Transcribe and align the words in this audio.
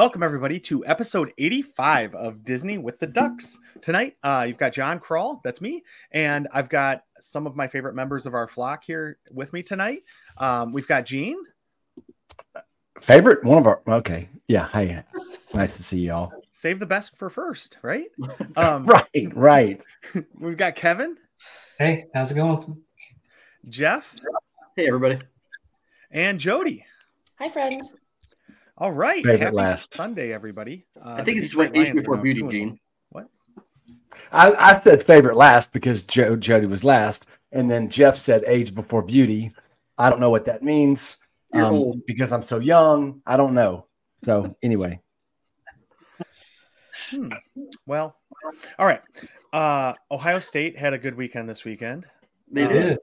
welcome 0.00 0.22
everybody 0.22 0.58
to 0.58 0.82
episode 0.86 1.30
85 1.36 2.14
of 2.14 2.42
Disney 2.42 2.78
with 2.78 2.98
the 2.98 3.06
Ducks. 3.06 3.58
Tonight, 3.82 4.16
uh, 4.22 4.46
you've 4.48 4.56
got 4.56 4.72
John 4.72 4.98
Crawl, 4.98 5.42
that's 5.44 5.60
me, 5.60 5.84
and 6.12 6.48
I've 6.54 6.70
got 6.70 7.04
some 7.18 7.46
of 7.46 7.54
my 7.54 7.66
favorite 7.66 7.94
members 7.94 8.24
of 8.24 8.32
our 8.32 8.48
flock 8.48 8.82
here 8.82 9.18
with 9.30 9.52
me 9.52 9.62
tonight. 9.62 10.04
Um, 10.38 10.72
we've 10.72 10.88
got 10.88 11.04
Gene. 11.04 11.36
Favorite 13.02 13.44
one 13.44 13.58
of 13.58 13.66
our 13.66 13.82
okay, 13.86 14.30
yeah. 14.48 14.68
Hey, 14.68 15.02
nice 15.52 15.76
to 15.76 15.82
see 15.82 15.98
y'all. 15.98 16.32
Save 16.50 16.80
the 16.80 16.86
best 16.86 17.18
for 17.18 17.28
first, 17.28 17.76
right? 17.82 18.06
Um, 18.56 18.86
right, 18.86 19.32
right. 19.34 19.84
we've 20.38 20.56
got 20.56 20.76
Kevin, 20.76 21.18
Hey, 21.78 22.06
how's 22.14 22.30
it 22.30 22.36
going? 22.36 22.80
Jeff, 23.68 24.16
Hey, 24.76 24.86
everybody. 24.86 25.18
and 26.10 26.40
Jody. 26.40 26.86
Hi, 27.38 27.50
friends. 27.50 27.96
All 28.80 28.92
right, 28.92 29.22
Favorite 29.22 29.40
happy 29.40 29.56
last. 29.56 29.92
Sunday, 29.94 30.32
everybody. 30.32 30.86
Uh, 30.96 31.16
I 31.18 31.22
think 31.24 31.36
it's 31.38 31.48
Detroit 31.48 31.76
age 31.76 31.92
before 31.92 32.16
beauty, 32.16 32.40
two 32.40 32.48
Gene. 32.50 32.80
What? 33.10 33.26
I, 34.32 34.52
I 34.52 34.78
said 34.78 35.02
favorite 35.02 35.36
last 35.36 35.70
because 35.72 36.02
Joe 36.04 36.34
Jody 36.34 36.64
was 36.66 36.82
last, 36.82 37.26
and 37.52 37.70
then 37.70 37.90
Jeff 37.90 38.16
said 38.16 38.42
age 38.46 38.74
before 38.74 39.02
beauty. 39.02 39.52
I 39.98 40.08
don't 40.08 40.18
know 40.20 40.30
what 40.30 40.46
that 40.46 40.62
means 40.62 41.18
You're 41.52 41.66
um, 41.66 41.74
old. 41.74 42.06
because 42.06 42.32
I'm 42.32 42.40
so 42.42 42.58
young. 42.58 43.20
I 43.26 43.36
don't 43.36 43.52
know. 43.52 43.86
So 44.24 44.54
anyway, 44.62 45.00
Hmm. 47.10 47.32
Well, 47.86 48.16
all 48.78 48.86
right. 48.86 49.02
Uh, 49.52 49.94
Ohio 50.10 50.38
State 50.38 50.78
had 50.78 50.92
a 50.94 50.98
good 50.98 51.16
weekend 51.16 51.48
this 51.48 51.64
weekend. 51.64 52.06
They 52.50 52.64
Uh, 52.64 52.68
did. 52.68 52.98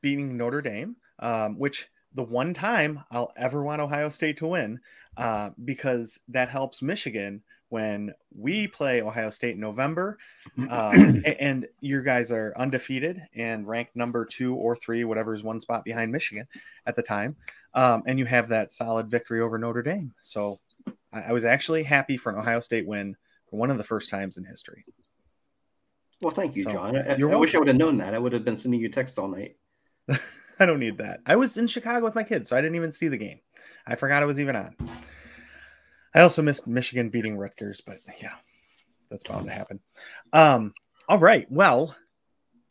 beating 0.00 0.36
Notre 0.36 0.60
Dame, 0.62 0.96
um, 1.18 1.58
which 1.58 1.88
the 2.14 2.22
one 2.22 2.54
time 2.54 3.04
I'll 3.10 3.32
ever 3.36 3.62
want 3.62 3.80
Ohio 3.80 4.08
State 4.08 4.38
to 4.38 4.46
win, 4.46 4.80
uh, 5.16 5.50
because 5.64 6.18
that 6.28 6.48
helps 6.48 6.82
Michigan 6.82 7.42
when 7.72 8.12
we 8.36 8.66
play 8.66 9.00
Ohio 9.00 9.30
State 9.30 9.54
in 9.54 9.60
November, 9.60 10.18
um, 10.68 11.22
and 11.38 11.66
your 11.80 12.02
guys 12.02 12.30
are 12.30 12.52
undefeated 12.56 13.22
and 13.34 13.66
ranked 13.66 13.96
number 13.96 14.26
two 14.26 14.54
or 14.54 14.76
three, 14.76 15.04
whatever 15.04 15.32
is 15.32 15.42
one 15.42 15.58
spot 15.58 15.82
behind 15.82 16.12
Michigan 16.12 16.46
at 16.84 16.96
the 16.96 17.02
time, 17.02 17.34
um, 17.72 18.02
and 18.06 18.18
you 18.18 18.26
have 18.26 18.48
that 18.48 18.72
solid 18.72 19.08
victory 19.10 19.40
over 19.40 19.58
Notre 19.58 19.82
Dame. 19.82 20.12
So 20.20 20.60
I, 21.12 21.20
I 21.20 21.32
was 21.32 21.46
actually 21.46 21.82
happy 21.82 22.18
for 22.18 22.30
an 22.30 22.38
Ohio 22.38 22.60
State 22.60 22.86
win 22.86 23.16
for 23.48 23.58
one 23.58 23.70
of 23.70 23.78
the 23.78 23.84
first 23.84 24.10
times 24.10 24.36
in 24.36 24.44
history. 24.44 24.84
Well, 26.20 26.34
thank 26.34 26.54
you, 26.56 26.64
so, 26.64 26.72
John. 26.72 26.96
I, 26.96 27.14
I 27.14 27.36
wish 27.36 27.54
I 27.54 27.58
would 27.58 27.68
have 27.68 27.76
known 27.76 27.96
that. 27.98 28.14
I 28.14 28.18
would 28.18 28.34
have 28.34 28.44
been 28.44 28.58
sending 28.58 28.80
you 28.80 28.90
texts 28.90 29.16
all 29.16 29.28
night. 29.28 29.56
I 30.60 30.66
don't 30.66 30.80
need 30.80 30.98
that. 30.98 31.20
I 31.26 31.36
was 31.36 31.56
in 31.56 31.66
Chicago 31.66 32.04
with 32.04 32.14
my 32.14 32.24
kids, 32.24 32.48
so 32.48 32.56
I 32.56 32.60
didn't 32.60 32.76
even 32.76 32.92
see 32.92 33.08
the 33.08 33.16
game. 33.16 33.40
I 33.86 33.94
forgot 33.94 34.22
it 34.22 34.26
was 34.26 34.40
even 34.40 34.56
on. 34.56 34.76
I 36.14 36.20
also 36.20 36.42
missed 36.42 36.66
Michigan 36.66 37.08
beating 37.08 37.36
Rutgers, 37.36 37.80
but 37.80 37.98
yeah, 38.20 38.34
that's 39.10 39.24
bound 39.24 39.46
to 39.46 39.52
happen. 39.52 39.80
Um, 40.32 40.74
all 41.08 41.18
right. 41.18 41.50
Well, 41.50 41.96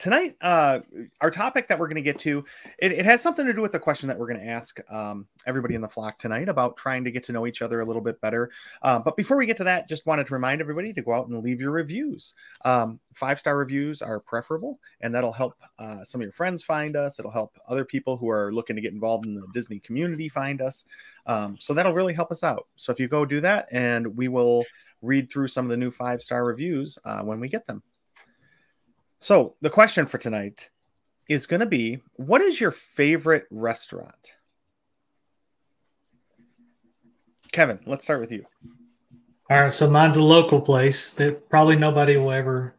tonight, 0.02 0.36
uh, 0.42 0.80
our 1.22 1.30
topic 1.30 1.68
that 1.68 1.78
we're 1.78 1.88
going 1.88 1.96
to 1.96 2.02
get 2.02 2.18
to, 2.18 2.44
it, 2.80 2.92
it 2.92 3.06
has 3.06 3.22
something 3.22 3.46
to 3.46 3.54
do 3.54 3.62
with 3.62 3.72
the 3.72 3.80
question 3.80 4.08
that 4.08 4.18
we're 4.18 4.28
going 4.28 4.40
to 4.40 4.48
ask 4.48 4.80
um, 4.92 5.28
everybody 5.46 5.76
in 5.76 5.82
the 5.82 5.88
flock 5.88 6.18
tonight 6.18 6.50
about 6.50 6.76
trying 6.76 7.04
to 7.04 7.12
get 7.12 7.24
to 7.24 7.32
know 7.32 7.46
each 7.46 7.62
other 7.62 7.82
a 7.82 7.86
little 7.86 8.02
bit 8.02 8.20
better. 8.20 8.50
Uh, 8.82 8.98
but 8.98 9.16
before 9.16 9.38
we 9.38 9.46
get 9.46 9.58
to 9.58 9.64
that, 9.64 9.88
just 9.88 10.08
wanted 10.08 10.26
to 10.26 10.34
remind 10.34 10.60
everybody 10.60 10.92
to 10.92 11.04
go 11.04 11.14
out 11.14 11.28
and 11.28 11.44
leave 11.44 11.62
your 11.62 11.70
reviews. 11.70 12.34
Um, 12.66 13.00
Five 13.14 13.40
star 13.40 13.58
reviews 13.58 14.02
are 14.02 14.20
preferable, 14.20 14.80
and 15.02 15.14
that'll 15.14 15.32
help 15.32 15.54
uh, 15.78 16.04
some 16.04 16.22
of 16.22 16.24
your 16.24 16.32
friends 16.32 16.64
find 16.64 16.96
us. 16.96 17.20
It'll 17.20 17.30
help 17.30 17.56
other 17.68 17.86
people 17.86 18.18
who 18.18 18.30
are 18.30 18.52
looking 18.52 18.76
to 18.78 18.82
get 18.82 18.94
involved 18.94 19.28
in 19.28 19.36
the 19.36 19.46
Disney 19.54 19.80
community 19.80 20.30
find 20.30 20.62
us. 20.62 20.86
Um, 21.28 21.58
so 21.60 21.74
that'll 21.74 21.94
really 21.94 22.14
help 22.14 22.32
us 22.32 22.44
out. 22.44 22.68
So 22.76 22.92
if 22.92 23.00
you 23.00 23.08
go 23.08 23.26
do 23.26 23.42
that, 23.42 23.68
and 23.72 24.18
we 24.18 24.30
will 24.30 24.66
read 25.02 25.30
through 25.30 25.50
some 25.50 25.66
of 25.66 25.70
the 25.70 25.78
new 25.78 25.92
five 25.92 26.24
star 26.24 26.46
reviews 26.46 26.98
uh, 27.06 27.22
when 27.22 27.40
we 27.40 27.50
get 27.50 27.68
them. 27.68 27.84
So 29.22 29.54
the 29.62 29.70
question 29.70 30.08
for 30.08 30.18
tonight 30.18 30.70
is 31.30 31.46
going 31.46 31.60
to 31.60 31.68
be 31.68 32.02
what 32.14 32.42
is 32.42 32.60
your 32.60 32.72
favorite 32.72 33.46
restaurant? 33.52 34.34
Kevin, 37.52 37.80
let's 37.86 38.04
start 38.04 38.20
with 38.20 38.32
you. 38.32 38.44
All 39.52 39.62
right, 39.62 39.74
so 39.74 39.88
mine's 39.88 40.18
a 40.18 40.24
local 40.24 40.60
place 40.60 41.14
that 41.14 41.48
probably 41.50 41.76
nobody 41.76 42.18
will 42.18 42.32
ever, 42.32 42.74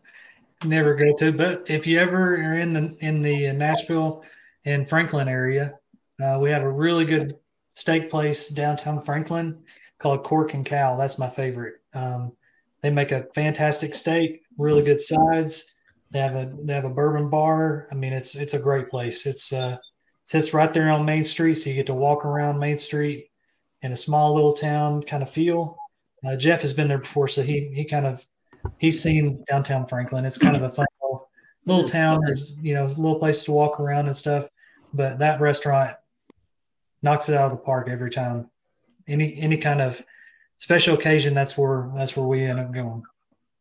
never 0.64 0.96
go 0.96 1.14
to. 1.18 1.30
But 1.30 1.62
if 1.68 1.86
you 1.86 2.00
ever 2.00 2.34
are 2.34 2.58
in 2.58 2.72
the 2.72 2.96
in 2.98 3.22
the 3.22 3.52
Nashville 3.52 4.24
and 4.64 4.88
Franklin 4.88 5.28
area, 5.28 5.74
uh, 6.20 6.38
we 6.40 6.50
have 6.50 6.62
a 6.62 6.70
really 6.70 7.04
good 7.04 7.36
steak 7.74 8.10
place 8.10 8.48
downtown 8.48 9.00
Franklin 9.04 9.62
called 10.00 10.24
Cork 10.24 10.54
and 10.54 10.66
Cow. 10.66 10.96
That's 10.96 11.20
my 11.20 11.30
favorite. 11.30 11.74
Um, 11.94 12.32
they 12.80 12.90
make 12.90 13.12
a 13.12 13.28
fantastic 13.32 13.94
steak, 13.94 14.42
really 14.58 14.82
good 14.82 15.00
sides. 15.00 15.72
They 16.12 16.20
have 16.20 16.36
a 16.36 16.52
they 16.62 16.74
have 16.74 16.84
a 16.84 16.90
bourbon 16.90 17.30
bar. 17.30 17.88
I 17.90 17.94
mean, 17.94 18.12
it's 18.12 18.34
it's 18.34 18.54
a 18.54 18.58
great 18.58 18.88
place. 18.88 19.24
It's 19.26 19.52
uh 19.52 19.78
sits 20.24 20.54
right 20.54 20.72
there 20.72 20.90
on 20.90 21.04
Main 21.04 21.24
Street, 21.24 21.54
so 21.54 21.70
you 21.70 21.76
get 21.76 21.86
to 21.86 21.94
walk 21.94 22.24
around 22.24 22.58
Main 22.58 22.78
Street 22.78 23.30
in 23.80 23.92
a 23.92 23.96
small 23.96 24.34
little 24.34 24.52
town 24.52 25.02
kind 25.02 25.22
of 25.22 25.30
feel. 25.30 25.76
Uh, 26.24 26.36
Jeff 26.36 26.60
has 26.60 26.72
been 26.72 26.86
there 26.88 26.98
before, 26.98 27.28
so 27.28 27.42
he 27.42 27.72
he 27.74 27.84
kind 27.84 28.06
of 28.06 28.24
he's 28.78 29.02
seen 29.02 29.42
downtown 29.48 29.86
Franklin. 29.86 30.24
It's 30.24 30.38
kind 30.38 30.54
of 30.54 30.62
a 30.62 30.68
fun 30.68 30.86
little, 31.02 31.30
little 31.64 31.88
town. 31.88 32.20
There's 32.24 32.58
you 32.60 32.74
know 32.74 32.84
little 32.84 33.18
places 33.18 33.44
to 33.44 33.52
walk 33.52 33.80
around 33.80 34.06
and 34.06 34.16
stuff. 34.16 34.48
But 34.92 35.18
that 35.20 35.40
restaurant 35.40 35.96
knocks 37.02 37.28
it 37.28 37.34
out 37.34 37.46
of 37.46 37.52
the 37.52 37.64
park 37.64 37.88
every 37.88 38.10
time. 38.10 38.50
Any 39.08 39.36
any 39.40 39.56
kind 39.56 39.80
of 39.80 40.00
special 40.58 40.94
occasion, 40.94 41.34
that's 41.34 41.56
where 41.56 41.90
that's 41.96 42.16
where 42.16 42.26
we 42.26 42.44
end 42.44 42.60
up 42.60 42.72
going. 42.72 43.02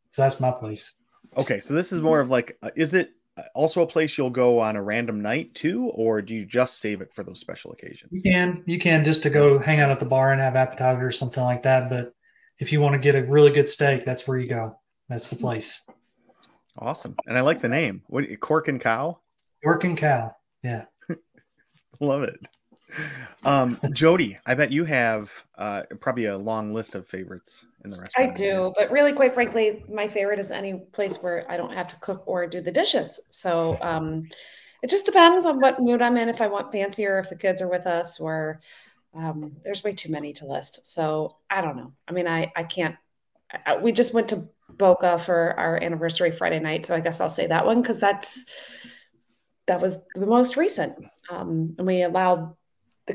So 0.09 0.21
that's 0.21 0.39
my 0.41 0.51
place. 0.51 0.95
Okay, 1.37 1.59
so 1.59 1.73
this 1.73 1.91
is 1.91 2.01
more 2.01 2.19
of 2.19 2.29
like, 2.29 2.57
uh, 2.61 2.71
is 2.75 2.93
it 2.93 3.11
also 3.55 3.81
a 3.81 3.87
place 3.87 4.17
you'll 4.17 4.29
go 4.29 4.59
on 4.59 4.75
a 4.75 4.83
random 4.83 5.21
night 5.21 5.53
too, 5.55 5.89
or 5.93 6.21
do 6.21 6.35
you 6.35 6.45
just 6.45 6.79
save 6.79 7.01
it 7.01 7.13
for 7.13 7.23
those 7.23 7.39
special 7.39 7.71
occasions? 7.71 8.11
You 8.11 8.21
can 8.21 8.63
you 8.65 8.79
can 8.79 9.03
just 9.03 9.23
to 9.23 9.29
go 9.29 9.59
hang 9.59 9.79
out 9.79 9.91
at 9.91 9.99
the 9.99 10.05
bar 10.05 10.31
and 10.31 10.41
have 10.41 10.55
appetizer 10.55 11.07
or 11.07 11.11
something 11.11 11.43
like 11.43 11.63
that. 11.63 11.89
But 11.89 12.13
if 12.59 12.71
you 12.71 12.81
want 12.81 12.93
to 12.93 12.99
get 12.99 13.15
a 13.15 13.23
really 13.23 13.51
good 13.51 13.69
steak, 13.69 14.05
that's 14.05 14.27
where 14.27 14.37
you 14.37 14.49
go. 14.49 14.77
That's 15.09 15.29
the 15.29 15.35
place. 15.35 15.85
Awesome, 16.77 17.15
and 17.27 17.37
I 17.37 17.41
like 17.41 17.61
the 17.61 17.69
name. 17.69 18.01
What 18.07 18.25
Cork 18.39 18.67
and 18.67 18.79
Cow? 18.79 19.19
Cork 19.63 19.83
and 19.83 19.97
cow. 19.97 20.35
Yeah. 20.63 20.85
Love 21.99 22.23
it. 22.23 22.39
Um, 23.43 23.79
Jody, 23.91 24.37
I 24.45 24.53
bet 24.53 24.71
you 24.71 24.85
have 24.85 25.31
uh, 25.57 25.83
probably 25.99 26.25
a 26.25 26.37
long 26.37 26.73
list 26.73 26.95
of 26.95 27.07
favorites 27.07 27.65
in 27.83 27.89
the 27.89 27.97
restaurant. 27.99 28.31
I 28.31 28.35
do, 28.35 28.73
but 28.77 28.91
really, 28.91 29.13
quite 29.13 29.33
frankly, 29.33 29.83
my 29.89 30.07
favorite 30.07 30.39
is 30.39 30.51
any 30.51 30.75
place 30.91 31.17
where 31.17 31.49
I 31.49 31.57
don't 31.57 31.73
have 31.73 31.87
to 31.89 31.95
cook 31.97 32.23
or 32.25 32.45
do 32.47 32.61
the 32.61 32.71
dishes. 32.71 33.19
So 33.29 33.77
um, 33.81 34.27
it 34.83 34.89
just 34.89 35.05
depends 35.05 35.45
on 35.45 35.59
what 35.59 35.81
mood 35.81 36.01
I'm 36.01 36.17
in. 36.17 36.29
If 36.29 36.41
I 36.41 36.47
want 36.47 36.71
fancier, 36.71 37.19
if 37.19 37.29
the 37.29 37.35
kids 37.35 37.61
are 37.61 37.69
with 37.69 37.87
us, 37.87 38.19
or 38.19 38.61
um, 39.15 39.55
there's 39.63 39.83
way 39.83 39.93
too 39.93 40.11
many 40.11 40.33
to 40.33 40.45
list. 40.45 40.85
So 40.85 41.35
I 41.49 41.61
don't 41.61 41.77
know. 41.77 41.93
I 42.07 42.11
mean, 42.11 42.27
I 42.27 42.51
I 42.55 42.63
can't. 42.63 42.95
I, 43.65 43.77
we 43.77 43.91
just 43.91 44.13
went 44.13 44.29
to 44.29 44.47
Boca 44.69 45.19
for 45.19 45.59
our 45.59 45.81
anniversary 45.81 46.31
Friday 46.31 46.59
night, 46.59 46.85
so 46.85 46.95
I 46.95 46.99
guess 46.99 47.19
I'll 47.19 47.29
say 47.29 47.47
that 47.47 47.65
one 47.65 47.81
because 47.81 47.99
that's 47.99 48.45
that 49.67 49.81
was 49.81 49.97
the 50.15 50.25
most 50.25 50.57
recent, 50.57 50.95
um, 51.29 51.75
and 51.77 51.87
we 51.87 52.03
allowed 52.03 52.55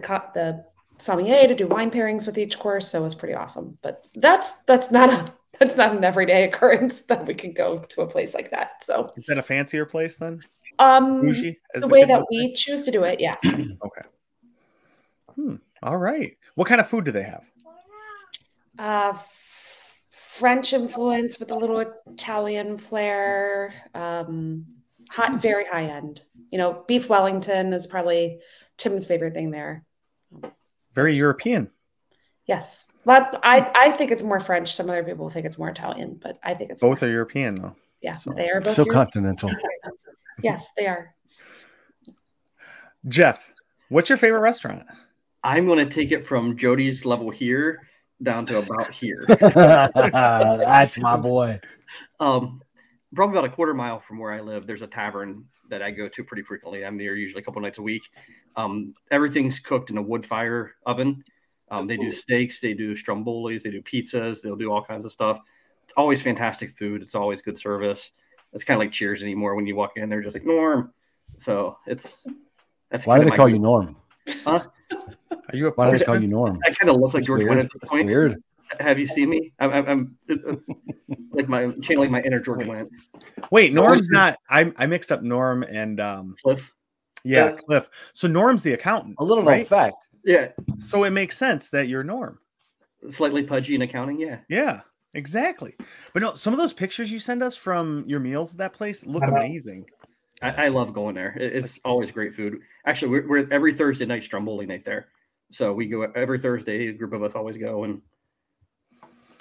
the 0.03 0.31
the 0.35 0.65
sommelier 0.99 1.47
to 1.49 1.55
do 1.55 1.67
wine 1.67 1.91
pairings 1.91 2.27
with 2.27 2.39
each 2.39 2.59
course, 2.59 2.91
so 2.91 3.01
it 3.01 3.05
was 3.05 3.15
pretty 3.15 3.35
awesome. 3.35 3.79
But 3.83 4.07
that's 4.15 4.53
that's 4.63 4.91
not 4.91 5.11
a 5.11 5.33
that's 5.59 5.77
not 5.77 5.97
an 5.97 6.05
everyday 6.05 6.45
occurrence 6.45 7.01
that 7.03 7.27
we 7.27 7.35
can 7.35 7.53
go 7.53 7.79
to 7.79 8.03
a 8.03 8.07
place 8.07 8.35
like 8.35 8.51
that. 8.51 8.85
So 8.85 9.13
Is 9.17 9.27
that 9.27 9.39
a 9.39 9.43
fancier 9.43 9.87
place 9.87 10.17
then? 10.17 10.43
um 10.79 11.23
Bougie, 11.23 11.59
as 11.75 11.81
the 11.83 11.89
way 11.89 12.05
that 12.05 12.25
we 12.31 12.53
choose 12.53 12.83
to 12.85 12.91
do 12.91 13.05
it, 13.05 13.21
yeah. 13.21 13.37
Okay. 13.45 14.03
Hmm. 15.35 15.57
All 15.83 15.97
right. 15.97 16.37
What 16.55 16.69
kind 16.69 16.81
of 16.81 16.89
food 16.89 17.05
do 17.05 17.13
they 17.13 17.23
have? 17.23 17.45
Uh 18.79 19.13
f- 19.15 20.03
French 20.11 20.75
influence 20.75 21.39
with 21.39 21.51
a 21.51 21.55
little 21.55 21.83
Italian 22.07 22.77
flair. 22.77 23.73
Um 23.95 24.67
hot 25.09 25.41
very 25.41 25.65
high 25.65 25.85
end. 25.85 26.21
You 26.51 26.59
know, 26.59 26.85
beef 26.87 27.09
Wellington 27.09 27.73
is 27.73 27.87
probably 27.87 28.41
Tim's 28.77 29.07
favorite 29.07 29.33
thing 29.33 29.51
there. 29.51 29.86
Very 30.97 31.15
European. 31.17 31.71
Yes. 32.47 32.87
But 33.05 33.39
I 33.45 33.71
I 33.77 33.91
think 33.93 34.11
it's 34.11 34.23
more 34.25 34.41
French. 34.41 34.75
Some 34.75 34.89
other 34.91 35.05
people 35.05 35.31
think 35.31 35.47
it's 35.47 35.59
more 35.59 35.69
Italian, 35.69 36.19
but 36.21 36.39
I 36.43 36.55
think 36.55 36.71
it's 36.73 36.83
Both 36.83 37.03
are 37.05 37.09
European 37.11 37.55
though. 37.55 37.77
yeah, 38.03 38.15
so- 38.15 38.33
they 38.33 38.49
are 38.51 38.61
both 38.61 38.73
still 38.73 38.87
European. 38.87 39.05
continental. 39.05 39.51
Yes, 40.43 40.69
they 40.77 40.87
are. 40.87 41.15
Jeff, 43.09 43.51
what's 43.89 44.09
your 44.11 44.19
favorite 44.19 44.41
restaurant? 44.41 44.83
I'm 45.43 45.65
going 45.67 45.79
to 45.79 45.95
take 45.95 46.13
it 46.13 46.27
from 46.27 46.57
Jody's 46.59 47.07
level 47.07 47.31
here 47.31 47.81
down 48.23 48.45
to 48.47 48.59
about 48.59 48.93
here. 48.93 49.25
That's 49.29 50.99
my 50.99 51.17
boy. 51.17 51.59
um, 52.21 52.61
probably 53.15 53.39
about 53.39 53.51
a 53.51 53.55
quarter 53.55 53.73
mile 53.73 53.99
from 54.01 54.19
where 54.19 54.33
I 54.33 54.41
live, 54.41 54.67
there's 54.67 54.83
a 54.83 54.87
tavern 54.87 55.45
that 55.71 55.81
I 55.83 55.91
go 55.91 56.07
to 56.09 56.23
pretty 56.25 56.43
frequently. 56.43 56.85
I'm 56.85 56.99
there 56.99 57.15
usually 57.15 57.41
a 57.41 57.45
couple 57.45 57.63
nights 57.63 57.79
a 57.79 57.83
week. 57.83 58.09
Um, 58.57 58.95
everything's 59.11 59.59
cooked 59.59 59.91
in 59.91 59.99
a 59.99 60.03
wood 60.03 60.25
fire 60.25 60.75
oven. 60.87 61.23
Um, 61.71 61.87
they 61.87 61.97
do 61.97 62.11
steaks, 62.13 62.61
they 62.61 62.75
do 62.75 62.95
strombolis, 62.95 63.63
they 63.63 63.71
do 63.71 63.83
pizzas, 63.83 64.41
they'll 64.41 64.57
do 64.57 64.71
all 64.73 64.83
kinds 64.83 65.05
of 65.05 65.13
stuff. 65.13 65.41
It's 65.85 65.93
always 65.97 66.23
fantastic 66.23 66.71
food. 66.71 67.03
It's 67.03 67.15
always 67.15 67.43
good 67.43 67.59
service. 67.59 68.13
It's 68.53 68.65
kind 68.65 68.77
of 68.77 68.81
like 68.81 68.93
Cheers 68.93 69.23
anymore. 69.23 69.55
When 69.57 69.67
you 69.67 69.77
walk 69.77 69.97
in, 69.97 70.09
they're 70.09 70.23
just 70.23 70.35
like 70.35 70.45
Norm. 70.45 70.93
So 71.39 71.77
it's 71.87 72.17
that's 72.91 73.07
Why 73.07 73.19
do 73.19 73.25
they 73.25 73.31
call 73.31 73.47
go- 73.49 73.53
you 73.53 73.59
Norm? 73.59 73.97
Huh? 74.45 74.63
Are 75.31 75.57
you 75.57 75.69
a 75.69 75.71
Why 75.73 75.91
do 75.91 75.99
they 75.99 76.05
call 76.05 76.15
postman? 76.15 76.23
you 76.23 76.29
Norm? 76.29 76.59
I 76.65 76.71
kind 76.71 76.89
of 76.89 76.97
look 76.97 77.15
like 77.15 77.15
That's 77.15 77.27
George 77.27 77.43
weird. 77.45 77.59
Wendt 77.59 77.65
at 77.65 77.71
this 77.73 77.81
That's 77.81 77.91
point. 77.91 78.07
weird. 78.07 78.43
Have 78.81 78.99
you 78.99 79.07
seen 79.07 79.29
me? 79.31 79.53
I'm, 79.59 79.71
I'm, 79.73 79.87
I'm 79.89 80.19
uh, 80.49 80.55
like 81.33 81.49
my 81.49 81.71
channeling 81.83 82.11
my 82.11 82.21
inner 82.23 82.41
George 82.41 82.65
Wendt. 82.65 82.89
Wait, 83.51 83.73
Norm's 83.73 84.09
not. 84.11 84.39
I 84.49 84.73
I 84.77 84.87
mixed 84.87 85.13
up 85.13 85.23
Norm 85.23 85.63
and 85.65 86.01
um 86.01 86.35
Cliff. 86.43 86.73
Yeah, 87.27 87.47
Yeah. 87.47 87.53
Cliff. 87.53 87.89
So 88.15 88.29
Norm's 88.29 88.63
the 88.63 88.73
accountant. 88.75 89.17
A 89.19 89.25
little 89.25 89.43
known 89.45 89.53
right? 89.55 89.67
fact. 89.67 90.07
Yeah, 90.25 90.49
So 90.79 91.05
it 91.05 91.11
makes 91.11 91.37
sense 91.37 91.71
that 91.71 91.89
you're 91.89 92.03
Norm. 92.05 92.39
slightly 93.11 93.43
pudgy 93.45 93.75
in 93.75 93.83
accounting. 93.83 94.19
Yeah, 94.19 94.39
Yeah, 94.49 94.81
exactly. 95.15 95.75
But 96.13 96.23
no, 96.23 96.35
some 96.35 96.53
of 96.53 96.59
those 96.59 96.73
pictures 96.73 97.11
you 97.13 97.19
send 97.19 97.43
us 97.43 97.57
from 97.57 98.05
your 98.07 98.19
meals 98.21 98.53
at 98.53 98.59
that 98.59 98.73
place 98.73 99.07
look 99.07 99.23
I 99.23 99.27
know. 99.27 99.37
amazing. 99.37 99.87
I, 100.43 100.65
I 100.67 100.69
love 100.69 100.93
going 100.93 101.15
there. 101.15 101.37
It- 101.39 101.55
it's 101.57 101.81
always 101.85 102.11
great 102.11 102.35
food. 102.35 102.59
Actually, 102.87 103.11
we're, 103.13 103.29
we're 103.29 103.49
every 103.53 103.73
Thursday 103.73 104.05
night 104.07 104.25
Stromboli 104.25 104.67
night 104.67 104.85
there. 104.85 105.07
So 105.53 105.73
we 105.73 105.87
go 105.87 106.03
every 106.03 106.39
Thursday. 106.41 106.89
A 106.89 106.93
group 106.93 107.13
of 107.13 107.23
us 107.23 107.35
always 107.37 107.57
go, 107.57 107.85
and 107.85 108.03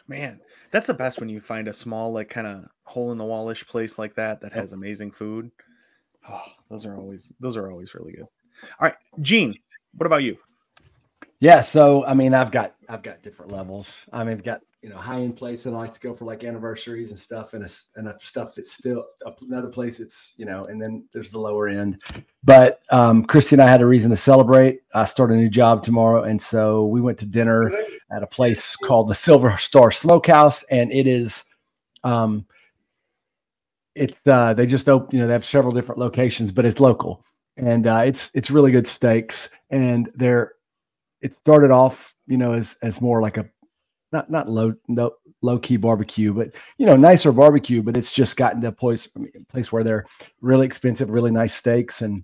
Man, 0.08 0.40
that's 0.70 0.86
the 0.86 0.94
best 0.94 1.20
when 1.20 1.30
you 1.30 1.42
find 1.42 1.68
a 1.68 1.74
small, 1.74 2.12
like 2.12 2.30
kind 2.30 2.46
of 2.46 2.66
hole 2.84 3.12
in 3.12 3.18
the 3.18 3.26
wallish 3.26 3.66
place 3.66 3.98
like 3.98 4.14
that 4.16 4.40
that 4.42 4.54
has 4.54 4.72
amazing 4.72 5.12
food. 5.12 5.50
Oh, 6.30 6.44
those 6.70 6.86
are 6.86 6.96
always 6.96 7.34
those 7.40 7.58
are 7.58 7.72
always 7.72 7.94
really 7.94 8.14
good. 8.14 8.28
All 8.80 8.88
right, 8.88 8.96
Gene, 9.22 9.54
what 9.96 10.06
about 10.08 10.24
you? 10.24 10.38
Yeah, 11.40 11.62
so 11.62 12.06
I 12.06 12.14
mean, 12.14 12.34
I've 12.34 12.52
got 12.52 12.76
I've 12.90 13.04
got 13.04 13.22
different 13.22 13.52
levels. 13.52 14.06
I 14.14 14.24
mean, 14.24 14.34
I've 14.34 14.44
got 14.44 14.62
you 14.82 14.90
know 14.90 14.98
high 14.98 15.20
end 15.20 15.36
place 15.36 15.64
that 15.64 15.74
I 15.74 15.78
like 15.78 15.94
to 15.94 16.00
go 16.00 16.14
for 16.16 16.26
like 16.26 16.44
anniversaries 16.44 17.12
and 17.12 17.20
stuff, 17.20 17.54
and 17.54 17.64
a, 17.64 17.70
and 17.98 18.08
a 18.08 18.18
stuff 18.20 18.56
that's 18.56 18.72
still 18.72 19.06
another 19.42 19.68
place 19.68 19.98
that's 19.98 20.34
you 20.38 20.46
know, 20.46 20.66
and 20.66 20.82
then 20.82 21.06
there's 21.12 21.32
the 21.32 21.40
lower 21.40 21.68
end. 21.68 22.02
But 22.44 22.82
um, 22.90 23.26
Christy 23.26 23.56
and 23.56 23.62
I 23.62 23.68
had 23.68 23.82
a 23.82 23.86
reason 23.86 24.10
to 24.12 24.16
celebrate. 24.16 24.82
I 24.94 25.06
start 25.06 25.32
a 25.32 25.36
new 25.36 25.50
job 25.50 25.84
tomorrow, 25.84 26.24
and 26.24 26.42
so 26.42 26.86
we 26.86 27.02
went 27.02 27.18
to 27.20 27.26
dinner 27.26 27.72
at 28.12 28.24
a 28.24 28.28
place 28.28 28.76
called 28.76 29.10
the 29.10 29.16
Silver 29.16 29.58
Star 29.58 29.92
Smokehouse, 29.92 30.64
and 30.64 30.92
it 30.94 31.06
is, 31.06 31.46
um, 32.04 32.46
it's 33.96 34.22
uh, 34.28 34.54
they 34.54 34.66
just 34.66 34.90
open. 34.90 35.16
You 35.16 35.22
know, 35.22 35.28
they 35.28 35.34
have 35.34 35.46
several 35.46 35.74
different 35.74 36.00
locations, 36.00 36.52
but 36.52 36.66
it's 36.66 36.80
local, 36.80 37.24
and 37.58 37.88
uh, 37.88 38.04
it's 38.06 38.32
it's 38.36 38.52
really 38.52 38.72
good 38.72 38.88
steaks, 38.88 39.50
and 39.70 40.12
they're 40.16 40.54
it 41.22 41.34
started 41.34 41.72
off, 41.72 42.14
you 42.28 42.38
know, 42.38 42.54
as 42.54 42.78
as 42.84 43.02
more 43.02 43.22
like 43.22 43.38
a 43.38 43.50
not 44.12 44.30
not 44.30 44.50
low 44.50 44.76
no, 44.88 45.12
low 45.42 45.58
key 45.58 45.78
barbecue, 45.78 46.34
but 46.34 46.52
you 46.78 46.86
know, 46.86 46.96
nicer 46.96 47.32
barbecue. 47.32 47.82
But 47.82 47.98
it's 47.98 48.12
just 48.12 48.38
gotten 48.38 48.62
to 48.62 48.68
a 48.68 48.72
place 48.72 49.08
I 49.16 49.20
mean, 49.20 49.32
a 49.36 49.52
place 49.52 49.72
where 49.72 49.84
they're 49.84 50.06
really 50.42 50.66
expensive, 50.66 51.10
really 51.10 51.32
nice 51.32 51.54
steaks, 51.54 52.02
and 52.02 52.24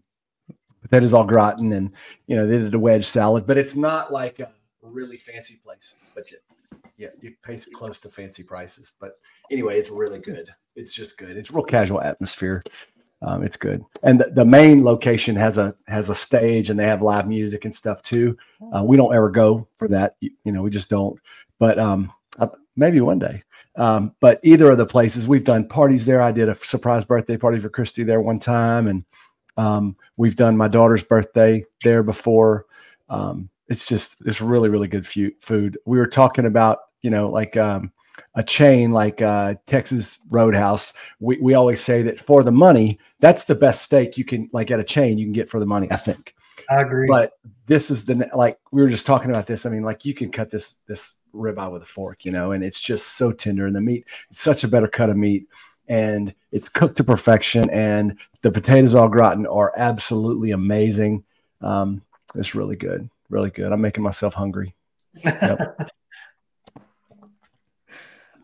potatoes 0.81 1.13
au 1.13 1.23
gratin, 1.23 1.73
and 1.73 1.91
you 2.27 2.35
know, 2.35 2.45
they 2.45 2.57
did 2.57 2.73
a 2.73 2.79
wedge 2.79 3.06
salad. 3.06 3.47
But 3.47 3.57
it's 3.57 3.75
not 3.75 4.12
like 4.12 4.39
a 4.39 4.51
really 4.81 5.18
fancy 5.18 5.59
place, 5.63 5.95
but 6.13 6.29
you, 6.31 6.38
yeah, 6.97 7.09
you 7.21 7.33
pay 7.44 7.57
close 7.73 7.97
to 8.00 8.09
fancy 8.09 8.44
prices. 8.44 8.91
But 9.00 9.19
anyway, 9.50 9.79
it's 9.79 9.89
really 9.89 10.19
good. 10.19 10.53
It's 10.75 10.94
just 10.94 11.18
good. 11.18 11.38
It's 11.38 11.51
real 11.51 11.63
casual 11.63 12.01
atmosphere. 12.01 12.63
Um, 13.23 13.44
it's 13.44 13.57
good, 13.57 13.83
and 14.01 14.19
the, 14.19 14.31
the 14.31 14.45
main 14.45 14.83
location 14.83 15.35
has 15.35 15.59
a 15.59 15.75
has 15.88 16.09
a 16.09 16.15
stage, 16.15 16.71
and 16.71 16.79
they 16.79 16.88
have 16.88 17.03
live 17.03 17.27
music 17.27 17.65
and 17.65 17.73
stuff 17.73 18.01
too. 18.01 18.35
Uh, 18.75 18.83
we 18.83 18.97
don't 18.97 19.13
ever 19.13 19.29
go 19.29 19.68
for 19.77 19.88
that. 19.89 20.15
You, 20.21 20.31
you 20.44 20.51
know, 20.51 20.63
we 20.63 20.71
just 20.71 20.89
don't. 20.89 21.19
But 21.59 21.77
um, 21.77 22.12
maybe 22.75 23.01
one 23.01 23.19
day. 23.19 23.44
Um, 23.77 24.13
but 24.19 24.39
either 24.44 24.69
of 24.71 24.77
the 24.77 24.85
places, 24.85 25.27
we've 25.27 25.44
done 25.44 25.68
parties 25.68 26.06
there. 26.06 26.21
I 26.21 26.31
did 26.31 26.50
a 26.50 26.56
surprise 26.56 27.06
birthday 27.06 27.38
party 27.38 27.59
for 27.59 27.69
Christy 27.69 28.03
there 28.03 28.21
one 28.21 28.39
time, 28.39 28.88
and 28.88 29.06
um, 29.56 29.95
we've 30.18 30.35
done 30.35 30.57
my 30.57 30.68
daughter's 30.68 31.03
birthday 31.03 31.63
there 31.83 32.03
before. 32.03 32.65
Um, 33.09 33.50
it's 33.69 33.85
just 33.85 34.18
it's 34.25 34.41
really 34.41 34.69
really 34.69 34.89
good 34.89 35.07
food. 35.07 35.77
We 35.85 35.97
were 35.97 36.07
talking 36.07 36.45
about 36.45 36.79
you 37.01 37.09
know 37.09 37.29
like 37.29 37.56
um, 37.56 37.91
a 38.35 38.44
chain 38.44 38.91
like 38.91 39.21
uh, 39.21 39.56
Texas 39.65 40.19
Roadhouse. 40.29 40.94
We 41.19 41.38
we 41.41 41.53
always 41.53 41.81
say 41.81 42.01
that 42.03 42.19
for 42.19 42.44
the 42.44 42.51
money, 42.51 43.00
that's 43.19 43.45
the 43.45 43.56
best 43.56 43.81
steak 43.83 44.18
you 44.18 44.25
can 44.25 44.50
like 44.53 44.71
at 44.71 44.79
a 44.79 44.83
chain 44.83 45.18
you 45.18 45.25
can 45.25 45.33
get 45.33 45.50
for 45.50 45.59
the 45.59 45.65
money. 45.65 45.88
I 45.91 45.97
think 45.97 46.35
I 46.69 46.81
agree. 46.81 47.07
but 47.07 47.33
this 47.65 47.91
is 47.91 48.06
the 48.06 48.29
like 48.35 48.57
we 48.71 48.81
were 48.81 48.89
just 48.89 49.06
talking 49.06 49.29
about 49.29 49.47
this. 49.47 49.65
I 49.65 49.69
mean, 49.69 49.83
like 49.83 50.06
you 50.06 50.13
can 50.13 50.31
cut 50.31 50.51
this 50.51 50.75
this 50.88 51.13
ribeye 51.33 51.71
with 51.71 51.83
a 51.83 51.88
fork, 51.88 52.25
you 52.25 52.31
know, 52.31 52.51
and 52.51 52.63
it's 52.63 52.79
just 52.79 53.13
so 53.13 53.31
tender, 53.31 53.65
and 53.65 53.75
the 53.75 53.81
meat 53.81 54.06
such 54.31 54.63
a 54.63 54.68
better 54.68 54.88
cut 54.88 55.09
of 55.09 55.18
meat, 55.18 55.47
and 55.88 56.33
it's 56.51 56.69
cooked 56.69 56.97
to 56.97 57.03
perfection, 57.03 57.69
and 57.69 58.18
the 58.41 58.51
potatoes 58.51 58.95
au 58.95 59.07
gratin 59.07 59.45
are 59.47 59.73
absolutely 59.77 60.51
amazing. 60.51 61.23
Um, 61.62 62.01
it's 62.35 62.56
really 62.56 62.75
good, 62.75 63.09
really 63.29 63.50
good. 63.50 63.71
I'm 63.71 63.81
making 63.81 64.03
myself 64.03 64.33
hungry. 64.33 64.73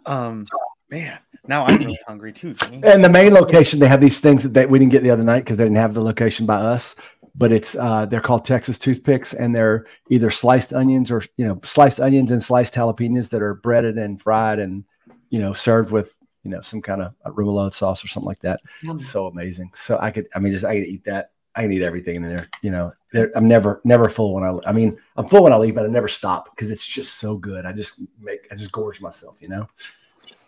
Um, 0.08 0.48
man, 0.90 1.20
now 1.48 1.66
I'm 1.66 1.78
really 1.78 2.00
hungry 2.08 2.34
too. 2.34 2.54
Gene. 2.54 2.84
And 2.84 3.04
the 3.04 3.10
main 3.10 3.34
location, 3.34 3.80
they 3.80 3.88
have 3.88 4.02
these 4.02 4.20
things 4.20 4.44
that 4.44 4.54
they, 4.54 4.66
we 4.66 4.80
didn't 4.80 4.92
get 4.92 5.04
the 5.04 5.12
other 5.12 5.24
night 5.24 5.40
because 5.40 5.58
they 5.58 5.64
didn't 5.64 5.78
have 5.78 5.94
the 5.94 6.02
location 6.02 6.46
by 6.46 6.58
us. 6.58 6.96
But 7.36 7.52
it's 7.52 7.76
uh, 7.76 8.08
they're 8.08 8.22
called 8.22 8.46
Texas 8.46 8.80
toothpicks, 8.80 9.34
and 9.34 9.56
they're 9.56 9.86
either 10.10 10.32
sliced 10.32 10.74
onions 10.74 11.12
or 11.12 11.24
you 11.38 11.46
know 11.46 11.60
sliced 11.64 12.00
onions 12.00 12.32
and 12.32 12.42
sliced 12.42 12.74
jalapenos 12.74 13.30
that 13.30 13.44
are 13.44 13.54
breaded 13.54 14.00
and 14.00 14.20
fried 14.20 14.58
and 14.58 14.84
you 15.30 15.38
know 15.38 15.54
served 15.54 15.92
with 15.92 16.16
you 16.44 16.50
know 16.50 16.62
some 16.62 16.82
kind 16.82 17.04
of 17.04 17.14
remoulade 17.26 17.76
sauce 17.76 18.04
or 18.04 18.08
something 18.08 18.28
like 18.28 18.40
that. 18.40 18.62
Yum. 18.82 18.98
So 18.98 19.28
amazing. 19.28 19.70
So 19.76 20.00
I 20.00 20.10
could, 20.10 20.28
I 20.34 20.40
mean, 20.40 20.52
just 20.52 20.66
I 20.66 20.80
could 20.80 20.88
eat 20.88 21.04
that. 21.04 21.32
I 21.56 21.62
can 21.62 21.74
eat 21.74 21.82
everything 21.82 22.16
in 22.16 22.22
there. 22.24 22.50
You 22.64 22.72
know, 22.72 22.94
I'm 23.36 23.48
never 23.48 23.82
never 23.84 24.10
full 24.10 24.34
when 24.34 24.44
I. 24.44 24.58
I 24.66 24.72
mean, 24.72 24.98
I'm 25.16 25.28
full 25.28 25.44
when 25.44 25.54
I 25.54 25.58
leave, 25.58 25.76
but 25.76 25.86
I 25.86 25.90
never 25.90 26.08
stop 26.08 26.56
because 26.56 26.72
it's 26.72 26.86
just 26.86 27.16
so 27.16 27.36
good. 27.38 27.66
I 27.66 27.72
just 27.72 28.02
make 28.20 28.48
I 28.50 28.56
just 28.56 28.72
gorge 28.72 29.00
myself. 29.00 29.42
You 29.42 29.50
know. 29.50 29.68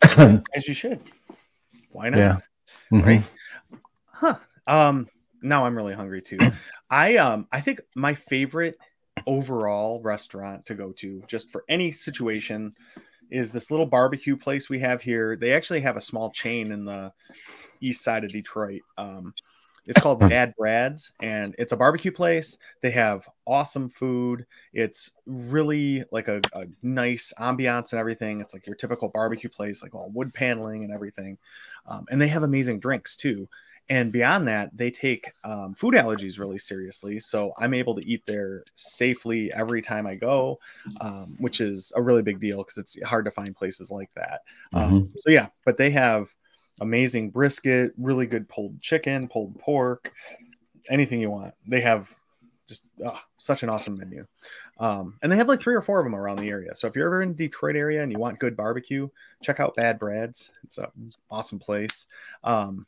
As 0.55 0.67
you 0.67 0.73
should. 0.73 0.99
Why 1.91 2.09
not? 2.09 2.17
yeah. 2.19 2.37
Mhm. 2.91 3.05
Right. 3.05 3.23
Huh. 4.11 4.35
Um, 4.67 5.07
now 5.41 5.65
I'm 5.65 5.75
really 5.75 5.93
hungry 5.93 6.21
too. 6.21 6.37
I 6.89 7.17
um 7.17 7.47
I 7.51 7.61
think 7.61 7.81
my 7.95 8.13
favorite 8.13 8.77
overall 9.27 10.01
restaurant 10.01 10.65
to 10.67 10.75
go 10.75 10.91
to 10.93 11.23
just 11.27 11.49
for 11.49 11.63
any 11.69 11.91
situation 11.91 12.73
is 13.29 13.51
this 13.53 13.69
little 13.69 13.85
barbecue 13.85 14.35
place 14.35 14.69
we 14.69 14.79
have 14.79 15.01
here. 15.01 15.35
They 15.35 15.53
actually 15.53 15.81
have 15.81 15.97
a 15.97 16.01
small 16.01 16.31
chain 16.31 16.71
in 16.71 16.85
the 16.85 17.11
east 17.81 18.03
side 18.03 18.23
of 18.23 18.31
Detroit. 18.31 18.81
Um 18.97 19.33
it's 19.89 19.99
called 19.99 20.19
Bad 20.19 20.53
Brad's 20.55 21.11
and 21.19 21.55
it's 21.57 21.71
a 21.71 21.77
barbecue 21.77 22.11
place. 22.11 22.59
They 22.81 22.91
have 22.91 23.27
awesome 23.47 23.89
food. 23.89 24.45
It's 24.71 25.11
really 25.25 26.03
like 26.11 26.27
a, 26.27 26.41
a 26.53 26.67
nice 26.83 27.33
ambiance 27.39 27.91
and 27.91 27.99
everything. 27.99 28.39
It's 28.39 28.53
like 28.53 28.67
your 28.67 28.75
typical 28.75 29.09
barbecue 29.09 29.49
place, 29.49 29.81
like 29.81 29.95
all 29.95 30.11
wood 30.11 30.31
paneling 30.31 30.83
and 30.83 30.93
everything. 30.93 31.39
Um, 31.87 32.05
and 32.11 32.21
they 32.21 32.27
have 32.27 32.43
amazing 32.43 32.79
drinks 32.79 33.15
too 33.15 33.49
and 33.89 34.11
beyond 34.11 34.47
that 34.47 34.69
they 34.77 34.91
take 34.91 35.31
um, 35.43 35.73
food 35.73 35.95
allergies 35.95 36.37
really 36.37 36.59
seriously 36.59 37.19
so 37.19 37.51
i'm 37.57 37.73
able 37.73 37.95
to 37.95 38.05
eat 38.05 38.23
there 38.27 38.63
safely 38.75 39.51
every 39.53 39.81
time 39.81 40.05
i 40.05 40.13
go 40.13 40.59
um, 41.01 41.35
which 41.39 41.59
is 41.59 41.91
a 41.95 42.01
really 42.01 42.21
big 42.21 42.39
deal 42.39 42.57
because 42.57 42.77
it's 42.77 43.01
hard 43.03 43.25
to 43.25 43.31
find 43.31 43.55
places 43.55 43.89
like 43.89 44.13
that 44.13 44.41
um, 44.73 45.11
so 45.15 45.31
yeah 45.31 45.47
but 45.65 45.75
they 45.77 45.89
have 45.89 46.33
amazing 46.81 47.29
brisket 47.29 47.91
really 47.97 48.25
good 48.25 48.47
pulled 48.49 48.79
chicken 48.81 49.27
pulled 49.27 49.57
pork 49.59 50.11
anything 50.89 51.19
you 51.19 51.29
want 51.29 51.53
they 51.67 51.81
have 51.81 52.15
just 52.67 52.83
ah, 53.05 53.23
such 53.37 53.63
an 53.63 53.69
awesome 53.69 53.97
menu 53.97 54.25
um, 54.79 55.17
and 55.21 55.31
they 55.31 55.35
have 55.35 55.47
like 55.47 55.59
three 55.59 55.75
or 55.75 55.81
four 55.81 55.99
of 55.99 56.05
them 56.05 56.15
around 56.15 56.37
the 56.37 56.49
area 56.49 56.73
so 56.75 56.87
if 56.87 56.95
you're 56.95 57.07
ever 57.07 57.21
in 57.21 57.33
detroit 57.35 57.75
area 57.75 58.03
and 58.03 58.11
you 58.11 58.19
want 58.19 58.39
good 58.39 58.55
barbecue 58.55 59.07
check 59.41 59.59
out 59.59 59.75
bad 59.75 59.97
brad's 59.97 60.51
it's 60.63 60.77
an 60.77 60.87
awesome 61.31 61.59
place 61.59 62.05
um, 62.43 62.85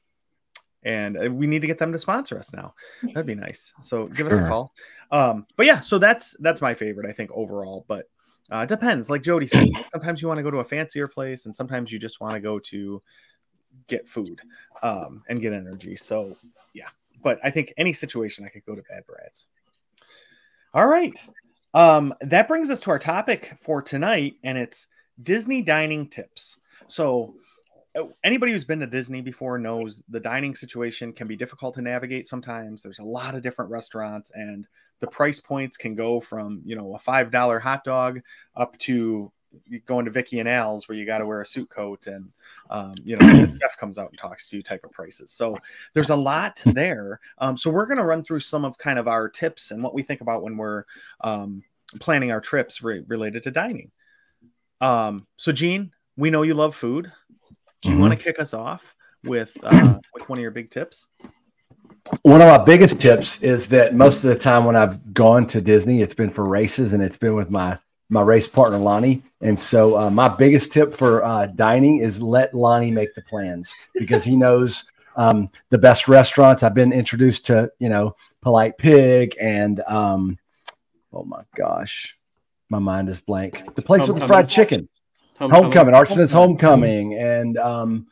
and 0.83 1.17
uh, 1.17 1.31
we 1.31 1.47
need 1.47 1.61
to 1.61 1.67
get 1.67 1.77
them 1.77 1.91
to 1.91 1.99
sponsor 1.99 2.37
us 2.37 2.53
now. 2.53 2.73
That'd 3.03 3.27
be 3.27 3.35
nice. 3.35 3.73
So 3.81 4.07
give 4.07 4.27
us 4.27 4.37
a 4.37 4.47
call. 4.47 4.73
Um, 5.11 5.45
but 5.55 5.65
yeah, 5.65 5.79
so 5.79 5.99
that's 5.99 6.35
that's 6.39 6.61
my 6.61 6.73
favorite, 6.73 7.07
I 7.07 7.11
think, 7.11 7.31
overall. 7.33 7.85
But 7.87 8.09
uh, 8.51 8.59
it 8.59 8.69
depends. 8.69 9.09
Like 9.09 9.21
Jody 9.21 9.47
said, 9.47 9.67
sometimes 9.91 10.21
you 10.21 10.27
want 10.27 10.39
to 10.39 10.43
go 10.43 10.51
to 10.51 10.59
a 10.59 10.65
fancier 10.65 11.07
place, 11.07 11.45
and 11.45 11.55
sometimes 11.55 11.91
you 11.91 11.99
just 11.99 12.19
want 12.19 12.33
to 12.35 12.39
go 12.39 12.59
to 12.59 13.01
get 13.91 14.07
food 14.07 14.41
um, 14.81 15.21
and 15.29 15.41
get 15.41 15.53
energy. 15.53 15.95
So 15.95 16.37
yeah, 16.73 16.87
but 17.21 17.39
I 17.43 17.51
think 17.51 17.73
any 17.77 17.93
situation 17.93 18.45
I 18.45 18.49
could 18.49 18.65
go 18.65 18.73
to 18.73 18.81
Bad 18.89 19.05
Brad's. 19.05 19.47
All 20.73 20.87
right. 20.87 21.13
Um, 21.73 22.13
that 22.21 22.47
brings 22.47 22.69
us 22.69 22.79
to 22.81 22.91
our 22.91 22.99
topic 22.99 23.57
for 23.61 23.81
tonight, 23.81 24.35
and 24.43 24.57
it's 24.57 24.87
Disney 25.21 25.61
dining 25.61 26.07
tips. 26.07 26.57
So 26.87 27.35
anybody 28.23 28.53
who's 28.53 28.65
been 28.65 28.79
to 28.79 28.87
Disney 28.87 29.21
before 29.21 29.57
knows 29.57 30.01
the 30.09 30.19
dining 30.19 30.55
situation 30.55 31.13
can 31.13 31.27
be 31.27 31.35
difficult 31.35 31.75
to 31.75 31.81
navigate 31.81 32.27
sometimes. 32.27 32.81
There's 32.81 32.99
a 32.99 33.03
lot 33.03 33.35
of 33.35 33.43
different 33.43 33.71
restaurants, 33.71 34.31
and 34.33 34.65
the 34.99 35.07
price 35.07 35.39
points 35.39 35.77
can 35.77 35.95
go 35.95 36.19
from 36.19 36.61
you 36.63 36.75
know 36.75 36.95
a 36.95 36.99
five 36.99 37.31
dollar 37.31 37.59
hot 37.59 37.83
dog 37.83 38.21
up 38.55 38.77
to 38.79 39.31
going 39.85 40.05
to 40.05 40.11
Vicky 40.11 40.39
and 40.39 40.49
Al's 40.49 40.87
where 40.87 40.97
you 40.97 41.05
got 41.05 41.19
to 41.19 41.25
wear 41.25 41.41
a 41.41 41.45
suit 41.45 41.69
coat 41.69 42.07
and 42.07 42.31
um, 42.69 42.93
you 43.03 43.17
know 43.17 43.45
Jeff 43.45 43.77
comes 43.77 43.97
out 43.97 44.09
and 44.09 44.17
talks 44.17 44.49
to 44.49 44.57
you 44.57 44.63
type 44.63 44.83
of 44.83 44.91
prices. 44.91 45.31
So 45.31 45.57
there's 45.93 46.09
a 46.09 46.15
lot 46.15 46.61
there. 46.65 47.19
Um, 47.37 47.57
so 47.57 47.69
we're 47.69 47.85
going 47.85 47.97
to 47.97 48.05
run 48.05 48.23
through 48.23 48.41
some 48.41 48.65
of 48.65 48.77
kind 48.77 48.99
of 48.99 49.07
our 49.07 49.29
tips 49.29 49.71
and 49.71 49.83
what 49.83 49.93
we 49.93 50.03
think 50.03 50.21
about 50.21 50.43
when 50.43 50.57
we're 50.57 50.85
um, 51.21 51.63
planning 51.99 52.31
our 52.31 52.41
trips 52.41 52.81
re- 52.81 53.03
related 53.07 53.43
to 53.43 53.51
dining. 53.51 53.91
Um, 54.79 55.27
so 55.37 55.51
Gene, 55.51 55.91
we 56.17 56.29
know 56.29 56.43
you 56.43 56.53
love 56.53 56.75
food. 56.75 57.11
Do 57.81 57.89
you 57.89 57.95
mm-hmm. 57.95 58.01
want 58.01 58.17
to 58.17 58.23
kick 58.23 58.39
us 58.39 58.53
off 58.53 58.95
with 59.23 59.55
uh, 59.63 59.99
with 60.13 60.27
one 60.29 60.37
of 60.37 60.41
your 60.41 60.51
big 60.51 60.71
tips? 60.71 61.05
One 62.23 62.41
of 62.41 62.47
my 62.47 62.63
biggest 62.63 62.99
tips 62.99 63.43
is 63.43 63.67
that 63.69 63.93
most 63.93 64.23
of 64.23 64.29
the 64.29 64.37
time 64.37 64.65
when 64.65 64.75
I've 64.75 65.13
gone 65.13 65.45
to 65.47 65.61
Disney, 65.61 66.01
it's 66.01 66.13
been 66.13 66.31
for 66.31 66.45
races 66.45 66.93
and 66.93 67.03
it's 67.03 67.17
been 67.17 67.35
with 67.35 67.49
my 67.49 67.77
my 68.11 68.21
race 68.21 68.47
partner 68.47 68.77
Lonnie. 68.77 69.23
And 69.39 69.57
so 69.57 69.97
uh, 69.97 70.09
my 70.09 70.27
biggest 70.27 70.71
tip 70.71 70.93
for 70.93 71.23
uh, 71.23 71.47
dining 71.47 71.97
is 71.99 72.21
let 72.21 72.53
Lonnie 72.53 72.91
make 72.91 73.15
the 73.15 73.21
plans 73.21 73.73
because 73.95 74.23
he 74.23 74.35
knows 74.35 74.91
um, 75.15 75.49
the 75.69 75.77
best 75.77 76.07
restaurants. 76.07 76.61
I've 76.61 76.73
been 76.73 76.93
introduced 76.93 77.45
to 77.47 77.71
you 77.79 77.89
know 77.89 78.15
Polite 78.41 78.77
Pig 78.77 79.35
and 79.39 79.79
um, 79.87 80.37
oh 81.13 81.23
my 81.23 81.43
gosh, 81.55 82.17
my 82.69 82.79
mind 82.79 83.07
is 83.09 83.21
blank. 83.21 83.63
The 83.75 83.81
place 83.81 84.07
with 84.07 84.19
the 84.19 84.27
fried 84.27 84.49
chicken. 84.49 84.87
Homecoming, 85.39 85.63
homecoming 85.63 85.95
Art 85.95 86.09
Smith's 86.09 86.33
homecoming, 86.33 87.15
and 87.15 87.57
um, 87.57 88.07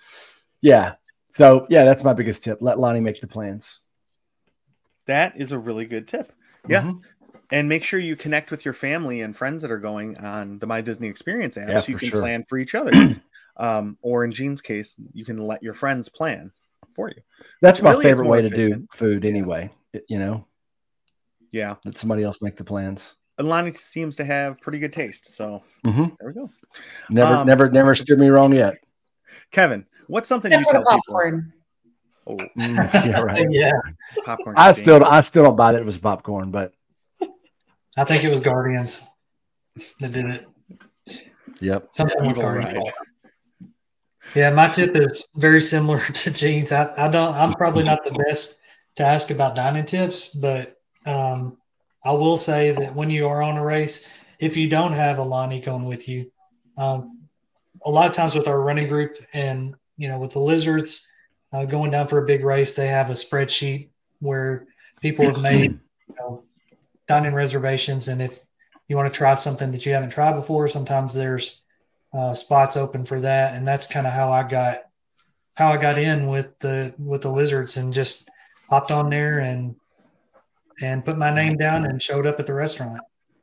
yeah. 0.61 0.93
So 1.31 1.67
yeah, 1.69 1.83
that's 1.85 2.03
my 2.03 2.13
biggest 2.13 2.41
tip. 2.43 2.57
Let 2.61 2.79
Lonnie 2.79 3.01
make 3.01 3.21
the 3.21 3.27
plans. 3.27 3.81
That 5.05 5.39
is 5.39 5.51
a 5.51 5.59
really 5.59 5.85
good 5.85 6.07
tip. 6.07 6.31
Yeah. 6.67 6.83
Mm-hmm. 6.83 6.99
And 7.51 7.67
make 7.67 7.83
sure 7.83 7.99
you 7.99 8.15
connect 8.15 8.51
with 8.51 8.63
your 8.63 8.73
family 8.73 9.21
and 9.21 9.35
friends 9.35 9.61
that 9.63 9.71
are 9.71 9.79
going 9.79 10.17
on 10.17 10.59
the 10.59 10.67
My 10.67 10.81
Disney 10.81 11.07
Experience 11.07 11.57
app 11.57 11.69
yeah, 11.69 11.81
so 11.81 11.91
you 11.91 11.97
can 11.97 12.09
sure. 12.09 12.21
plan 12.21 12.43
for 12.47 12.57
each 12.57 12.75
other. 12.75 13.19
um, 13.57 13.97
or 14.01 14.23
in 14.23 14.31
Gene's 14.31 14.61
case, 14.61 14.95
you 15.13 15.25
can 15.25 15.37
let 15.37 15.63
your 15.63 15.73
friends 15.73 16.09
plan 16.09 16.51
for 16.95 17.09
you. 17.09 17.21
That's 17.61 17.81
my 17.81 17.91
really 17.91 18.03
favorite 18.03 18.27
way 18.27 18.41
to 18.41 18.49
do 18.49 18.87
food 18.91 19.25
anyway. 19.25 19.71
Yeah. 19.93 20.01
You 20.09 20.19
know? 20.19 20.45
Yeah. 21.51 21.75
Let 21.85 21.97
somebody 21.97 22.23
else 22.23 22.41
make 22.41 22.55
the 22.55 22.63
plans. 22.63 23.15
Lonnie 23.39 23.73
seems 23.73 24.15
to 24.17 24.25
have 24.25 24.59
pretty 24.59 24.79
good 24.79 24.93
taste. 24.93 25.35
So 25.35 25.63
mm-hmm. 25.85 26.07
there 26.19 26.27
we 26.27 26.33
go. 26.33 26.49
Never, 27.09 27.35
um, 27.35 27.47
never, 27.47 27.69
never 27.69 27.95
steered 27.95 28.19
me 28.19 28.27
wrong 28.27 28.53
yet. 28.53 28.75
Kevin, 29.51 29.85
what's 30.07 30.27
something 30.27 30.51
you 30.51 30.63
tell 30.69 30.83
popcorn. 30.83 31.53
people? 32.25 32.45
Oh, 32.55 32.59
mm, 32.59 33.05
yeah, 33.05 33.21
right. 33.21 33.47
yeah. 33.51 33.71
Popcorn. 34.25 34.55
I 34.57 34.73
still, 34.73 35.03
I 35.03 35.21
still 35.21 35.43
don't 35.43 35.55
buy 35.55 35.71
that 35.71 35.81
it 35.81 35.85
was 35.85 35.97
popcorn, 35.97 36.51
but 36.51 36.73
I 37.99 38.05
think 38.05 38.23
it 38.23 38.29
was 38.29 38.39
Guardians 38.39 39.03
that 39.99 40.13
did 40.13 40.25
it. 40.25 40.47
Yep. 41.59 41.89
Something 41.91 42.27
with 42.27 42.37
Guardians. 42.37 42.83
Yeah, 44.35 44.51
my 44.51 44.69
tip 44.69 44.95
is 44.95 45.27
very 45.35 45.61
similar 45.61 45.99
to 46.13 46.31
Gene's. 46.31 46.71
I, 46.71 46.93
I 46.95 47.09
don't. 47.09 47.35
I'm 47.35 47.53
probably 47.55 47.83
not 47.83 48.05
the 48.05 48.11
best 48.11 48.57
to 48.95 49.03
ask 49.03 49.31
about 49.31 49.55
dining 49.55 49.85
tips, 49.85 50.29
but 50.29 50.77
um, 51.05 51.57
I 52.05 52.11
will 52.11 52.37
say 52.37 52.71
that 52.71 52.95
when 52.95 53.09
you 53.09 53.27
are 53.27 53.41
on 53.41 53.57
a 53.57 53.65
race, 53.65 54.07
if 54.39 54.55
you 54.55 54.69
don't 54.69 54.93
have 54.93 55.17
a 55.17 55.23
Lonnie 55.23 55.59
going 55.59 55.83
with 55.83 56.07
you, 56.07 56.31
um, 56.77 57.27
a 57.85 57.89
lot 57.89 58.09
of 58.09 58.15
times 58.15 58.33
with 58.33 58.47
our 58.47 58.61
running 58.61 58.87
group 58.87 59.17
and 59.33 59.75
you 59.97 60.07
know 60.07 60.19
with 60.19 60.31
the 60.31 60.39
lizards 60.39 61.05
uh, 61.51 61.65
going 61.65 61.91
down 61.91 62.07
for 62.07 62.23
a 62.23 62.25
big 62.25 62.45
race, 62.45 62.75
they 62.75 62.87
have 62.87 63.09
a 63.09 63.13
spreadsheet 63.13 63.89
where 64.19 64.67
people 65.01 65.25
have 65.25 65.41
made 65.41 65.71
you 66.07 66.15
know, 66.17 66.43
dining 67.09 67.33
reservations, 67.33 68.07
and 68.07 68.21
if 68.21 68.39
you 68.87 68.95
want 68.95 69.11
to 69.11 69.17
try 69.17 69.33
something 69.33 69.71
that 69.71 69.85
you 69.85 69.91
haven't 69.91 70.11
tried 70.11 70.35
before, 70.35 70.67
sometimes 70.67 71.13
there's 71.13 71.63
uh, 72.13 72.33
spots 72.33 72.77
open 72.77 73.03
for 73.03 73.19
that, 73.19 73.55
and 73.55 73.67
that's 73.67 73.85
kind 73.85 74.07
of 74.07 74.13
how 74.13 74.31
I 74.31 74.43
got 74.43 74.83
how 75.57 75.73
I 75.73 75.77
got 75.77 75.97
in 75.97 76.27
with 76.27 76.57
the 76.59 76.93
with 76.97 77.23
the 77.23 77.31
lizards 77.31 77.75
and 77.77 77.91
just 77.91 78.29
hopped 78.69 78.91
on 78.91 79.09
there 79.09 79.39
and 79.39 79.75
and 80.81 81.03
put 81.03 81.17
my 81.17 81.33
name 81.33 81.57
down 81.57 81.85
and 81.85 82.01
showed 82.01 82.25
up 82.25 82.39
at 82.39 82.45
the 82.45 82.53
restaurant. 82.53 83.01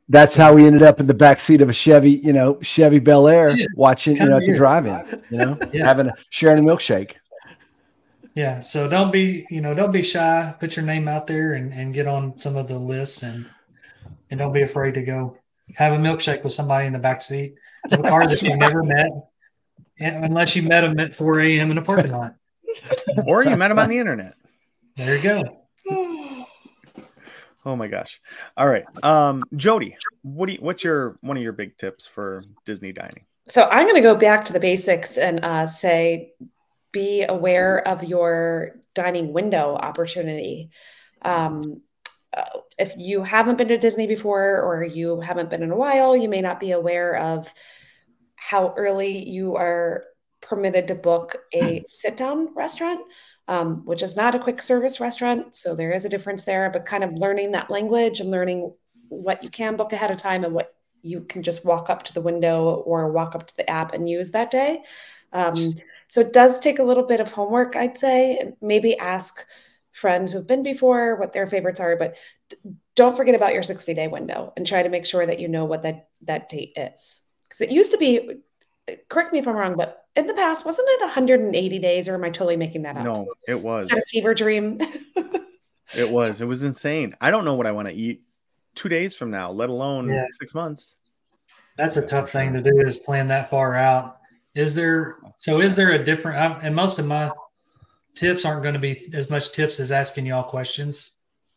That's 0.09 0.37
how 0.37 0.53
we 0.53 0.65
ended 0.65 0.83
up 0.83 1.01
in 1.01 1.05
the 1.05 1.13
back 1.13 1.37
seat 1.37 1.61
of 1.61 1.67
a 1.67 1.73
Chevy, 1.73 2.11
you 2.11 2.31
know, 2.31 2.57
Chevy 2.61 2.99
Bel 2.99 3.27
Air, 3.27 3.49
yeah. 3.49 3.65
watching, 3.75 4.15
you 4.15 4.25
know, 4.25 4.37
at 4.37 4.45
the 4.45 4.55
drive-in, 4.55 5.21
you 5.29 5.37
know, 5.37 5.59
yeah. 5.73 5.85
having 5.85 6.07
a 6.07 6.13
sharing 6.29 6.63
a 6.63 6.65
milkshake. 6.65 7.15
Yeah. 8.33 8.61
So 8.61 8.87
don't 8.87 9.11
be, 9.11 9.45
you 9.49 9.59
know, 9.59 9.73
don't 9.73 9.91
be 9.91 10.01
shy. 10.01 10.55
Put 10.61 10.77
your 10.77 10.85
name 10.85 11.09
out 11.09 11.27
there 11.27 11.55
and, 11.55 11.73
and 11.73 11.93
get 11.93 12.07
on 12.07 12.37
some 12.37 12.55
of 12.55 12.69
the 12.69 12.77
lists 12.79 13.23
and 13.23 13.45
and 14.29 14.39
don't 14.39 14.53
be 14.53 14.61
afraid 14.61 14.93
to 14.95 15.01
go 15.01 15.37
have 15.75 15.93
a 15.93 15.97
milkshake 15.97 16.43
with 16.43 16.53
somebody 16.53 16.87
in 16.87 16.93
the 16.93 16.99
back 16.99 17.21
seat 17.21 17.55
of 17.91 17.99
a 17.99 18.03
car 18.09 18.27
that 18.27 18.41
you 18.41 18.55
never 18.55 18.83
met, 18.83 19.09
unless 19.99 20.55
you 20.55 20.61
met 20.63 20.81
them 20.81 20.99
at 20.99 21.15
4 21.15 21.41
a.m. 21.41 21.71
in 21.71 21.77
a 21.77 21.81
parking 21.81 22.11
lot. 22.11 22.35
or 23.25 23.43
you 23.43 23.55
met 23.55 23.69
them 23.69 23.79
on 23.79 23.89
the 23.89 23.97
internet. 23.97 24.35
There 24.95 25.15
you 25.15 25.23
go. 25.23 25.63
Oh 27.65 27.75
my 27.75 27.87
gosh. 27.89 28.21
All 28.55 28.65
right. 28.65 28.85
Um, 29.03 29.43
Jody, 29.53 29.97
what 30.21 30.45
do 30.45 30.53
you, 30.53 30.59
what's 30.61 30.85
your 30.85 31.17
one 31.19 31.35
of 31.35 31.43
your 31.43 31.51
big 31.51 31.77
tips 31.77 32.07
for 32.07 32.41
Disney 32.65 32.93
dining? 32.93 33.25
So 33.49 33.67
I'm 33.69 33.83
going 33.83 33.95
to 33.95 34.01
go 34.01 34.15
back 34.15 34.45
to 34.45 34.53
the 34.53 34.59
basics 34.61 35.17
and 35.17 35.43
uh, 35.43 35.67
say 35.67 36.31
be 36.93 37.23
aware 37.23 37.85
of 37.85 38.05
your 38.05 38.77
dining 38.93 39.33
window 39.33 39.75
opportunity. 39.75 40.69
Um, 41.23 41.81
if 42.77 42.93
you 42.97 43.23
haven't 43.23 43.57
been 43.57 43.67
to 43.69 43.77
Disney 43.77 44.07
before 44.07 44.61
or 44.61 44.83
you 44.83 45.21
haven't 45.21 45.49
been 45.49 45.63
in 45.63 45.71
a 45.71 45.77
while, 45.77 46.15
you 46.15 46.29
may 46.29 46.41
not 46.41 46.59
be 46.59 46.71
aware 46.71 47.15
of 47.17 47.51
how 48.35 48.73
early 48.77 49.27
you 49.27 49.55
are 49.55 50.03
permitted 50.41 50.87
to 50.87 50.95
book 50.95 51.35
a 51.53 51.81
sit 51.85 52.15
down 52.15 52.53
restaurant 52.55 53.01
um, 53.47 53.85
which 53.85 54.03
is 54.03 54.15
not 54.15 54.35
a 54.35 54.39
quick 54.39 54.61
service 54.61 54.99
restaurant. 54.99 55.55
So 55.55 55.75
there 55.75 55.91
is 55.91 56.05
a 56.05 56.09
difference 56.09 56.43
there, 56.43 56.69
but 56.69 56.85
kind 56.85 57.03
of 57.03 57.13
learning 57.13 57.51
that 57.51 57.69
language 57.69 58.19
and 58.19 58.29
learning 58.29 58.73
what 59.07 59.43
you 59.43 59.49
can 59.49 59.77
book 59.77 59.93
ahead 59.93 60.11
of 60.11 60.17
time 60.17 60.43
and 60.43 60.53
what 60.53 60.73
you 61.01 61.21
can 61.21 61.43
just 61.43 61.63
walk 61.63 61.89
up 61.89 62.03
to 62.03 62.13
the 62.13 62.21
window 62.21 62.83
or 62.85 63.11
walk 63.11 63.35
up 63.35 63.47
to 63.47 63.55
the 63.55 63.69
app 63.69 63.93
and 63.93 64.09
use 64.09 64.31
that 64.31 64.51
day. 64.51 64.83
Um, 65.31 65.75
so 66.07 66.21
it 66.21 66.33
does 66.33 66.59
take 66.59 66.79
a 66.79 66.83
little 66.83 67.05
bit 67.05 67.21
of 67.21 67.31
homework, 67.31 67.75
I'd 67.75 67.97
say. 67.97 68.53
Maybe 68.61 68.97
ask 68.97 69.45
friends 69.97 70.31
who've 70.31 70.47
been 70.47 70.63
before 70.63 71.15
what 71.15 71.33
their 71.33 71.47
favorites 71.47 71.79
are, 71.79 71.95
but 71.95 72.17
don't 72.95 73.17
forget 73.17 73.35
about 73.35 73.53
your 73.53 73.63
60 73.63 73.93
day 73.93 74.07
window 74.07 74.53
and 74.55 74.65
try 74.65 74.83
to 74.83 74.89
make 74.89 75.05
sure 75.05 75.25
that 75.25 75.39
you 75.39 75.47
know 75.47 75.65
what 75.65 75.81
that, 75.81 76.09
that 76.21 76.49
date 76.49 76.73
is. 76.77 77.19
Because 77.43 77.61
it 77.61 77.71
used 77.71 77.91
to 77.91 77.97
be, 77.97 78.41
correct 79.09 79.33
me 79.33 79.39
if 79.39 79.47
I'm 79.47 79.55
wrong, 79.55 79.75
but 79.75 80.05
in 80.15 80.27
the 80.27 80.33
past, 80.33 80.65
wasn't 80.65 80.87
it 80.91 81.01
180 81.01 81.79
days, 81.79 82.07
or 82.07 82.15
am 82.15 82.23
I 82.23 82.29
totally 82.29 82.57
making 82.57 82.83
that 82.83 82.97
up? 82.97 83.03
No, 83.03 83.27
it 83.47 83.61
was. 83.61 83.85
Is 83.85 83.89
that 83.89 83.99
a 83.99 84.05
fever 84.07 84.33
dream? 84.33 84.79
it 85.95 86.09
was. 86.09 86.41
It 86.41 86.45
was 86.47 86.63
insane. 86.63 87.15
I 87.21 87.31
don't 87.31 87.45
know 87.45 87.53
what 87.55 87.67
I 87.67 87.71
want 87.71 87.87
to 87.87 87.93
eat 87.93 88.23
two 88.75 88.89
days 88.89 89.15
from 89.15 89.31
now, 89.31 89.51
let 89.51 89.69
alone 89.69 90.09
yeah. 90.09 90.25
six 90.31 90.53
months. 90.53 90.95
That's 91.77 91.97
a 91.97 92.01
tough 92.01 92.31
thing 92.31 92.53
to 92.53 92.61
do 92.61 92.81
is 92.81 92.97
plan 92.97 93.27
that 93.27 93.49
far 93.49 93.75
out. 93.75 94.17
Is 94.55 94.73
there 94.73 95.17
so? 95.37 95.61
Is 95.61 95.75
there 95.75 95.91
a 95.91 96.03
different? 96.03 96.39
Um, 96.39 96.59
and 96.63 96.75
most 96.75 96.97
of 96.97 97.05
my 97.05 97.31
tips 98.17 98.45
aren't 98.45 98.63
going 98.63 98.73
to 98.73 98.79
be 98.79 99.09
as 99.13 99.29
much 99.29 99.51
tips 99.51 99.79
as 99.79 99.91
asking 99.91 100.25
y'all 100.25 100.43
questions. 100.43 101.13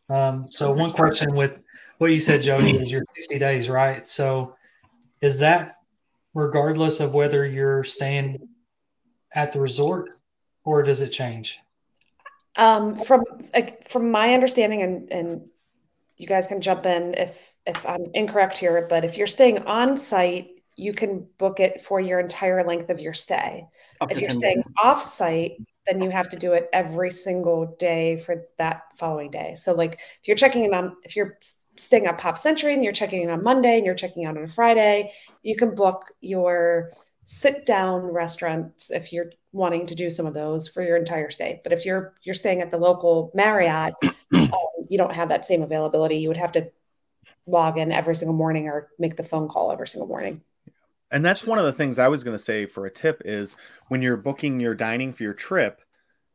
Um, 0.08 0.46
so 0.50 0.72
one 0.72 0.92
question 0.92 1.34
with 1.34 1.52
what 1.98 2.10
you 2.10 2.18
said, 2.18 2.42
Jody, 2.42 2.76
is 2.76 2.90
your 2.90 3.04
60 3.14 3.38
days, 3.38 3.68
right? 3.68 4.06
So 4.08 4.56
is 5.20 5.38
that 5.38 5.76
regardless 6.34 7.00
of 7.00 7.14
whether 7.14 7.46
you're 7.46 7.84
staying 7.84 8.48
at 9.34 9.52
the 9.52 9.60
resort 9.60 10.10
or 10.64 10.82
does 10.82 11.00
it 11.00 11.10
change? 11.10 11.60
Um, 12.56 12.96
from 12.96 13.24
from 13.86 14.10
my 14.10 14.34
understanding, 14.34 14.82
and 14.82 15.12
and 15.12 15.48
you 16.18 16.26
guys 16.26 16.48
can 16.48 16.60
jump 16.60 16.84
in 16.84 17.14
if 17.14 17.54
if 17.66 17.86
I'm 17.86 18.06
incorrect 18.12 18.58
here, 18.58 18.86
but 18.90 19.04
if 19.04 19.16
you're 19.16 19.28
staying 19.28 19.66
on 19.66 19.96
site, 19.96 20.50
you 20.76 20.92
can 20.92 21.26
book 21.38 21.60
it 21.60 21.80
for 21.80 22.00
your 22.00 22.18
entire 22.18 22.64
length 22.66 22.90
of 22.90 23.00
your 23.00 23.14
stay. 23.14 23.68
Up 24.00 24.10
if 24.10 24.20
you're 24.20 24.30
staying 24.30 24.64
off 24.82 25.02
site, 25.02 25.58
then 25.90 26.02
you 26.02 26.10
have 26.10 26.28
to 26.30 26.36
do 26.36 26.52
it 26.52 26.68
every 26.72 27.10
single 27.10 27.76
day 27.78 28.16
for 28.16 28.44
that 28.58 28.82
following 28.96 29.30
day. 29.30 29.54
So 29.54 29.74
like 29.74 29.94
if 29.94 30.28
you're 30.28 30.36
checking 30.36 30.64
in 30.64 30.74
on 30.74 30.96
if 31.04 31.16
you're 31.16 31.38
staying 31.76 32.06
at 32.06 32.18
Pop 32.18 32.38
Century 32.38 32.74
and 32.74 32.84
you're 32.84 32.92
checking 32.92 33.22
in 33.22 33.30
on 33.30 33.42
Monday 33.42 33.76
and 33.76 33.86
you're 33.86 33.94
checking 33.94 34.24
out 34.24 34.36
on 34.36 34.44
a 34.44 34.48
Friday, 34.48 35.12
you 35.42 35.56
can 35.56 35.74
book 35.74 36.12
your 36.20 36.92
sit 37.24 37.64
down 37.64 38.02
restaurants 38.02 38.90
if 38.90 39.12
you're 39.12 39.32
wanting 39.52 39.86
to 39.86 39.94
do 39.94 40.10
some 40.10 40.26
of 40.26 40.34
those 40.34 40.68
for 40.68 40.82
your 40.82 40.96
entire 40.96 41.30
stay. 41.30 41.60
But 41.62 41.72
if 41.72 41.84
you're 41.84 42.14
you're 42.22 42.34
staying 42.34 42.60
at 42.60 42.70
the 42.70 42.78
local 42.78 43.30
Marriott, 43.34 43.94
um, 44.32 44.50
you 44.88 44.98
don't 44.98 45.14
have 45.14 45.28
that 45.28 45.46
same 45.46 45.62
availability. 45.62 46.16
You 46.16 46.28
would 46.28 46.36
have 46.36 46.52
to 46.52 46.70
log 47.46 47.78
in 47.78 47.92
every 47.92 48.14
single 48.14 48.36
morning 48.36 48.68
or 48.68 48.88
make 48.98 49.16
the 49.16 49.22
phone 49.22 49.48
call 49.48 49.72
every 49.72 49.88
single 49.88 50.08
morning. 50.08 50.42
And 51.10 51.24
that's 51.24 51.44
one 51.44 51.58
of 51.58 51.64
the 51.64 51.72
things 51.72 51.98
I 51.98 52.08
was 52.08 52.24
going 52.24 52.36
to 52.36 52.42
say 52.42 52.66
for 52.66 52.86
a 52.86 52.90
tip 52.90 53.22
is 53.24 53.56
when 53.88 54.02
you're 54.02 54.16
booking 54.16 54.60
your 54.60 54.74
dining 54.74 55.12
for 55.12 55.22
your 55.22 55.34
trip, 55.34 55.80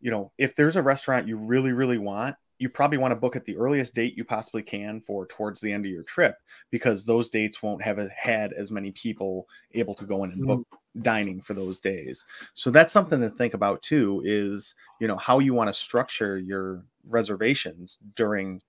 you 0.01 0.11
know, 0.11 0.31
if 0.37 0.55
there's 0.55 0.75
a 0.75 0.81
restaurant 0.81 1.27
you 1.27 1.37
really, 1.37 1.71
really 1.71 1.97
want, 1.97 2.35
you 2.57 2.69
probably 2.69 2.97
want 2.97 3.11
to 3.11 3.17
book 3.17 3.35
at 3.35 3.43
the 3.45 3.57
earliest 3.57 3.93
date 3.95 4.15
you 4.15 4.23
possibly 4.23 4.63
can 4.63 5.01
for 5.01 5.25
towards 5.25 5.59
the 5.59 5.71
end 5.71 5.85
of 5.85 5.91
your 5.91 6.03
trip 6.03 6.37
because 6.71 7.03
those 7.03 7.29
dates 7.29 7.61
won't 7.61 7.81
have 7.81 7.97
had 8.09 8.53
as 8.53 8.71
many 8.71 8.91
people 8.91 9.47
able 9.73 9.93
to 9.95 10.05
go 10.05 10.23
in 10.23 10.31
and 10.31 10.45
book 10.45 10.61
mm. 10.61 11.03
dining 11.03 11.41
for 11.41 11.53
those 11.53 11.79
days. 11.79 12.25
So 12.53 12.71
that's 12.71 12.93
something 12.93 13.19
to 13.21 13.29
think 13.29 13.53
about 13.53 13.81
too 13.81 14.21
is, 14.23 14.73
you 15.01 15.07
know, 15.07 15.17
how 15.17 15.39
you 15.39 15.53
want 15.53 15.69
to 15.69 15.73
structure 15.73 16.37
your 16.37 16.85
reservations 17.07 17.99
during 18.15 18.61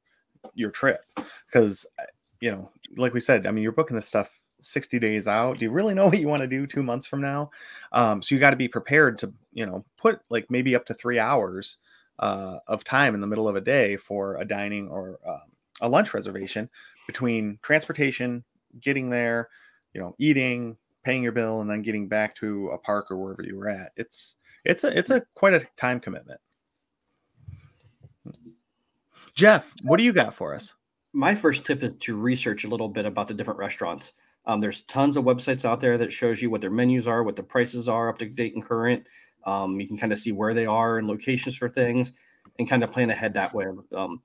your 0.54 0.70
trip 0.70 1.04
because 1.46 1.86
you 2.40 2.50
know, 2.50 2.70
like 2.96 3.14
we 3.14 3.20
said, 3.20 3.46
I 3.46 3.50
mean, 3.50 3.62
you're 3.62 3.72
booking 3.72 3.96
this 3.96 4.06
stuff 4.06 4.30
60 4.60 4.98
days 4.98 5.28
out. 5.28 5.58
Do 5.58 5.64
you 5.64 5.70
really 5.70 5.94
know 5.94 6.06
what 6.06 6.18
you 6.18 6.28
want 6.28 6.42
to 6.42 6.48
do 6.48 6.66
2 6.66 6.82
months 6.82 7.06
from 7.06 7.20
now? 7.20 7.50
Um, 7.92 8.22
so 8.22 8.34
you 8.34 8.40
got 8.40 8.50
to 8.50 8.56
be 8.56 8.68
prepared 8.68 9.18
to, 9.18 9.32
you 9.52 9.66
know, 9.66 9.84
put 9.96 10.20
like 10.30 10.50
maybe 10.50 10.74
up 10.74 10.86
to 10.86 10.94
3 10.94 11.18
hours 11.18 11.78
uh, 12.18 12.58
of 12.66 12.84
time 12.84 13.14
in 13.14 13.20
the 13.20 13.26
middle 13.26 13.48
of 13.48 13.56
a 13.56 13.60
day 13.60 13.96
for 13.96 14.36
a 14.38 14.44
dining 14.44 14.88
or 14.88 15.18
um, 15.26 15.52
a 15.80 15.88
lunch 15.88 16.14
reservation 16.14 16.68
between 17.06 17.58
transportation, 17.62 18.44
getting 18.80 19.10
there, 19.10 19.48
you 19.92 20.00
know, 20.00 20.14
eating, 20.18 20.76
paying 21.04 21.22
your 21.22 21.32
bill, 21.32 21.60
and 21.60 21.70
then 21.70 21.82
getting 21.82 22.08
back 22.08 22.34
to 22.36 22.68
a 22.70 22.78
park 22.78 23.10
or 23.10 23.16
wherever 23.16 23.42
you 23.42 23.56
were 23.56 23.68
at. 23.68 23.92
It's 23.96 24.36
it's 24.64 24.84
a 24.84 24.98
it's 24.98 25.10
a 25.10 25.22
quite 25.34 25.54
a 25.54 25.66
time 25.76 26.00
commitment. 26.00 26.40
Jeff, 29.34 29.74
what 29.82 29.98
do 29.98 30.02
you 30.02 30.12
got 30.12 30.34
for 30.34 30.54
us? 30.54 30.74
My 31.12 31.34
first 31.34 31.64
tip 31.64 31.82
is 31.82 31.96
to 31.96 32.16
research 32.16 32.64
a 32.64 32.68
little 32.68 32.88
bit 32.88 33.06
about 33.06 33.28
the 33.28 33.34
different 33.34 33.60
restaurants. 33.60 34.14
Um, 34.46 34.60
there's 34.60 34.82
tons 34.82 35.16
of 35.16 35.24
websites 35.24 35.64
out 35.64 35.80
there 35.80 35.98
that 35.98 36.12
shows 36.12 36.40
you 36.40 36.50
what 36.50 36.60
their 36.60 36.70
menus 36.70 37.06
are, 37.06 37.22
what 37.22 37.36
the 37.36 37.42
prices 37.42 37.88
are, 37.88 38.08
up 38.08 38.18
to 38.18 38.26
date 38.26 38.54
and 38.54 38.64
current. 38.64 39.06
Um, 39.44 39.80
you 39.80 39.86
can 39.86 39.98
kind 39.98 40.12
of 40.12 40.18
see 40.18 40.32
where 40.32 40.54
they 40.54 40.66
are 40.66 40.98
and 40.98 41.06
locations 41.06 41.56
for 41.56 41.68
things 41.68 42.12
and 42.58 42.68
kind 42.68 42.84
of 42.84 42.92
plan 42.92 43.10
ahead 43.10 43.34
that 43.34 43.54
way. 43.54 43.66
Um, 43.94 44.22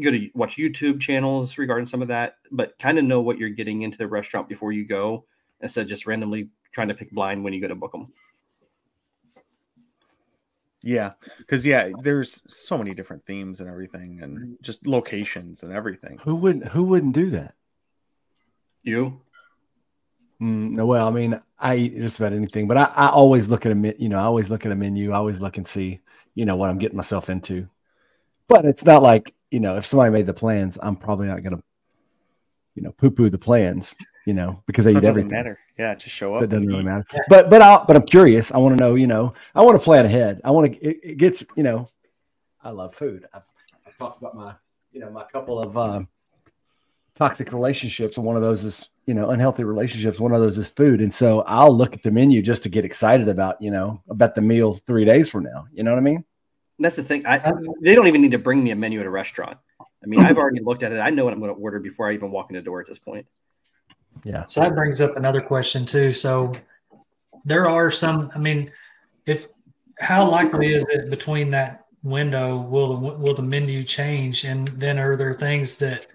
go 0.00 0.10
to 0.10 0.30
watch 0.34 0.56
YouTube 0.56 1.00
channels 1.00 1.58
regarding 1.58 1.86
some 1.86 2.02
of 2.02 2.08
that, 2.08 2.36
but 2.50 2.78
kind 2.78 2.98
of 2.98 3.04
know 3.04 3.20
what 3.20 3.38
you're 3.38 3.48
getting 3.50 3.82
into 3.82 3.98
the 3.98 4.06
restaurant 4.06 4.48
before 4.48 4.72
you 4.72 4.84
go 4.84 5.24
instead 5.60 5.82
of 5.82 5.88
just 5.88 6.06
randomly 6.06 6.48
trying 6.72 6.88
to 6.88 6.94
pick 6.94 7.10
blind 7.10 7.42
when 7.42 7.52
you 7.52 7.60
go 7.60 7.68
to 7.68 7.74
book 7.74 7.92
them. 7.92 8.12
Yeah, 10.82 11.12
because 11.38 11.66
yeah, 11.66 11.90
there's 12.02 12.42
so 12.48 12.78
many 12.78 12.92
different 12.92 13.22
themes 13.24 13.60
and 13.60 13.68
everything, 13.68 14.20
and 14.22 14.56
just 14.62 14.86
locations 14.86 15.62
and 15.62 15.72
everything. 15.72 16.18
Who 16.24 16.34
wouldn't 16.36 16.68
Who 16.68 16.84
wouldn't 16.84 17.14
do 17.14 17.28
that? 17.30 17.54
You? 18.82 19.20
Mm, 20.40 20.70
no, 20.70 20.86
well, 20.86 21.06
I 21.06 21.10
mean, 21.10 21.38
I 21.58 21.76
eat 21.76 21.98
just 21.98 22.18
about 22.18 22.32
anything, 22.32 22.66
but 22.66 22.76
I, 22.78 22.84
I 22.94 23.08
always 23.08 23.48
look 23.48 23.66
at 23.66 23.72
a 23.72 23.94
you 23.98 24.08
know, 24.08 24.18
I 24.18 24.22
always 24.22 24.48
look 24.48 24.64
at 24.64 24.72
a 24.72 24.76
menu. 24.76 25.12
I 25.12 25.16
always 25.16 25.38
look 25.38 25.58
and 25.58 25.68
see, 25.68 26.00
you 26.34 26.46
know, 26.46 26.56
what 26.56 26.70
I'm 26.70 26.78
getting 26.78 26.96
myself 26.96 27.28
into. 27.28 27.68
But 28.48 28.64
it's 28.64 28.84
not 28.84 29.02
like 29.02 29.34
you 29.50 29.60
know, 29.60 29.76
if 29.76 29.84
somebody 29.84 30.10
made 30.12 30.26
the 30.26 30.34
plans, 30.34 30.78
I'm 30.80 30.96
probably 30.96 31.26
not 31.26 31.42
gonna, 31.42 31.62
you 32.74 32.82
know, 32.82 32.92
poo 32.92 33.10
poo 33.10 33.28
the 33.28 33.38
plans, 33.38 33.94
you 34.24 34.32
know, 34.32 34.62
because 34.66 34.86
so 34.86 34.92
they 34.92 34.98
eat 34.98 35.04
everything. 35.04 35.30
Matter. 35.30 35.58
Yeah, 35.78 35.94
just 35.94 36.14
show 36.14 36.34
up. 36.34 36.42
It 36.42 36.48
doesn't 36.48 36.66
really 36.66 36.84
matter. 36.84 37.04
But 37.28 37.50
but 37.50 37.60
I 37.60 37.84
but 37.86 37.96
I'm 37.96 38.06
curious. 38.06 38.52
I 38.52 38.58
want 38.58 38.78
to 38.78 38.82
know, 38.82 38.94
you 38.94 39.06
know, 39.06 39.34
I 39.54 39.62
want 39.62 39.78
to 39.78 39.84
plan 39.84 40.06
ahead. 40.06 40.40
I 40.44 40.50
want 40.52 40.72
to. 40.72 40.78
It, 40.78 41.00
it, 41.02 41.16
gets, 41.16 41.44
you 41.56 41.62
know, 41.62 41.88
I 42.62 42.70
love 42.70 42.94
food. 42.94 43.26
I've, 43.34 43.50
I've 43.86 43.96
talked 43.98 44.18
about 44.18 44.34
my, 44.34 44.54
you 44.92 45.00
know, 45.00 45.10
my 45.10 45.24
couple 45.24 45.60
of 45.60 45.76
um, 45.76 46.08
toxic 47.20 47.52
relationships, 47.52 48.16
and 48.16 48.24
one 48.24 48.36
of 48.36 48.42
those 48.42 48.64
is 48.64 48.88
you 49.04 49.12
know 49.12 49.30
unhealthy 49.30 49.62
relationships 49.62 50.18
one 50.18 50.32
of 50.32 50.40
those 50.40 50.56
is 50.56 50.70
food. 50.70 51.00
And 51.00 51.12
so 51.12 51.42
i'll 51.42 51.76
look 51.76 51.94
at 51.94 52.02
the 52.02 52.10
menu 52.10 52.40
just 52.42 52.62
to 52.62 52.68
get 52.68 52.84
excited 52.84 53.28
about 53.28 53.60
you 53.60 53.70
know 53.70 54.02
about 54.08 54.34
the 54.34 54.40
meal 54.40 54.74
three 54.74 55.04
days 55.04 55.28
from 55.28 55.44
now. 55.44 55.66
You 55.72 55.84
know 55.84 55.92
what 55.92 55.98
i 55.98 56.02
mean? 56.02 56.24
That's 56.78 56.96
the 56.96 57.02
thing. 57.02 57.26
I, 57.26 57.52
they 57.82 57.94
don't 57.94 58.06
even 58.06 58.22
need 58.22 58.30
to 58.30 58.38
bring 58.38 58.64
me 58.64 58.70
a 58.70 58.76
menu 58.76 59.00
at 59.00 59.06
a 59.06 59.10
restaurant. 59.10 59.58
I 59.80 60.06
mean 60.06 60.20
i've 60.20 60.38
already 60.42 60.62
looked 60.62 60.82
at 60.82 60.92
it. 60.92 60.98
I 60.98 61.10
know 61.10 61.24
what 61.24 61.34
i'm 61.34 61.40
going 61.40 61.54
to 61.54 61.60
order 61.60 61.78
before 61.78 62.08
i 62.08 62.14
even 62.14 62.30
walk 62.30 62.50
in 62.50 62.56
the 62.56 62.62
door 62.62 62.80
at 62.80 62.86
this 62.86 62.98
point. 62.98 63.26
Yeah. 64.24 64.44
So 64.44 64.60
that 64.62 64.74
brings 64.74 65.00
up 65.00 65.16
another 65.16 65.42
question 65.42 65.84
too. 65.84 66.12
So 66.12 66.54
there 67.44 67.68
are 67.68 67.90
some 67.90 68.30
i 68.34 68.38
mean 68.38 68.72
if 69.26 69.46
how 69.98 70.26
likely 70.28 70.74
is 70.74 70.84
it 70.88 71.10
between 71.10 71.50
that 71.50 71.84
window 72.02 72.62
will 72.62 72.88
the 72.96 73.08
will 73.18 73.34
the 73.34 73.42
menu 73.42 73.84
change? 73.84 74.44
And 74.44 74.68
then 74.68 74.98
are 74.98 75.16
there 75.16 75.34
things 75.34 75.76
that 75.76 76.06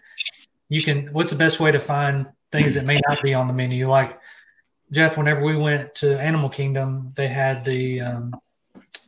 you 0.70 0.84
can 0.84 1.08
what's 1.08 1.32
the 1.32 1.38
best 1.38 1.60
way 1.60 1.72
to 1.72 1.80
find 1.80 2.28
things 2.52 2.74
that 2.76 2.86
may 2.86 3.00
not 3.08 3.22
be 3.22 3.34
on 3.34 3.48
the 3.48 3.54
menu. 3.54 3.90
Like 3.90 4.20
Jeff, 4.92 5.18
whenever 5.18 5.42
we 5.42 5.58
went 5.58 5.96
to 5.96 6.20
Animal 6.20 6.50
Kingdom, 6.50 7.14
they 7.16 7.28
had 7.28 7.66
the 7.66 8.02
um, 8.02 8.36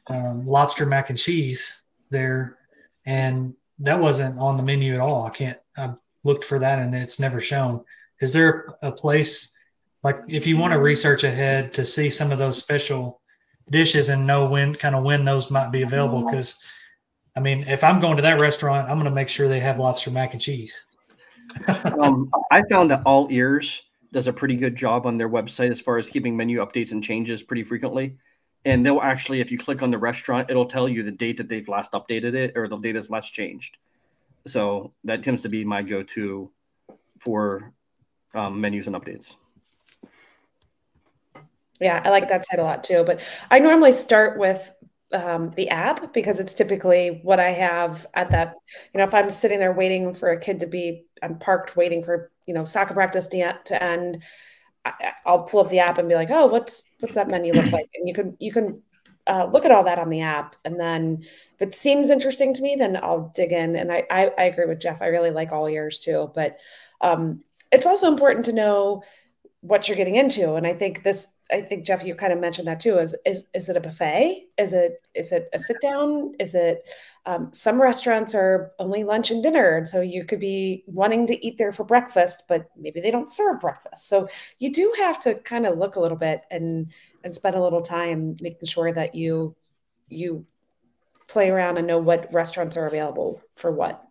um, 0.08 0.48
lobster 0.48 0.86
mac 0.86 1.10
and 1.10 1.20
cheese 1.20 1.82
there, 2.10 2.58
and 3.06 3.54
that 3.80 4.00
wasn't 4.00 4.40
on 4.40 4.58
the 4.58 4.64
menu 4.64 4.94
at 4.94 5.00
all. 5.00 5.26
I 5.26 5.30
can't. 5.30 5.58
I 5.78 5.94
looked 6.24 6.46
for 6.46 6.60
that, 6.60 6.80
and 6.80 6.96
it's 6.96 7.20
never 7.20 7.42
shown. 7.42 7.84
Is 8.22 8.34
there 8.34 8.76
a 8.82 8.92
place 8.92 9.54
like 10.04 10.20
if 10.28 10.48
you 10.48 10.58
want 10.58 10.74
to 10.74 10.80
research 10.80 11.24
ahead 11.24 11.74
to 11.74 11.86
see 11.86 12.10
some 12.10 12.32
of 12.32 12.40
those 12.40 12.58
special 12.58 13.22
dishes 13.70 14.10
and 14.10 14.26
know 14.26 14.46
when 14.46 14.74
kind 14.74 14.96
of 14.96 15.04
when 15.04 15.26
those 15.26 15.52
might 15.52 15.72
be 15.72 15.84
available? 15.84 16.24
Because 16.26 16.58
I 17.36 17.40
mean, 17.40 17.66
if 17.68 17.84
I'm 17.84 18.00
going 18.00 18.16
to 18.16 18.24
that 18.24 18.40
restaurant, 18.40 18.90
I'm 18.90 18.98
going 18.98 19.06
to 19.06 19.12
make 19.12 19.30
sure 19.30 19.48
they 19.48 19.60
have 19.60 19.78
lobster 19.78 20.10
mac 20.10 20.34
and 20.34 20.42
cheese 20.42 20.87
um, 22.02 22.30
I 22.52 22.64
found 22.70 22.92
that 22.92 23.02
All 23.06 23.28
Ears 23.32 23.82
does 24.12 24.28
a 24.28 24.34
pretty 24.34 24.56
good 24.56 24.76
job 24.76 25.06
on 25.06 25.18
their 25.18 25.30
website 25.30 25.70
as 25.70 25.82
far 25.82 25.98
as 25.98 26.10
keeping 26.10 26.36
menu 26.36 26.66
updates 26.66 26.92
and 26.92 27.04
changes 27.04 27.44
pretty 27.44 27.64
frequently. 27.64 28.18
And 28.66 28.86
they'll 28.86 29.02
actually, 29.02 29.40
if 29.40 29.52
you 29.52 29.58
click 29.58 29.82
on 29.82 29.92
the 29.92 29.98
restaurant, 29.98 30.50
it'll 30.50 30.66
tell 30.66 30.90
you 30.90 31.04
the 31.04 31.12
date 31.12 31.38
that 31.38 31.48
they've 31.48 31.68
last 31.68 31.92
updated 31.94 32.34
it 32.34 32.58
or 32.58 32.68
the 32.68 32.78
date 32.78 32.96
is 32.96 33.10
last 33.10 33.34
changed. 33.34 33.78
So 34.46 34.92
that 35.04 35.24
tends 35.24 35.42
to 35.44 35.50
be 35.50 35.64
my 35.64 35.82
go-to 35.82 36.50
for 37.20 37.74
um, 38.34 38.60
menus 38.60 38.88
and 38.88 38.96
updates. 38.96 39.36
Yeah, 41.80 42.02
I 42.04 42.10
like 42.10 42.28
that 42.30 42.46
site 42.46 42.60
a 42.60 42.64
lot 42.64 42.84
too. 42.84 43.04
But 43.06 43.20
I 43.52 43.60
normally 43.60 43.94
start 43.94 44.40
with 44.40 44.74
um, 45.14 45.52
the 45.52 45.70
app 45.70 46.14
because 46.14 46.40
it's 46.40 46.54
typically 46.54 47.20
what 47.24 47.40
I 47.40 47.52
have 47.52 48.06
at 48.14 48.32
that. 48.32 48.56
You 48.94 49.00
know, 49.00 49.06
if 49.06 49.14
I'm 49.14 49.30
sitting 49.30 49.60
there 49.60 49.74
waiting 49.74 50.14
for 50.14 50.30
a 50.30 50.40
kid 50.40 50.60
to 50.60 50.68
be, 50.68 51.06
I'm 51.22 51.40
parked 51.40 51.76
waiting 51.76 52.04
for 52.04 52.32
you 52.46 52.54
know 52.54 52.66
soccer 52.66 52.94
practice 52.94 53.28
to, 53.28 53.58
to 53.66 53.84
end. 53.84 54.24
I, 54.86 55.14
will 55.26 55.44
pull 55.44 55.60
up 55.60 55.70
the 55.70 55.80
app 55.80 55.98
and 55.98 56.08
be 56.08 56.16
like, 56.16 56.32
oh, 56.32 56.48
what's 56.48 56.84
what's 57.00 57.16
that 57.16 57.28
menu 57.28 57.54
look 57.54 57.72
like? 57.72 57.90
And 57.96 58.08
you 58.08 58.14
can 58.14 58.38
you 58.40 58.52
can 58.52 58.82
uh, 59.26 59.50
look 59.52 59.66
at 59.66 59.72
all 59.72 59.84
that 59.84 60.00
on 60.00 60.10
the 60.10 60.22
app, 60.22 60.56
and 60.64 60.80
then 60.80 61.20
if 61.56 61.62
it 61.62 61.76
seems 61.76 62.10
interesting 62.10 62.54
to 62.54 62.62
me, 62.62 62.76
then 62.78 62.98
I'll 62.98 63.32
dig 63.36 63.52
in. 63.52 63.76
And 63.76 63.92
I 63.92 64.04
I, 64.10 64.32
I 64.38 64.44
agree 64.44 64.66
with 64.66 64.80
Jeff. 64.80 65.02
I 65.02 65.08
really 65.08 65.32
like 65.32 65.52
all 65.52 65.68
ears 65.68 66.00
too, 66.00 66.32
but 66.34 66.58
um, 67.02 67.44
it's 67.72 67.86
also 67.86 68.08
important 68.08 68.46
to 68.46 68.54
know 68.54 69.04
what 69.62 69.88
you're 69.88 69.98
getting 69.98 70.16
into. 70.16 70.56
And 70.56 70.66
I 70.66 70.74
think 70.74 71.04
this, 71.04 71.28
I 71.52 71.62
think 71.62 71.86
Jeff, 71.86 72.06
you 72.06 72.14
kind 72.16 72.34
of 72.34 72.40
mentioned 72.40 72.68
that 72.68 72.80
too. 72.80 72.98
Is 72.98 73.16
is 73.26 73.48
is 73.54 73.70
it 73.70 73.78
a 73.78 73.80
buffet? 73.80 74.48
Is 74.58 74.74
it 74.74 75.02
is 75.14 75.32
it 75.32 75.48
a 75.54 75.60
sit 75.60 75.78
down? 75.82 76.34
Is 76.40 76.56
it 76.56 76.86
um, 77.26 77.50
some 77.54 77.82
restaurants 77.82 78.36
are 78.36 78.72
only 78.80 79.04
lunch 79.04 79.32
and 79.32 79.42
dinner, 79.42 79.78
and 79.78 79.88
so 79.88 80.02
you 80.02 80.26
could 80.26 80.40
be 80.40 80.84
wanting 80.88 81.28
to 81.28 81.46
eat 81.46 81.58
there 81.58 81.72
for 81.72 81.84
breakfast, 81.84 82.44
but 82.48 82.70
maybe 82.76 83.00
they 83.00 83.12
don't 83.12 83.32
serve 83.32 83.62
breakfast. 83.62 84.10
So 84.10 84.28
you 84.60 84.74
do 84.74 84.94
have 84.98 85.20
to 85.22 85.36
kind 85.36 85.66
of 85.66 85.78
look 85.78 85.96
a 85.96 86.00
little 86.00 86.18
bit 86.18 86.42
and 86.52 86.92
and 87.24 87.34
spend 87.34 87.56
a 87.56 87.64
little 87.64 87.82
time 87.82 88.36
making 88.42 88.68
sure 88.68 88.92
that 88.92 89.16
you 89.16 89.56
you 90.10 90.46
play 91.28 91.50
around 91.50 91.78
and 91.78 91.88
know 91.88 92.00
what 92.00 92.34
restaurants 92.34 92.78
are 92.78 92.88
available 92.88 93.42
for 93.56 93.72
what. 93.72 94.04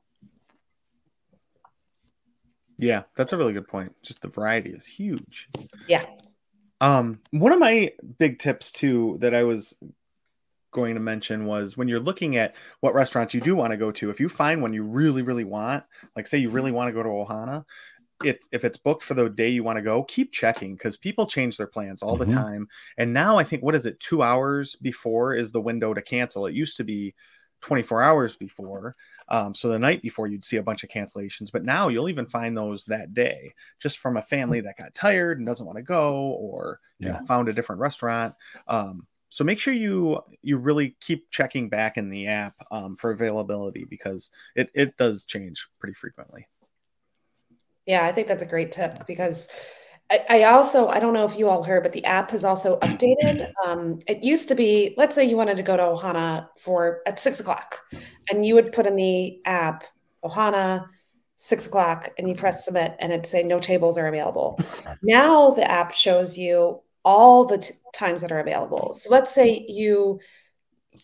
Yeah, 2.79 3.05
that's 3.15 3.33
a 3.33 3.37
really 3.37 3.55
good 3.55 3.69
point. 3.69 3.95
Just 4.03 4.21
the 4.21 4.29
variety 4.29 4.71
is 4.71 4.87
huge. 4.87 5.49
Yeah. 5.89 6.05
Um, 6.81 7.21
one 7.31 7.53
of 7.53 7.59
my 7.59 7.93
big 8.19 8.39
tips 8.39 8.71
too 8.73 9.17
that 9.21 9.35
I 9.35 9.45
was 9.45 9.75
going 10.73 10.95
to 10.95 11.01
mention 11.01 11.47
was 11.47 11.77
when 11.77 11.89
you're 11.89 12.01
looking 12.01 12.37
at 12.37 12.55
what 12.81 12.95
restaurants 12.95 13.33
you 13.33 13.41
do 13.41 13.57
want 13.57 13.71
to 13.71 13.79
go 13.79 13.91
to, 13.93 14.11
if 14.11 14.21
you 14.21 14.29
find 14.29 14.61
one 14.61 14.75
you 14.75 14.83
really, 14.83 15.23
really 15.23 15.45
want, 15.45 15.85
like 16.15 16.27
say 16.27 16.39
you 16.39 16.51
really 16.51 16.73
want 16.73 16.89
to 16.89 16.93
go 16.93 17.03
to 17.03 17.09
Ohana, 17.09 17.65
it's 18.23 18.49
if 18.53 18.65
it's 18.65 18.77
booked 18.77 19.03
for 19.03 19.15
the 19.15 19.29
day 19.29 19.49
you 19.49 19.63
want 19.63 19.77
to 19.77 19.83
go, 19.83 20.03
keep 20.03 20.33
checking 20.33 20.75
because 20.75 20.97
people 20.97 21.27
change 21.27 21.57
their 21.57 21.67
plans 21.67 22.03
all 22.03 22.19
mm-hmm. 22.19 22.31
the 22.31 22.37
time. 22.37 22.69
And 22.99 23.13
now 23.13 23.39
I 23.39 23.45
think 23.45 23.63
what 23.63 23.75
is 23.75 23.87
it, 23.87 24.01
two 24.01 24.23
hours 24.23 24.77
before 24.77 25.35
is 25.35 25.53
the 25.53 25.61
window 25.61 25.95
to 25.95 26.03
cancel. 26.03 26.47
It 26.47 26.55
used 26.55 26.77
to 26.77 26.85
be 26.85 27.15
24 27.67 28.01
hours 28.01 28.37
before. 28.37 28.95
Um, 29.29 29.53
so 29.53 29.69
the 29.69 29.79
night 29.79 30.01
before 30.01 30.29
you'd 30.29 30.45
see 30.45 30.59
a 30.59 30.63
bunch 30.63 30.85
of 30.85 30.89
cancellations, 30.89 31.51
but 31.53 31.65
now 31.65 31.89
you'll 31.89 32.09
even 32.09 32.27
find 32.27 32.57
those 32.57 32.85
that 32.85 33.13
day 33.13 33.53
just 33.81 33.99
from 33.99 34.17
a 34.17 34.23
family 34.23 34.61
that 34.61 34.79
got 34.79 34.95
tired 34.95 35.39
and 35.39 35.47
doesn't 35.49 35.67
want 35.67 35.77
to 35.77 35.83
go 35.83 36.15
or 36.39 36.79
yeah. 37.01 37.07
you 37.07 37.13
know, 37.13 37.27
found 37.27 37.49
a 37.49 37.53
different 37.53 37.81
restaurant. 37.81 38.37
Um, 38.69 39.09
so 39.31 39.43
make 39.43 39.59
sure 39.59 39.75
you 39.75 40.21
you 40.43 40.59
really 40.59 40.97
keep 41.01 41.29
checking 41.33 41.69
back 41.69 41.97
in 41.97 42.09
the 42.09 42.29
app 42.29 42.55
um, 42.71 42.95
for 42.95 43.11
availability 43.11 43.85
because 43.85 44.31
it 44.55 44.71
it 44.73 44.97
does 44.97 45.25
change 45.25 45.67
pretty 45.81 45.95
frequently. 45.95 46.47
Yeah, 47.85 48.07
I 48.07 48.13
think 48.13 48.29
that's 48.29 48.45
a 48.45 48.47
great 48.47 48.71
tip 48.71 49.09
because 49.09 49.49
I, 50.09 50.43
also 50.45 50.89
I 50.89 51.01
don't 51.01 51.15
know 51.15 51.25
if 51.25 51.39
you 51.39 51.49
all 51.49 51.65
heard, 51.65 51.83
but 51.83 51.93
the 51.93 52.05
app 52.05 52.31
has 52.31 52.45
also 52.45 52.79
updated. 52.79 53.51
Um, 53.65 53.99
it 54.07 54.23
used 54.23 54.49
to 54.49 54.55
be, 54.55 54.95
let's 54.97 55.15
say 55.15 55.25
you 55.25 55.37
wanted 55.37 55.57
to 55.57 55.63
go 55.65 55.77
to 55.77 55.83
Ohana 55.83 56.49
for 56.59 57.01
at 57.07 57.19
six 57.19 57.41
o'clock, 57.41 57.81
and 58.31 58.47
you 58.47 58.55
would 58.55 58.73
put 58.73 58.87
in 58.87 58.97
the 58.97 59.41
app 59.45 59.85
Ohana 60.25 60.87
six 61.35 61.67
o'clock, 61.67 62.11
and 62.19 62.29
you 62.29 62.35
press 62.35 62.65
submit, 62.65 62.95
and 63.01 63.13
it'd 63.13 63.27
say 63.27 63.43
no 63.43 63.59
tables 63.59 63.99
are 63.99 64.07
available. 64.07 64.61
Now 65.03 65.51
the 65.51 65.69
app 65.69 65.93
shows 65.93 66.39
you 66.39 66.83
all 67.05 67.45
the 67.45 67.59
t- 67.59 67.75
times 67.93 68.21
that 68.21 68.33
are 68.33 68.41
available. 68.41 68.95
So 68.95 69.11
let's 69.11 69.35
say 69.35 69.65
you 69.69 70.21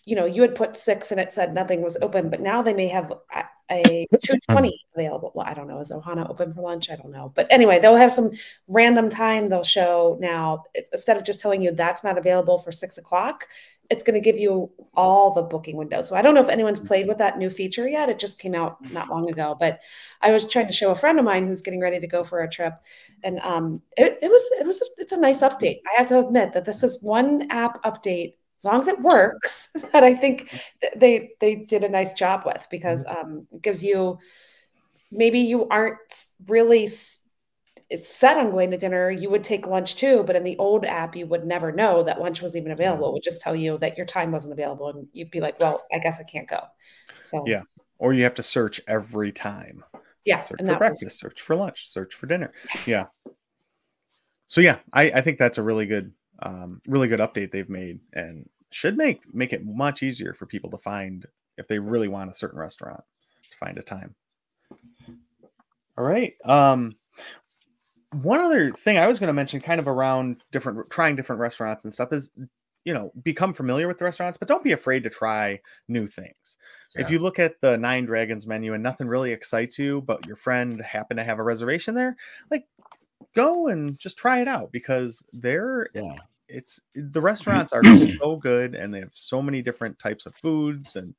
you 0.04 0.16
know, 0.16 0.24
you 0.24 0.42
had 0.42 0.54
put 0.54 0.76
six 0.76 1.10
and 1.12 1.20
it 1.20 1.30
said 1.30 1.54
nothing 1.54 1.82
was 1.82 1.96
open, 2.00 2.30
but 2.30 2.40
now 2.40 2.62
they 2.62 2.74
may 2.74 2.88
have 2.88 3.12
a 3.72 4.06
220 4.10 4.84
available. 4.94 5.32
Well, 5.34 5.46
I 5.46 5.54
don't 5.54 5.68
know. 5.68 5.80
Is 5.80 5.90
Ohana 5.90 6.28
open 6.28 6.52
for 6.54 6.62
lunch? 6.62 6.90
I 6.90 6.96
don't 6.96 7.10
know. 7.10 7.32
But 7.34 7.46
anyway, 7.50 7.78
they'll 7.78 7.96
have 7.96 8.12
some 8.12 8.30
random 8.68 9.08
time 9.08 9.46
they'll 9.46 9.64
show 9.64 10.18
now. 10.20 10.64
Instead 10.92 11.16
of 11.16 11.24
just 11.24 11.40
telling 11.40 11.62
you 11.62 11.72
that's 11.72 12.04
not 12.04 12.18
available 12.18 12.58
for 12.58 12.72
six 12.72 12.98
o'clock, 12.98 13.46
it's 13.90 14.02
going 14.02 14.14
to 14.14 14.20
give 14.20 14.38
you 14.38 14.70
all 14.94 15.32
the 15.34 15.42
booking 15.42 15.76
windows. 15.76 16.08
So 16.08 16.16
I 16.16 16.22
don't 16.22 16.34
know 16.34 16.40
if 16.40 16.48
anyone's 16.48 16.80
played 16.80 17.06
with 17.06 17.18
that 17.18 17.38
new 17.38 17.50
feature 17.50 17.86
yet. 17.86 18.08
It 18.08 18.18
just 18.18 18.38
came 18.38 18.54
out 18.54 18.78
not 18.90 19.10
long 19.10 19.28
ago, 19.28 19.54
but 19.58 19.80
I 20.22 20.30
was 20.30 20.48
trying 20.48 20.68
to 20.68 20.72
show 20.72 20.90
a 20.90 20.96
friend 20.96 21.18
of 21.18 21.24
mine 21.24 21.46
who's 21.46 21.62
getting 21.62 21.80
ready 21.80 22.00
to 22.00 22.06
go 22.06 22.24
for 22.24 22.40
a 22.40 22.48
trip, 22.48 22.74
and 23.22 23.38
um, 23.40 23.82
it, 23.96 24.18
it 24.22 24.28
was 24.28 24.50
it 24.60 24.66
was 24.66 24.82
it's 24.96 25.12
a 25.12 25.20
nice 25.20 25.42
update. 25.42 25.80
I 25.86 25.98
have 25.98 26.08
to 26.08 26.20
admit 26.20 26.52
that 26.54 26.64
this 26.64 26.82
is 26.82 27.02
one 27.02 27.50
app 27.50 27.82
update 27.84 28.34
as 28.62 28.64
long 28.64 28.80
as 28.80 28.88
it 28.88 29.00
works 29.00 29.70
that 29.92 30.04
i 30.04 30.14
think 30.14 30.62
they 30.96 31.30
they 31.40 31.56
did 31.56 31.84
a 31.84 31.88
nice 31.88 32.12
job 32.12 32.44
with 32.46 32.66
because 32.70 33.04
mm-hmm. 33.04 33.26
um, 33.26 33.46
it 33.52 33.62
gives 33.62 33.82
you 33.82 34.18
maybe 35.10 35.40
you 35.40 35.68
aren't 35.68 36.26
really 36.48 36.88
set 37.96 38.38
on 38.38 38.50
going 38.50 38.70
to 38.70 38.76
dinner. 38.76 39.10
You 39.10 39.30
would 39.30 39.44
take 39.44 39.66
lunch 39.66 39.96
too 39.96 40.24
but 40.24 40.36
in 40.36 40.44
the 40.44 40.56
old 40.58 40.84
app 40.84 41.14
you 41.14 41.26
would 41.26 41.44
never 41.44 41.70
know 41.70 42.02
that 42.02 42.20
lunch 42.20 42.40
was 42.40 42.56
even 42.56 42.72
available. 42.72 43.10
It 43.10 43.12
would 43.12 43.22
just 43.22 43.42
tell 43.42 43.54
you 43.54 43.78
that 43.78 43.96
your 43.96 44.06
time 44.06 44.32
wasn't 44.32 44.54
available 44.54 44.88
and 44.88 45.06
you'd 45.12 45.30
be 45.30 45.40
like 45.40 45.60
well 45.60 45.84
i 45.92 45.98
guess 45.98 46.20
i 46.20 46.24
can't 46.24 46.48
go. 46.48 46.60
So 47.20 47.44
yeah. 47.46 47.62
Or 47.98 48.12
you 48.12 48.24
have 48.24 48.34
to 48.34 48.42
search 48.42 48.80
every 48.88 49.32
time. 49.32 49.84
Yeah 50.24 50.40
search 50.40 50.60
for 50.60 50.76
breakfast 50.76 51.04
was... 51.04 51.18
search 51.18 51.40
for 51.40 51.56
lunch 51.56 51.88
search 51.88 52.14
for 52.14 52.26
dinner. 52.26 52.52
Yeah. 52.86 53.06
So 54.46 54.60
yeah 54.60 54.78
i 54.92 55.10
i 55.10 55.20
think 55.20 55.38
that's 55.38 55.58
a 55.58 55.62
really 55.62 55.86
good 55.86 56.12
um, 56.42 56.80
really 56.86 57.08
good 57.08 57.20
update 57.20 57.50
they've 57.50 57.68
made 57.68 58.00
and 58.12 58.48
should 58.70 58.96
make 58.96 59.22
make 59.34 59.52
it 59.52 59.64
much 59.64 60.02
easier 60.02 60.34
for 60.34 60.46
people 60.46 60.70
to 60.70 60.78
find 60.78 61.26
if 61.58 61.68
they 61.68 61.78
really 61.78 62.08
want 62.08 62.30
a 62.30 62.34
certain 62.34 62.58
restaurant 62.58 63.02
to 63.50 63.58
find 63.58 63.78
a 63.78 63.82
time. 63.82 64.14
All 65.96 66.04
right. 66.04 66.34
Um, 66.44 66.96
one 68.12 68.40
other 68.40 68.70
thing 68.70 68.98
I 68.98 69.06
was 69.06 69.18
going 69.18 69.28
to 69.28 69.34
mention, 69.34 69.60
kind 69.60 69.78
of 69.78 69.88
around 69.88 70.42
different 70.50 70.90
trying 70.90 71.16
different 71.16 71.40
restaurants 71.40 71.84
and 71.84 71.92
stuff, 71.92 72.12
is 72.12 72.30
you 72.84 72.94
know 72.94 73.12
become 73.22 73.52
familiar 73.52 73.88
with 73.88 73.98
the 73.98 74.04
restaurants, 74.04 74.38
but 74.38 74.48
don't 74.48 74.64
be 74.64 74.72
afraid 74.72 75.02
to 75.04 75.10
try 75.10 75.60
new 75.88 76.06
things. 76.06 76.56
Yeah. 76.94 77.02
If 77.02 77.10
you 77.10 77.18
look 77.18 77.38
at 77.38 77.60
the 77.60 77.76
Nine 77.76 78.06
Dragons 78.06 78.46
menu 78.46 78.74
and 78.74 78.82
nothing 78.82 79.06
really 79.06 79.32
excites 79.32 79.78
you, 79.78 80.02
but 80.02 80.26
your 80.26 80.36
friend 80.36 80.80
happened 80.80 81.18
to 81.18 81.24
have 81.24 81.38
a 81.38 81.44
reservation 81.44 81.94
there, 81.94 82.16
like 82.50 82.64
go 83.34 83.68
and 83.68 83.98
just 83.98 84.18
try 84.18 84.40
it 84.40 84.48
out 84.48 84.72
because 84.72 85.24
they're 85.32 85.88
yeah 85.94 86.16
it's 86.52 86.80
the 86.94 87.20
restaurants 87.20 87.72
are 87.72 87.82
so 88.18 88.36
good 88.36 88.74
and 88.74 88.92
they 88.92 89.00
have 89.00 89.12
so 89.14 89.42
many 89.42 89.62
different 89.62 89.98
types 89.98 90.26
of 90.26 90.34
foods 90.36 90.96
and 90.96 91.14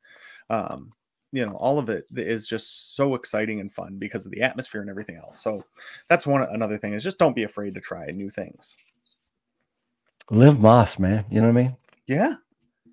um, 0.49 0.91
you 1.31 1.45
know 1.45 1.53
all 1.53 1.79
of 1.79 1.89
it 1.89 2.05
is 2.15 2.47
just 2.47 2.95
so 2.95 3.15
exciting 3.15 3.59
and 3.59 3.73
fun 3.73 3.97
because 3.97 4.25
of 4.25 4.31
the 4.31 4.41
atmosphere 4.41 4.81
and 4.81 4.89
everything 4.89 5.17
else. 5.17 5.41
So 5.41 5.63
that's 6.09 6.27
one 6.27 6.43
another 6.43 6.77
thing 6.77 6.93
is 6.93 7.03
just 7.03 7.19
don't 7.19 7.35
be 7.35 7.43
afraid 7.43 7.73
to 7.73 7.81
try 7.81 8.05
new 8.07 8.29
things. 8.29 8.77
Live 10.29 10.59
moss 10.59 10.99
man. 10.99 11.25
You 11.29 11.41
know 11.41 11.47
what 11.47 11.59
i 11.59 11.63
mean? 11.63 11.77
Yeah. 12.07 12.35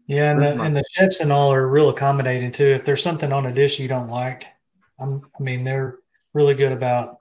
Yeah 0.07 0.33
and 0.33 0.41
the, 0.41 0.61
and 0.61 0.77
the 0.77 0.85
chefs 0.91 1.21
and 1.21 1.31
all 1.31 1.53
are 1.53 1.69
real 1.69 1.91
accommodating 1.91 2.51
too. 2.51 2.67
If 2.67 2.85
there's 2.85 3.03
something 3.03 3.33
on 3.33 3.47
a 3.47 3.55
dish 3.55 3.79
you 3.79 3.89
don't 3.89 4.09
like 4.09 4.45
I'm, 4.99 5.23
i 5.39 5.43
mean 5.43 5.65
they're 5.65 5.99
really 6.35 6.55
good 6.55 6.73
about 6.73 7.19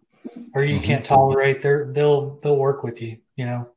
or 0.53 0.63
you 0.63 0.75
mm-hmm. 0.75 0.83
can't 0.83 1.05
tolerate 1.05 1.61
they're 1.61 1.91
they'll 1.93 2.39
they'll 2.41 2.57
work 2.57 2.83
with 2.83 3.01
you 3.01 3.17
you 3.35 3.45
know 3.45 3.69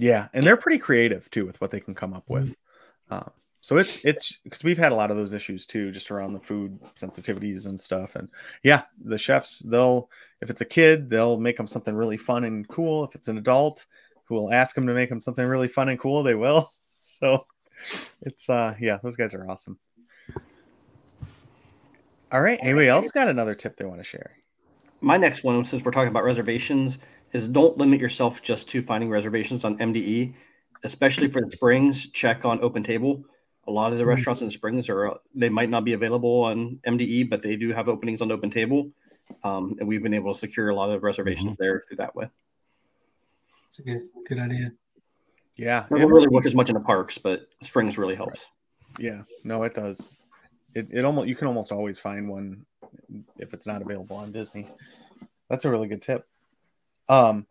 yeah, 0.00 0.28
and 0.32 0.44
they're 0.44 0.56
pretty 0.56 0.78
creative 0.78 1.30
too 1.30 1.46
with 1.46 1.60
what 1.60 1.70
they 1.70 1.80
can 1.80 1.94
come 1.94 2.14
up 2.14 2.24
with. 2.28 2.48
Mm-hmm. 2.48 3.14
Um, 3.14 3.30
so 3.62 3.76
it's 3.76 4.02
it's 4.04 4.38
because 4.42 4.64
we've 4.64 4.78
had 4.78 4.92
a 4.92 4.94
lot 4.94 5.10
of 5.10 5.16
those 5.16 5.34
issues 5.34 5.66
too, 5.66 5.90
just 5.90 6.10
around 6.10 6.32
the 6.32 6.40
food 6.40 6.78
sensitivities 6.94 7.66
and 7.66 7.78
stuff. 7.78 8.16
And 8.16 8.28
yeah, 8.62 8.82
the 9.04 9.18
chefs 9.18 9.58
they'll 9.60 10.08
if 10.40 10.48
it's 10.48 10.62
a 10.62 10.66
kid 10.66 11.10
they'll 11.10 11.38
make 11.38 11.58
them 11.58 11.66
something 11.66 11.94
really 11.94 12.16
fun 12.16 12.44
and 12.44 12.66
cool. 12.68 13.04
If 13.04 13.14
it's 13.14 13.28
an 13.28 13.36
adult 13.36 13.84
who 14.24 14.34
will 14.34 14.52
ask 14.52 14.74
them 14.74 14.86
to 14.86 14.94
make 14.94 15.10
them 15.10 15.20
something 15.20 15.44
really 15.44 15.68
fun 15.68 15.88
and 15.88 15.98
cool, 15.98 16.22
they 16.22 16.34
will. 16.34 16.70
So 17.02 17.46
it's 18.22 18.48
uh 18.48 18.74
yeah, 18.78 18.98
those 19.02 19.16
guys 19.16 19.34
are 19.34 19.50
awesome. 19.50 19.78
All 22.30 22.40
right, 22.40 22.58
anybody 22.62 22.88
else 22.88 23.10
got 23.10 23.26
another 23.26 23.54
tip 23.54 23.76
they 23.76 23.84
want 23.84 23.98
to 23.98 24.04
share? 24.04 24.36
My 25.00 25.16
next 25.16 25.42
one, 25.42 25.64
since 25.64 25.82
we're 25.82 25.90
talking 25.90 26.10
about 26.10 26.24
reservations, 26.24 26.98
is 27.32 27.48
don't 27.48 27.78
limit 27.78 28.00
yourself 28.00 28.42
just 28.42 28.68
to 28.70 28.82
finding 28.82 29.10
reservations 29.10 29.64
on 29.64 29.78
MDE, 29.78 30.34
especially 30.82 31.28
for 31.28 31.40
the 31.40 31.50
springs. 31.50 32.08
Check 32.10 32.44
on 32.44 32.60
Open 32.62 32.82
Table. 32.82 33.24
A 33.66 33.70
lot 33.70 33.92
of 33.92 33.98
the 33.98 34.02
mm-hmm. 34.02 34.10
restaurants 34.10 34.40
in 34.40 34.48
the 34.48 34.52
springs 34.52 34.88
are 34.88 35.18
they 35.34 35.48
might 35.48 35.70
not 35.70 35.84
be 35.84 35.92
available 35.92 36.42
on 36.42 36.80
MDE, 36.86 37.30
but 37.30 37.42
they 37.42 37.56
do 37.56 37.72
have 37.72 37.88
openings 37.88 38.22
on 38.22 38.32
Open 38.32 38.50
Table, 38.50 38.90
um, 39.44 39.76
and 39.78 39.88
we've 39.88 40.02
been 40.02 40.14
able 40.14 40.32
to 40.32 40.38
secure 40.38 40.70
a 40.70 40.74
lot 40.74 40.90
of 40.90 41.02
reservations 41.02 41.54
mm-hmm. 41.54 41.62
there 41.62 41.82
through 41.86 41.98
that 41.98 42.14
way. 42.16 42.28
It's 43.68 43.78
a 43.78 43.82
good 43.82 44.00
good 44.28 44.38
idea. 44.38 44.72
Yeah, 45.56 45.84
it 45.84 45.90
doesn't 45.90 46.08
really 46.08 46.28
work 46.28 46.46
as 46.46 46.54
much 46.54 46.70
in 46.70 46.74
the 46.74 46.80
parks, 46.80 47.18
but 47.18 47.46
springs 47.62 47.98
really 47.98 48.14
helps. 48.14 48.46
Yeah, 48.98 49.22
no, 49.44 49.62
it 49.62 49.74
does. 49.74 50.10
It 50.74 50.88
it 50.90 51.04
almost 51.04 51.28
you 51.28 51.36
can 51.36 51.46
almost 51.46 51.70
always 51.70 51.98
find 51.98 52.28
one 52.28 52.64
if 53.38 53.52
it's 53.54 53.66
not 53.66 53.82
available 53.82 54.16
on 54.16 54.32
Disney. 54.32 54.68
That's 55.48 55.64
a 55.64 55.70
really 55.70 55.86
good 55.86 56.02
tip. 56.02 56.26
Um, 57.08 57.46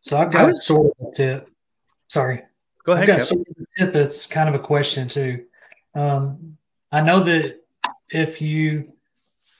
so 0.00 0.16
I've 0.16 0.32
got 0.32 0.46
was, 0.46 0.64
sort 0.64 0.94
of 0.98 1.08
a 1.08 1.14
tip. 1.14 1.50
Sorry. 2.08 2.42
Go 2.84 2.92
ahead. 2.92 3.10
I've 3.10 3.18
got 3.18 3.26
sort 3.26 3.46
of 3.46 3.56
a 3.58 3.78
tip 3.78 3.92
that's 3.92 4.26
kind 4.26 4.48
of 4.48 4.54
a 4.54 4.64
question 4.64 5.08
too. 5.08 5.44
Um, 5.94 6.56
I 6.90 7.02
know 7.02 7.22
that 7.24 7.60
if 8.10 8.40
you 8.40 8.92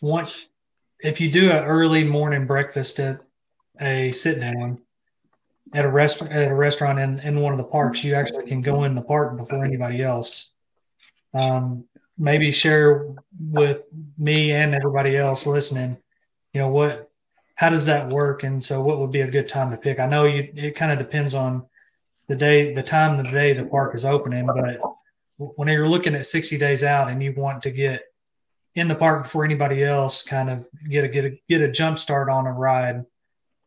want, 0.01 0.49
if 1.01 1.20
you 1.20 1.31
do 1.31 1.51
an 1.51 1.64
early 1.64 2.05
morning 2.05 2.46
breakfast 2.46 2.99
at 3.01 3.20
a 3.81 4.12
sit 4.12 4.40
down 4.40 4.81
at 5.75 5.85
a 5.85 5.88
restaurant 5.88 6.33
at 6.33 6.51
a 6.51 6.55
restaurant 6.55 6.99
in, 6.99 7.20
in 7.20 7.40
one 7.40 7.53
of 7.53 7.59
the 7.59 7.64
parks, 7.64 8.03
you 8.03 8.14
actually 8.14 8.46
can 8.46 8.62
go 8.62 8.85
in 8.85 8.94
the 8.94 9.01
park 9.01 9.37
before 9.37 9.64
anybody 9.64 10.03
else. 10.03 10.53
Um, 11.33 11.85
maybe 12.18 12.51
share 12.51 13.07
with 13.38 13.83
me 14.18 14.53
and 14.53 14.75
everybody 14.75 15.16
else 15.16 15.46
listening, 15.46 15.96
you 16.53 16.61
know, 16.61 16.68
what 16.68 17.10
how 17.61 17.68
does 17.68 17.85
that 17.85 18.09
work? 18.09 18.42
And 18.42 18.64
so, 18.64 18.81
what 18.81 18.99
would 19.01 19.12
be 19.12 19.20
a 19.20 19.31
good 19.31 19.46
time 19.46 19.70
to 19.70 19.77
pick? 19.77 20.01
I 20.01 20.07
know 20.07 20.25
you. 20.25 20.51
It 20.57 20.77
kind 20.77 20.90
of 20.90 20.99
depends 20.99 21.35
on 21.35 21.66
the 22.27 22.35
day, 22.35 22.73
the 22.73 22.83
time 22.83 23.18
of 23.18 23.27
the 23.27 23.31
day 23.31 23.53
the 23.53 23.66
park 23.66 23.94
is 23.94 24.07
opening. 24.07 24.46
But 24.46 24.81
when 25.37 25.68
you're 25.68 25.87
looking 25.87 26.14
at 26.14 26.25
60 26.25 26.57
days 26.57 26.83
out 26.83 27.11
and 27.11 27.23
you 27.23 27.35
want 27.37 27.62
to 27.64 27.70
get 27.70 28.05
in 28.77 28.88
the 28.88 28.94
park 28.94 29.25
before 29.25 29.44
anybody 29.44 29.85
else, 29.85 30.23
kind 30.23 30.49
of 30.49 30.66
get 30.88 31.05
a 31.05 31.09
get 31.09 31.27
a 31.27 31.38
get 31.51 31.61
a 31.61 31.70
jump 31.70 31.99
start 31.99 32.31
on 32.31 32.46
a 32.46 32.53
ride. 32.53 33.05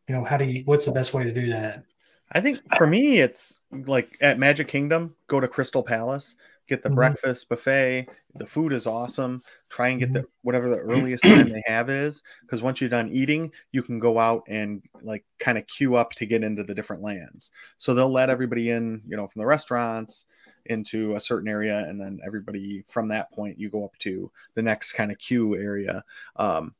You 0.08 0.16
know, 0.16 0.24
how 0.24 0.38
do 0.38 0.44
you? 0.44 0.64
What's 0.64 0.86
the 0.86 0.92
best 0.92 1.14
way 1.14 1.22
to 1.22 1.32
do 1.32 1.50
that? 1.50 1.84
I 2.32 2.40
think 2.40 2.62
for 2.76 2.88
me, 2.88 3.20
it's 3.20 3.60
like 3.70 4.18
at 4.20 4.40
Magic 4.40 4.66
Kingdom, 4.66 5.14
go 5.28 5.38
to 5.38 5.46
Crystal 5.46 5.84
Palace 5.84 6.34
get 6.68 6.82
the 6.82 6.88
mm-hmm. 6.88 6.96
breakfast 6.96 7.48
buffet. 7.48 8.06
The 8.36 8.46
food 8.46 8.72
is 8.72 8.86
awesome. 8.86 9.42
Try 9.68 9.88
and 9.88 10.00
get 10.00 10.12
the 10.12 10.20
mm-hmm. 10.20 10.28
whatever 10.42 10.68
the 10.68 10.76
earliest 10.78 11.24
time 11.24 11.50
they 11.50 11.62
have 11.66 11.90
is, 11.90 12.22
because 12.42 12.62
once 12.62 12.80
you're 12.80 12.90
done 12.90 13.10
eating, 13.10 13.52
you 13.72 13.82
can 13.82 13.98
go 13.98 14.18
out 14.18 14.42
and 14.48 14.82
like 15.02 15.24
kind 15.38 15.58
of 15.58 15.66
queue 15.66 15.96
up 15.96 16.12
to 16.12 16.26
get 16.26 16.44
into 16.44 16.64
the 16.64 16.74
different 16.74 17.02
lands. 17.02 17.50
So 17.78 17.94
they'll 17.94 18.12
let 18.12 18.30
everybody 18.30 18.70
in, 18.70 19.02
you 19.06 19.16
know, 19.16 19.26
from 19.26 19.40
the 19.40 19.46
restaurants 19.46 20.26
into 20.66 21.14
a 21.14 21.20
certain 21.20 21.48
area, 21.48 21.78
and 21.86 22.00
then 22.00 22.20
everybody 22.24 22.84
from 22.86 23.08
that 23.08 23.30
point 23.32 23.58
you 23.58 23.68
go 23.68 23.84
up 23.84 23.96
to 23.98 24.30
the 24.54 24.62
next 24.62 24.92
kind 24.92 25.12
of 25.12 25.18
queue 25.18 25.56
area. 25.56 26.02
Um, 26.36 26.74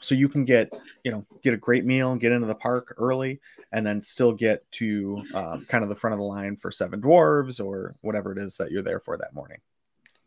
so 0.00 0.14
you 0.14 0.28
can 0.28 0.44
get 0.44 0.76
you 1.04 1.12
know 1.12 1.24
get 1.42 1.54
a 1.54 1.56
great 1.56 1.84
meal 1.84 2.12
and 2.12 2.20
get 2.20 2.32
into 2.32 2.46
the 2.46 2.54
park 2.54 2.94
early 2.98 3.40
and 3.72 3.86
then 3.86 4.00
still 4.00 4.32
get 4.32 4.70
to 4.72 5.22
um, 5.34 5.64
kind 5.66 5.84
of 5.84 5.88
the 5.88 5.94
front 5.94 6.12
of 6.12 6.18
the 6.18 6.24
line 6.24 6.56
for 6.56 6.72
seven 6.72 7.00
dwarves 7.00 7.64
or 7.64 7.94
whatever 8.00 8.32
it 8.32 8.38
is 8.38 8.56
that 8.56 8.70
you're 8.70 8.82
there 8.82 8.98
for 8.98 9.16
that 9.16 9.32
morning. 9.32 9.58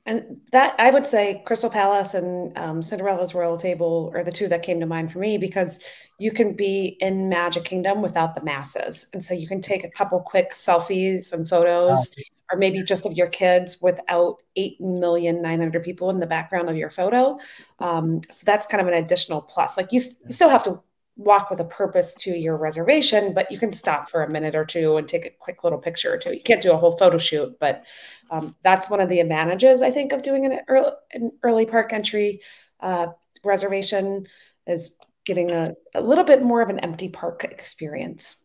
And 0.06 0.42
that 0.52 0.76
i 0.80 0.90
would 0.90 1.08
say 1.08 1.42
crystal 1.46 1.70
palace 1.70 2.14
and 2.14 2.58
um, 2.58 2.84
cinderella's 2.84 3.34
royal 3.34 3.58
table 3.58 4.12
are 4.14 4.24
the 4.24 4.34
two 4.34 4.50
that 4.50 4.62
came 4.62 4.82
to 4.82 4.86
mind 4.86 5.14
for 5.14 5.20
me 5.20 5.38
because 5.38 5.82
you 6.20 6.32
can 6.32 6.54
be 6.54 6.98
in 7.00 7.30
magic 7.30 7.64
kingdom 7.64 8.02
without 8.02 8.36
the 8.36 8.44
masses. 8.44 9.10
And 9.14 9.24
so 9.24 9.34
you 9.34 9.48
can 9.48 9.62
take 9.62 9.84
a 9.84 9.90
couple 9.90 10.20
quick 10.20 10.52
selfies 10.52 11.34
and 11.34 11.48
photos 11.48 12.16
or 12.54 12.58
maybe 12.58 12.84
just 12.84 13.06
of 13.06 13.14
your 13.14 13.28
kids 13.28 13.82
without 13.82 14.38
8 14.56 14.80
million 14.80 15.42
900 15.42 15.84
people 15.84 16.10
in 16.10 16.20
the 16.20 16.28
background 16.28 16.70
of 16.70 16.78
your 16.78 16.90
photo 16.90 17.38
um, 17.80 18.22
so 18.30 18.46
that's 18.46 18.66
kind 18.66 18.82
of 18.82 18.88
an 18.88 18.94
additional 18.94 19.42
plus 19.42 19.78
like 19.78 19.92
you, 19.92 20.00
you 20.00 20.32
still 20.32 20.50
have 20.50 20.64
to 20.64 20.82
walk 21.16 21.50
with 21.50 21.60
a 21.60 21.66
purpose 21.66 22.14
to 22.14 22.32
your 22.32 22.58
reservation, 22.58 23.34
but 23.34 23.52
you 23.52 23.60
can 23.60 23.72
stop 23.72 24.10
for 24.10 24.24
a 24.24 24.30
minute 24.30 24.56
or 24.56 24.66
two 24.66 24.98
and 24.98 25.08
take 25.08 25.26
a 25.26 25.30
quick 25.30 25.64
little 25.64 25.78
picture 25.78 26.14
or 26.14 26.18
two. 26.18 26.34
You 26.34 26.42
can't 26.42 26.62
do 26.62 26.72
a 26.72 26.78
whole 26.78 26.98
photo 26.98 27.18
shoot, 27.18 27.60
but 27.60 27.86
um, 28.32 28.56
that's 28.64 28.90
one 28.90 29.00
of 29.00 29.10
the 29.10 29.20
advantages 29.20 29.82
I 29.82 29.92
think 29.92 30.12
of 30.12 30.24
doing 30.24 30.46
an 30.46 30.62
early, 30.68 30.92
an 31.14 31.32
early 31.44 31.66
park 31.66 31.94
entry 31.94 32.42
uh, 32.80 33.08
reservation 33.44 34.26
is 34.66 34.98
getting 35.26 35.52
a, 35.52 35.74
a 35.94 36.02
little 36.02 36.24
bit 36.24 36.42
more 36.42 36.62
of 36.62 36.70
an 36.70 36.80
empty 36.80 37.10
park 37.10 37.44
experience. 37.44 38.43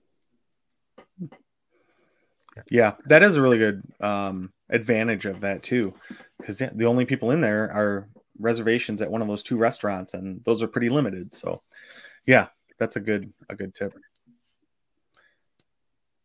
Yeah, 2.71 2.95
that 3.07 3.23
is 3.23 3.37
a 3.37 3.43
really 3.43 3.59
good 3.59 3.83
um, 4.01 4.53
advantage 4.71 5.27
of 5.27 5.41
that 5.41 5.63
too, 5.63 5.95
because 6.39 6.59
the 6.59 6.87
only 6.87 7.05
people 7.05 7.31
in 7.31 7.41
there 7.41 7.71
are 7.71 8.09
reservations 8.39 9.03
at 9.03 9.11
one 9.11 9.23
of 9.23 9.29
those 9.29 9.43
two 9.43 9.57
restaurants, 9.57 10.15
and 10.15 10.43
those 10.45 10.63
are 10.63 10.69
pretty 10.69 10.89
limited. 10.89 11.33
So, 11.33 11.63
yeah, 12.27 12.49
that's 12.79 12.97
a 12.97 13.01
good 13.01 13.33
a 13.49 13.57
good 13.57 13.75
tip. 13.75 13.95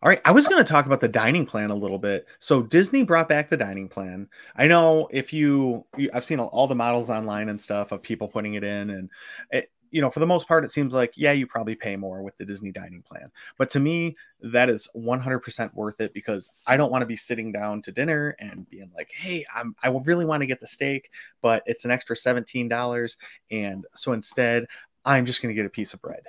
All 0.01 0.09
right, 0.09 0.21
I 0.25 0.31
was 0.31 0.47
going 0.49 0.61
to 0.61 0.69
talk 0.69 0.85
about 0.85 0.99
the 0.99 1.07
dining 1.07 1.45
plan 1.45 1.69
a 1.69 1.75
little 1.75 1.97
bit. 1.97 2.27
So 2.39 2.61
Disney 2.61 3.03
brought 3.03 3.29
back 3.29 3.49
the 3.49 3.55
dining 3.55 3.87
plan. 3.87 4.27
I 4.53 4.67
know 4.67 5.07
if 5.09 5.31
you, 5.31 5.85
I've 6.13 6.25
seen 6.25 6.41
all 6.41 6.67
the 6.67 6.75
models 6.75 7.09
online 7.09 7.47
and 7.47 7.59
stuff 7.59 7.93
of 7.93 8.03
people 8.03 8.27
putting 8.27 8.55
it 8.55 8.65
in, 8.65 8.89
and 8.89 9.09
it, 9.49 9.71
you 9.93 10.01
know, 10.01 10.09
for 10.09 10.19
the 10.19 10.27
most 10.27 10.47
part, 10.47 10.65
it 10.65 10.71
seems 10.71 10.95
like 10.95 11.13
yeah, 11.15 11.31
you 11.31 11.45
probably 11.45 11.75
pay 11.75 11.95
more 11.95 12.23
with 12.23 12.35
the 12.37 12.45
Disney 12.45 12.71
dining 12.71 13.03
plan. 13.03 13.31
But 13.59 13.69
to 13.69 13.79
me, 13.79 14.17
that 14.41 14.67
is 14.67 14.89
100% 14.95 15.73
worth 15.75 16.01
it 16.01 16.13
because 16.15 16.49
I 16.65 16.77
don't 16.77 16.91
want 16.91 17.03
to 17.03 17.05
be 17.05 17.15
sitting 17.15 17.51
down 17.51 17.83
to 17.83 17.91
dinner 17.91 18.35
and 18.39 18.67
being 18.71 18.89
like, 18.95 19.11
hey, 19.15 19.45
I'm 19.55 19.75
I 19.83 19.89
really 19.89 20.25
want 20.25 20.41
to 20.41 20.47
get 20.47 20.59
the 20.59 20.67
steak, 20.67 21.11
but 21.43 21.61
it's 21.67 21.85
an 21.85 21.91
extra 21.91 22.15
$17, 22.15 23.17
and 23.51 23.85
so 23.93 24.13
instead 24.13 24.65
I'm 25.05 25.25
just 25.25 25.41
going 25.41 25.53
to 25.53 25.55
get 25.55 25.65
a 25.65 25.69
piece 25.69 25.93
of 25.93 26.01
bread. 26.01 26.21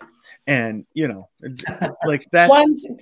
And, 0.46 0.84
you 0.92 1.08
know, 1.08 1.28
like 2.06 2.28
that. 2.32 2.50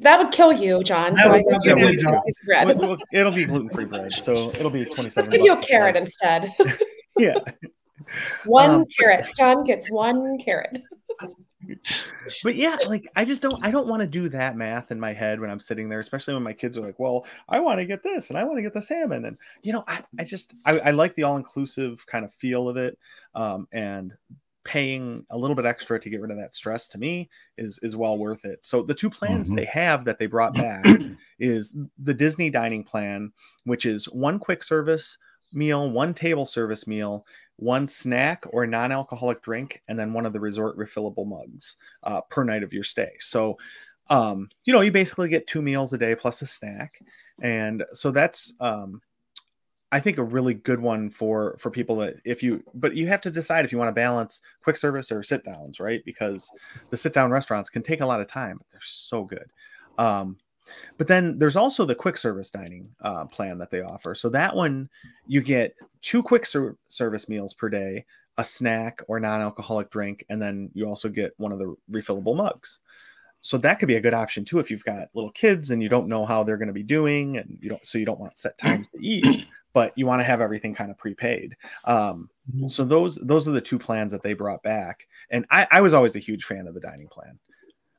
that 0.00 0.18
would 0.18 0.30
kill 0.30 0.52
you, 0.52 0.84
John. 0.84 1.16
So 1.16 1.30
I 1.30 1.38
think 1.38 1.64
you're 1.64 1.76
going 1.76 1.96
to 1.96 2.02
get 2.02 2.14
a 2.14 2.20
piece 2.20 2.40
of 2.42 2.46
bread. 2.46 2.78
Well, 2.78 2.96
it'll 3.12 3.32
be 3.32 3.46
gluten 3.46 3.70
free 3.70 3.86
bread. 3.86 4.12
So 4.12 4.50
it'll 4.50 4.70
be 4.70 4.84
27 4.94 5.14
Let's 5.16 5.28
give 5.28 5.44
you 5.44 5.54
a 5.54 5.60
carrot 5.60 5.96
instead. 5.96 6.52
yeah. 7.18 7.38
One 8.44 8.70
um, 8.70 8.84
carrot. 8.98 9.26
John 9.36 9.64
gets 9.64 9.90
one 9.90 10.38
carrot. 10.38 10.82
but 12.42 12.56
yeah, 12.56 12.76
like 12.86 13.06
I 13.14 13.24
just 13.24 13.42
don't 13.42 13.64
I 13.64 13.70
don't 13.70 13.86
want 13.86 14.00
to 14.00 14.06
do 14.06 14.28
that 14.30 14.56
math 14.56 14.90
in 14.90 14.98
my 14.98 15.12
head 15.12 15.40
when 15.40 15.50
I'm 15.50 15.60
sitting 15.60 15.88
there, 15.88 16.00
especially 16.00 16.34
when 16.34 16.42
my 16.42 16.52
kids 16.52 16.76
are 16.76 16.82
like, 16.82 16.98
Well, 16.98 17.26
I 17.48 17.60
want 17.60 17.78
to 17.78 17.86
get 17.86 18.02
this 18.02 18.30
and 18.30 18.38
I 18.38 18.44
want 18.44 18.58
to 18.58 18.62
get 18.62 18.74
the 18.74 18.82
salmon. 18.82 19.24
And 19.24 19.38
you 19.62 19.72
know, 19.72 19.84
I, 19.86 20.02
I 20.18 20.24
just 20.24 20.54
I, 20.64 20.78
I 20.78 20.90
like 20.90 21.14
the 21.14 21.22
all-inclusive 21.24 22.04
kind 22.06 22.24
of 22.24 22.34
feel 22.34 22.68
of 22.68 22.76
it. 22.76 22.98
Um, 23.34 23.66
and 23.72 24.12
paying 24.64 25.26
a 25.30 25.38
little 25.38 25.56
bit 25.56 25.66
extra 25.66 25.98
to 25.98 26.08
get 26.08 26.20
rid 26.20 26.30
of 26.30 26.36
that 26.36 26.54
stress 26.54 26.86
to 26.86 26.98
me 26.98 27.28
is 27.58 27.78
is 27.82 27.96
well 27.96 28.18
worth 28.18 28.44
it. 28.44 28.64
So 28.64 28.82
the 28.82 28.94
two 28.94 29.10
plans 29.10 29.48
mm-hmm. 29.48 29.56
they 29.56 29.64
have 29.66 30.04
that 30.04 30.18
they 30.18 30.26
brought 30.26 30.54
back 30.54 30.84
is 31.38 31.76
the 32.02 32.14
Disney 32.14 32.50
dining 32.50 32.84
plan, 32.84 33.32
which 33.64 33.86
is 33.86 34.06
one 34.06 34.38
quick 34.38 34.62
service 34.62 35.18
meal, 35.52 35.90
one 35.90 36.14
table 36.14 36.46
service 36.46 36.86
meal, 36.86 37.26
one 37.62 37.86
snack 37.86 38.44
or 38.50 38.66
non-alcoholic 38.66 39.42
drink, 39.42 39.82
and 39.88 39.98
then 39.98 40.12
one 40.12 40.26
of 40.26 40.32
the 40.32 40.40
resort 40.40 40.76
refillable 40.76 41.26
mugs 41.26 41.76
uh, 42.02 42.20
per 42.28 42.44
night 42.44 42.62
of 42.62 42.72
your 42.72 42.84
stay. 42.84 43.12
So 43.20 43.58
um, 44.10 44.50
you 44.64 44.72
know, 44.72 44.80
you 44.82 44.92
basically 44.92 45.28
get 45.28 45.46
two 45.46 45.62
meals 45.62 45.92
a 45.92 45.98
day 45.98 46.14
plus 46.14 46.42
a 46.42 46.46
snack. 46.46 47.00
And 47.40 47.84
so 47.92 48.10
that's 48.10 48.54
um 48.60 49.00
I 49.90 50.00
think 50.00 50.16
a 50.16 50.24
really 50.24 50.54
good 50.54 50.80
one 50.80 51.10
for 51.10 51.56
for 51.58 51.70
people 51.70 51.96
that 51.96 52.16
if 52.24 52.42
you 52.42 52.62
but 52.74 52.94
you 52.94 53.06
have 53.08 53.20
to 53.22 53.30
decide 53.30 53.64
if 53.64 53.72
you 53.72 53.78
want 53.78 53.88
to 53.88 53.94
balance 53.94 54.40
quick 54.62 54.76
service 54.76 55.12
or 55.12 55.22
sit 55.22 55.44
downs, 55.44 55.80
right? 55.80 56.02
Because 56.04 56.50
the 56.90 56.96
sit 56.96 57.12
down 57.12 57.30
restaurants 57.30 57.70
can 57.70 57.82
take 57.82 58.00
a 58.00 58.06
lot 58.06 58.20
of 58.20 58.26
time, 58.26 58.58
but 58.58 58.66
they're 58.70 58.80
so 58.82 59.24
good. 59.24 59.50
Um, 59.98 60.38
but 60.98 61.06
then 61.06 61.38
there's 61.38 61.56
also 61.56 61.84
the 61.84 61.94
quick 61.94 62.16
service 62.16 62.50
dining 62.50 62.88
uh, 63.00 63.24
plan 63.26 63.58
that 63.58 63.70
they 63.70 63.82
offer. 63.82 64.14
So 64.14 64.28
that 64.30 64.54
one 64.54 64.88
you 65.26 65.40
get 65.40 65.74
two 66.00 66.22
quick 66.22 66.46
ser- 66.46 66.76
service 66.88 67.28
meals 67.28 67.54
per 67.54 67.68
day, 67.68 68.04
a 68.38 68.44
snack 68.44 69.00
or 69.08 69.20
non-alcoholic 69.20 69.90
drink, 69.90 70.24
and 70.28 70.40
then 70.40 70.70
you 70.74 70.86
also 70.86 71.08
get 71.08 71.34
one 71.36 71.52
of 71.52 71.58
the 71.58 71.74
refillable 71.90 72.36
mugs 72.36 72.80
so 73.42 73.58
that 73.58 73.80
could 73.80 73.88
be 73.88 73.96
a 73.96 74.00
good 74.00 74.14
option 74.14 74.44
too 74.44 74.60
if 74.60 74.70
you've 74.70 74.84
got 74.84 75.08
little 75.14 75.30
kids 75.32 75.72
and 75.72 75.82
you 75.82 75.88
don't 75.88 76.08
know 76.08 76.24
how 76.24 76.42
they're 76.42 76.56
going 76.56 76.68
to 76.68 76.72
be 76.72 76.82
doing 76.82 77.36
and 77.36 77.58
you 77.60 77.68
don't 77.68 77.84
so 77.86 77.98
you 77.98 78.06
don't 78.06 78.20
want 78.20 78.38
set 78.38 78.56
times 78.56 78.88
to 78.88 78.98
eat 79.04 79.46
but 79.74 79.92
you 79.96 80.06
want 80.06 80.20
to 80.20 80.24
have 80.24 80.40
everything 80.40 80.74
kind 80.74 80.90
of 80.90 80.96
prepaid 80.96 81.56
um, 81.84 82.30
mm-hmm. 82.50 82.68
so 82.68 82.84
those 82.84 83.16
those 83.16 83.46
are 83.46 83.52
the 83.52 83.60
two 83.60 83.78
plans 83.78 84.12
that 84.12 84.22
they 84.22 84.32
brought 84.32 84.62
back 84.62 85.06
and 85.30 85.44
i, 85.50 85.66
I 85.70 85.80
was 85.80 85.92
always 85.92 86.16
a 86.16 86.20
huge 86.20 86.44
fan 86.44 86.66
of 86.66 86.74
the 86.74 86.80
dining 86.80 87.08
plan 87.08 87.38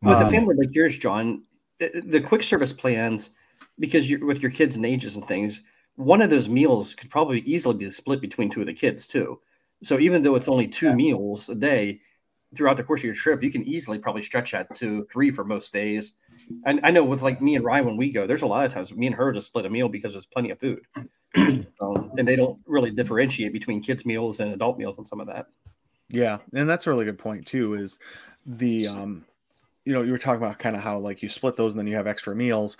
with 0.02 0.16
um, 0.16 0.28
a 0.28 0.32
family 0.32 0.56
like 0.56 0.74
yours 0.74 0.98
john 0.98 1.44
the, 1.80 2.02
the 2.06 2.22
quick 2.22 2.44
service 2.44 2.74
plans 2.74 3.32
because 3.80 4.10
you're 4.10 4.26
with 4.26 4.42
your 4.42 4.52
kids 4.52 4.76
and 4.76 4.86
ages 4.86 5.16
and 5.16 5.28
things 5.28 5.62
one 5.96 6.22
of 6.22 6.30
those 6.30 6.50
meals 6.50 6.96
could 6.96 7.10
probably 7.10 7.42
easily 7.42 7.76
be 7.76 7.92
split 7.92 8.20
between 8.20 8.50
two 8.50 8.62
of 8.62 8.68
the 8.68 8.74
kids 8.74 9.08
too 9.08 9.40
so 9.84 10.00
even 10.00 10.24
though 10.24 10.36
it's 10.36 10.48
only 10.48 10.68
two 10.68 10.88
yeah. 10.88 10.96
meals 10.96 11.50
a 11.50 11.56
day 11.56 12.00
throughout 12.56 12.78
the 12.78 12.84
course 12.84 13.02
of 13.02 13.06
your 13.06 13.16
trip, 13.16 13.44
you 13.44 13.52
can 13.52 13.64
easily 13.64 13.98
probably 13.98 14.22
stretch 14.22 14.52
that 14.52 14.74
to 14.76 15.06
three 15.12 15.32
for 15.32 15.44
most 15.44 15.74
days. 15.74 16.14
And 16.66 16.80
I 16.84 16.92
know 16.92 17.04
with 17.04 17.22
like 17.22 17.42
me 17.42 17.56
and 17.56 17.66
Ryan, 17.66 17.86
when 17.86 17.98
we 17.98 18.12
go, 18.12 18.28
there's 18.28 18.42
a 18.42 18.48
lot 18.48 18.66
of 18.66 18.74
times 18.74 18.94
me 18.94 19.08
and 19.08 19.16
her 19.16 19.32
just 19.32 19.48
split 19.48 19.66
a 19.66 19.70
meal 19.70 19.90
because 19.90 20.14
there's 20.14 20.26
plenty 20.26 20.52
of 20.52 20.60
food. 20.60 20.82
um, 21.36 22.12
and 22.18 22.28
they 22.28 22.36
don't 22.36 22.60
really 22.66 22.92
differentiate 22.92 23.54
between 23.54 23.82
kids' 23.82 24.06
meals 24.06 24.40
and 24.40 24.54
adult 24.54 24.78
meals 24.78 24.98
and 24.98 25.08
some 25.08 25.20
of 25.20 25.28
that. 25.28 25.52
Yeah. 26.10 26.40
And 26.54 26.70
that's 26.70 26.86
a 26.86 26.90
really 26.90 27.06
good 27.06 27.18
point, 27.18 27.48
too, 27.48 27.74
is 27.76 27.98
the, 28.46 28.88
um, 28.88 29.26
you 29.86 29.94
know, 29.94 30.02
you 30.02 30.12
were 30.12 30.18
talking 30.18 30.44
about 30.44 30.60
kind 30.60 30.76
of 30.76 30.82
how 30.82 30.98
like 30.98 31.22
you 31.22 31.30
split 31.30 31.56
those 31.56 31.74
and 31.74 31.80
then 31.80 31.88
you 31.88 31.96
have 31.96 32.08
extra 32.08 32.36
meals. 32.36 32.78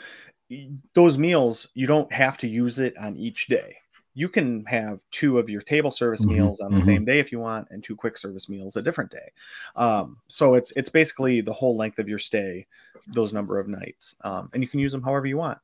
Those 0.94 1.18
meals, 1.18 1.68
you 1.74 1.88
don't 1.88 2.12
have 2.12 2.38
to 2.40 2.48
use 2.48 2.80
it 2.80 2.96
on 2.98 3.16
each 3.16 3.48
day 3.48 3.78
you 4.16 4.30
can 4.30 4.64
have 4.66 5.02
two 5.12 5.40
of 5.40 5.50
your 5.50 5.62
table 5.62 5.92
service 5.92 6.22
mm-hmm. 6.22 6.36
meals 6.36 6.60
on 6.60 6.72
the 6.72 6.78
mm-hmm. 6.78 6.86
same 6.86 7.06
day 7.06 7.20
if 7.20 7.32
you 7.32 7.40
want 7.40 7.68
and 7.72 7.84
two 7.84 7.96
quick 7.96 8.18
service 8.18 8.48
meals 8.48 8.76
a 8.76 8.82
different 8.82 9.12
day 9.12 9.32
um, 9.76 10.18
so 10.28 10.54
it's 10.54 10.72
it's 10.76 10.90
basically 10.90 11.42
the 11.42 11.54
whole 11.54 11.76
length 11.76 12.00
of 12.00 12.08
your 12.08 12.20
stay 12.20 12.66
those 13.08 13.34
number 13.34 13.60
of 13.60 13.68
nights 13.68 14.16
um, 14.24 14.50
and 14.54 14.62
you 14.62 14.70
can 14.70 14.80
use 14.80 14.92
them 14.92 15.04
however 15.04 15.26
you 15.26 15.38
want 15.38 15.58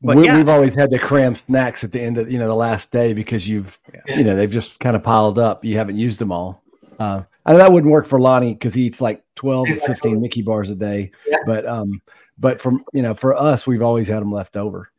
but 0.00 0.16
we, 0.16 0.28
have 0.28 0.48
always 0.48 0.76
had 0.76 0.90
to 0.90 0.98
cram 0.98 1.34
snacks 1.34 1.82
at 1.82 1.90
the 1.90 2.00
end 2.00 2.18
of 2.18 2.30
you 2.30 2.38
know 2.38 2.48
the 2.48 2.54
last 2.54 2.92
day 2.92 3.12
because 3.12 3.48
you've 3.48 3.78
yeah. 3.92 4.16
you 4.16 4.24
know 4.24 4.36
they've 4.36 4.50
just 4.50 4.78
kind 4.78 4.94
of 4.94 5.02
piled 5.02 5.38
up 5.38 5.64
you 5.64 5.76
haven't 5.76 5.96
used 5.96 6.18
them 6.18 6.30
all 6.30 6.62
uh, 6.98 7.22
I 7.48 7.52
know 7.52 7.58
that 7.58 7.72
wouldn't 7.72 7.92
work 7.92 8.06
for 8.06 8.20
Lonnie 8.20 8.52
because 8.52 8.74
he 8.74 8.82
eats 8.82 9.00
like 9.00 9.24
12 9.36 9.68
to 9.68 9.74
15 9.76 10.20
Mickey 10.20 10.42
bars 10.42 10.70
a 10.70 10.74
day 10.74 11.10
yeah. 11.26 11.38
but 11.46 11.66
um 11.66 12.02
but 12.38 12.60
from 12.60 12.84
you 12.92 13.02
know 13.02 13.14
for 13.14 13.34
us 13.34 13.66
we've 13.66 13.82
always 13.82 14.08
had 14.08 14.20
them 14.20 14.30
left 14.30 14.56
over 14.56 14.90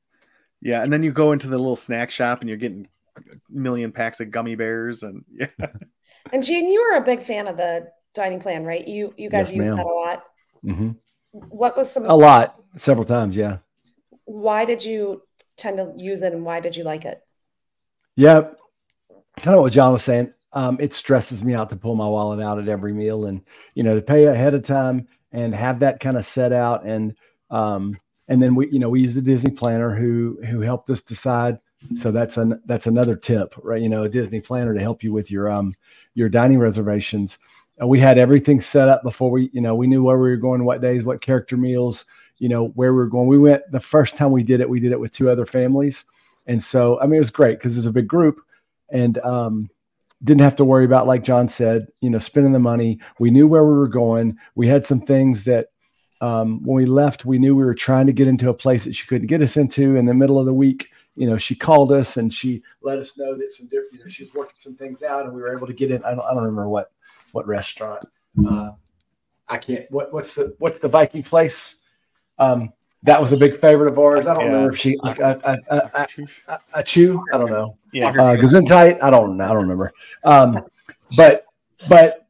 yeah, 0.62 0.84
and 0.84 0.92
then 0.92 1.04
you 1.04 1.12
go 1.12 1.32
into 1.32 1.48
the 1.48 1.58
little 1.58 1.76
snack 1.76 2.12
shop 2.12 2.42
and 2.42 2.50
you're 2.50 2.58
getting 2.58 2.88
a 3.18 3.22
million 3.50 3.92
packs 3.92 4.20
of 4.20 4.32
gummy 4.32 4.56
bears 4.56 5.04
and 5.04 5.24
yeah. 5.34 5.48
And 6.32 6.44
Gene, 6.44 6.72
you 6.72 6.82
were 6.82 6.98
a 6.98 7.06
big 7.06 7.24
fan 7.24 7.48
of 7.48 7.58
the 7.58 7.90
dining 8.14 8.42
plan, 8.42 8.66
right? 8.66 8.86
You 8.86 9.14
you 9.18 9.30
guys 9.30 9.52
yes, 9.52 9.58
use 9.58 9.68
that 9.68 9.86
a 9.86 9.88
lot. 9.88 10.24
Mm-hmm. 10.66 10.92
What 11.50 11.78
was 11.78 11.92
some 11.92 12.06
a 12.06 12.16
lot, 12.16 12.60
several 12.78 13.06
times, 13.06 13.36
yeah. 13.36 13.60
Why 14.26 14.66
did 14.66 14.84
you 14.84 15.24
tend 15.58 15.78
to 15.78 15.94
use 16.04 16.22
it, 16.22 16.34
and 16.34 16.44
why 16.44 16.60
did 16.60 16.76
you 16.76 16.84
like 16.84 17.06
it? 17.06 17.22
Yeah, 18.16 18.50
kind 19.38 19.56
of 19.56 19.62
what 19.62 19.72
John 19.72 19.94
was 19.94 20.04
saying. 20.04 20.34
Um, 20.54 20.78
it 20.80 20.94
stresses 20.94 21.44
me 21.44 21.54
out 21.54 21.70
to 21.70 21.76
pull 21.76 21.96
my 21.96 22.08
wallet 22.08 22.40
out 22.40 22.60
at 22.60 22.68
every 22.68 22.94
meal, 22.94 23.26
and 23.26 23.42
you 23.76 23.84
know 23.84 23.96
to 23.96 24.02
pay 24.02 24.26
ahead 24.26 24.54
of 24.54 24.64
time 24.64 25.08
and 25.32 25.54
have 25.54 25.80
that 25.80 26.00
kind 26.00 26.18
of 26.18 26.26
set 26.26 26.52
out. 26.52 26.86
And 26.86 27.16
um, 27.52 28.00
and 28.28 28.42
then 28.42 28.56
we 28.56 28.70
you 28.70 28.80
know 28.80 28.90
we 28.90 29.02
use 29.02 29.18
a 29.18 29.22
disney 29.22 29.52
planner 29.52 29.94
who 29.94 30.40
who 30.50 30.62
helped 30.62 30.90
us 30.90 31.02
decide. 31.02 31.58
So 31.96 32.12
that's 32.12 32.38
an 32.38 32.62
that's 32.66 32.88
another 32.88 33.16
tip 33.16 33.56
right? 33.64 33.82
You 33.82 33.90
know 33.90 34.04
a 34.04 34.10
disney 34.10 34.42
planner 34.42 34.74
to 34.74 34.82
help 34.82 35.04
you 35.04 35.12
with 35.12 35.32
your 35.32 35.50
um 35.50 35.76
your 36.14 36.30
dining 36.30 36.60
reservations. 36.60 37.38
And 37.80 37.88
we 37.88 38.00
had 38.00 38.18
everything 38.18 38.60
set 38.60 38.90
up 38.90 39.04
before 39.04 39.32
we 39.32 39.50
you 39.54 39.62
know 39.62 39.76
we 39.76 39.88
knew 39.88 40.04
where 40.04 40.18
we 40.18 40.30
were 40.30 40.38
going 40.38 40.64
what 40.64 40.82
days 40.82 41.04
what 41.04 41.22
character 41.22 41.58
meals 41.58 42.06
you 42.38 42.50
know 42.50 42.68
where 42.70 42.94
we 42.94 43.00
were 43.00 43.08
going. 43.08 43.28
We 43.28 43.40
went 43.40 43.70
the 43.72 43.80
first 43.80 44.16
time 44.16 44.32
we 44.32 44.44
did 44.44 44.62
it 44.62 44.70
we 44.70 44.80
did 44.80 44.92
it 44.92 45.00
with 45.00 45.12
two 45.12 45.30
other 45.30 45.46
families. 45.46 46.06
And 46.48 46.62
so 46.62 47.00
i 47.00 47.06
mean 47.06 47.16
it 47.16 47.20
was 47.20 47.32
great 47.32 47.58
because 47.58 47.78
it's 47.78 47.88
a 47.88 47.92
big 47.92 48.08
group. 48.08 48.42
And 48.90 49.18
um 49.20 49.70
didn't 50.24 50.42
have 50.42 50.56
to 50.56 50.66
worry 50.66 50.86
about 50.86 51.08
like 51.08 51.24
john 51.24 51.48
said 51.48 51.88
you 52.02 52.10
know 52.10 52.20
spending 52.20 52.52
the 52.52 52.60
money 52.60 53.00
we 53.20 53.32
knew 53.32 53.48
where 53.48 53.64
we 53.64 53.74
were 53.74 53.88
going 53.88 54.38
we 54.56 54.68
had 54.68 54.86
some 54.86 55.02
things 55.02 55.46
that 55.46 55.68
um, 56.22 56.62
when 56.64 56.76
we 56.76 56.86
left, 56.86 57.26
we 57.26 57.38
knew 57.38 57.56
we 57.56 57.64
were 57.64 57.76
trying 57.76 58.08
to 58.08 58.14
get 58.14 58.28
into 58.28 58.50
a 58.50 58.54
place 58.54 58.84
that 58.84 58.96
she 58.96 59.08
couldn't 59.08 59.28
get 59.28 59.42
us 59.42 59.58
into. 59.58 59.96
In 59.96 60.06
the 60.06 60.14
middle 60.14 60.38
of 60.38 60.46
the 60.46 60.54
week, 60.54 60.90
you 61.16 61.30
know, 61.30 61.38
she 61.38 61.56
called 61.56 61.92
us 61.92 62.18
and 62.18 62.34
she 62.34 62.62
let 62.82 62.98
us 62.98 63.18
know 63.18 63.36
that 63.36 63.50
some 63.50 63.68
different, 63.68 63.94
you 63.94 64.00
know, 64.00 64.08
she's 64.08 64.34
working 64.34 64.56
some 64.58 64.76
things 64.76 65.02
out, 65.02 65.26
and 65.26 65.34
we 65.34 65.42
were 65.42 65.56
able 65.56 65.68
to 65.68 65.74
get 65.74 65.92
in. 65.92 66.04
I 66.04 66.12
don't, 66.12 66.26
I 66.26 66.34
don't 66.34 66.44
remember 66.44 66.70
what 66.70 66.92
what 67.32 67.48
restaurant. 67.48 68.04
Uh, 68.46 68.72
I 69.48 69.58
can't. 69.58 69.90
What 69.92 70.12
what's 70.14 70.36
the 70.36 70.56
what's 70.60 70.80
the 70.80 70.90
Viking 70.90 71.24
place? 71.24 71.82
Um, 72.38 72.74
that 73.04 73.22
was 73.22 73.32
a 73.32 73.38
big 73.38 73.56
favorite 73.56 73.92
of 73.92 73.98
ours. 73.98 74.28
I 74.28 74.34
don't 74.34 74.44
yeah. 74.44 74.50
remember 74.50 74.72
if 74.72 74.78
she 74.78 74.98
a 76.74 76.84
chew. 76.84 77.24
I 77.34 77.38
don't 77.38 77.50
know. 77.50 77.78
Yeah, 77.94 78.10
uh, 78.10 78.36
Gesundheit. 78.36 79.02
I 79.02 79.10
don't. 79.10 79.40
I 79.40 79.48
don't 79.48 79.62
remember. 79.62 79.94
Um, 80.24 80.60
but 81.16 81.46
but 81.88 82.28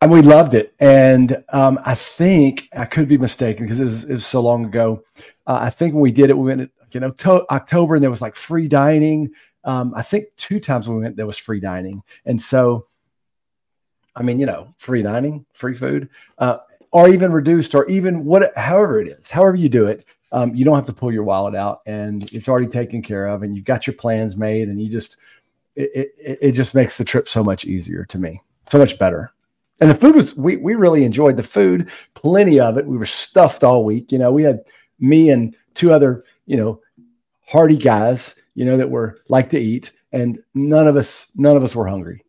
and 0.00 0.10
we 0.10 0.22
loved 0.22 0.54
it. 0.54 0.74
And 0.80 1.42
um, 1.50 1.78
I 1.84 1.94
think 1.94 2.68
I 2.72 2.84
could 2.84 3.08
be 3.08 3.18
mistaken 3.18 3.66
because 3.66 3.80
it 3.80 3.84
was, 3.84 4.04
it 4.04 4.12
was 4.12 4.26
so 4.26 4.40
long 4.40 4.64
ago. 4.64 5.04
Uh, 5.46 5.58
I 5.60 5.70
think 5.70 5.94
when 5.94 6.02
we 6.02 6.12
did 6.12 6.30
it, 6.30 6.36
we 6.36 6.54
went 6.54 6.70
you 6.92 7.00
know 7.00 7.14
October 7.50 7.94
and 7.94 8.02
there 8.02 8.10
was 8.10 8.22
like 8.22 8.36
free 8.36 8.68
dining. 8.68 9.30
Um, 9.64 9.92
I 9.94 10.02
think 10.02 10.26
two 10.36 10.58
times 10.58 10.88
we 10.88 10.98
went 10.98 11.16
there 11.16 11.26
was 11.26 11.38
free 11.38 11.60
dining, 11.60 12.02
and 12.24 12.40
so 12.40 12.84
I 14.16 14.22
mean 14.22 14.38
you 14.38 14.46
know 14.46 14.74
free 14.76 15.02
dining, 15.02 15.46
free 15.52 15.74
food, 15.74 16.08
uh, 16.38 16.58
or 16.92 17.08
even 17.08 17.32
reduced, 17.32 17.74
or 17.74 17.88
even 17.88 18.24
what 18.24 18.56
however 18.56 19.00
it 19.00 19.08
is, 19.08 19.30
however 19.30 19.56
you 19.56 19.68
do 19.68 19.86
it. 19.86 20.04
Um, 20.32 20.54
you 20.54 20.64
don't 20.64 20.76
have 20.76 20.86
to 20.86 20.92
pull 20.92 21.12
your 21.12 21.24
wallet 21.24 21.56
out, 21.56 21.80
and 21.86 22.32
it's 22.32 22.48
already 22.48 22.68
taken 22.68 23.02
care 23.02 23.26
of, 23.26 23.42
and 23.42 23.56
you've 23.56 23.64
got 23.64 23.86
your 23.86 23.94
plans 23.94 24.36
made, 24.36 24.68
and 24.68 24.80
you 24.80 24.88
just 24.88 25.16
it, 25.74 26.12
it, 26.18 26.38
it 26.40 26.52
just 26.52 26.74
makes 26.74 26.98
the 26.98 27.04
trip 27.04 27.28
so 27.28 27.42
much 27.42 27.64
easier 27.64 28.04
to 28.04 28.18
me, 28.18 28.40
so 28.68 28.78
much 28.78 28.96
better 28.98 29.32
and 29.80 29.90
the 29.90 29.94
food 29.94 30.14
was 30.14 30.36
we 30.36 30.56
we 30.56 30.74
really 30.74 31.04
enjoyed 31.04 31.36
the 31.36 31.42
food 31.42 31.90
plenty 32.14 32.60
of 32.60 32.76
it 32.76 32.86
we 32.86 32.96
were 32.96 33.06
stuffed 33.06 33.64
all 33.64 33.84
week 33.84 34.12
you 34.12 34.18
know 34.18 34.30
we 34.30 34.42
had 34.42 34.60
me 34.98 35.30
and 35.30 35.56
two 35.74 35.92
other 35.92 36.24
you 36.46 36.56
know 36.56 36.80
hardy 37.46 37.76
guys 37.76 38.36
you 38.54 38.64
know 38.64 38.76
that 38.76 38.90
were 38.90 39.18
like 39.28 39.50
to 39.50 39.58
eat 39.58 39.92
and 40.12 40.38
none 40.54 40.86
of 40.86 40.96
us 40.96 41.28
none 41.36 41.56
of 41.56 41.64
us 41.64 41.74
were 41.74 41.88
hungry 41.88 42.24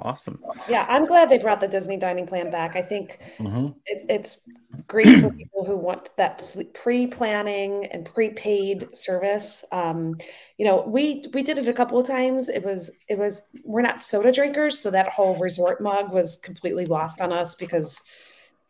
Awesome. 0.00 0.40
Yeah, 0.68 0.86
I'm 0.88 1.06
glad 1.06 1.28
they 1.28 1.38
brought 1.38 1.60
the 1.60 1.66
Disney 1.66 1.96
dining 1.96 2.26
plan 2.26 2.50
back. 2.50 2.76
I 2.76 2.82
think 2.82 3.18
mm-hmm. 3.38 3.68
it, 3.86 4.04
it's 4.08 4.42
great 4.86 5.18
for 5.18 5.30
people 5.30 5.64
who 5.64 5.76
want 5.76 6.10
that 6.16 6.54
pre-planning 6.74 7.86
and 7.86 8.04
prepaid 8.04 8.94
service. 8.96 9.64
Um, 9.72 10.16
you 10.56 10.64
know, 10.64 10.84
we 10.86 11.24
we 11.34 11.42
did 11.42 11.58
it 11.58 11.66
a 11.66 11.72
couple 11.72 11.98
of 11.98 12.06
times. 12.06 12.48
It 12.48 12.64
was 12.64 12.92
it 13.08 13.18
was 13.18 13.42
we're 13.64 13.82
not 13.82 14.02
soda 14.02 14.30
drinkers, 14.30 14.78
so 14.78 14.90
that 14.92 15.08
whole 15.08 15.36
resort 15.36 15.80
mug 15.82 16.12
was 16.12 16.36
completely 16.36 16.86
lost 16.86 17.20
on 17.20 17.32
us 17.32 17.56
because 17.56 18.02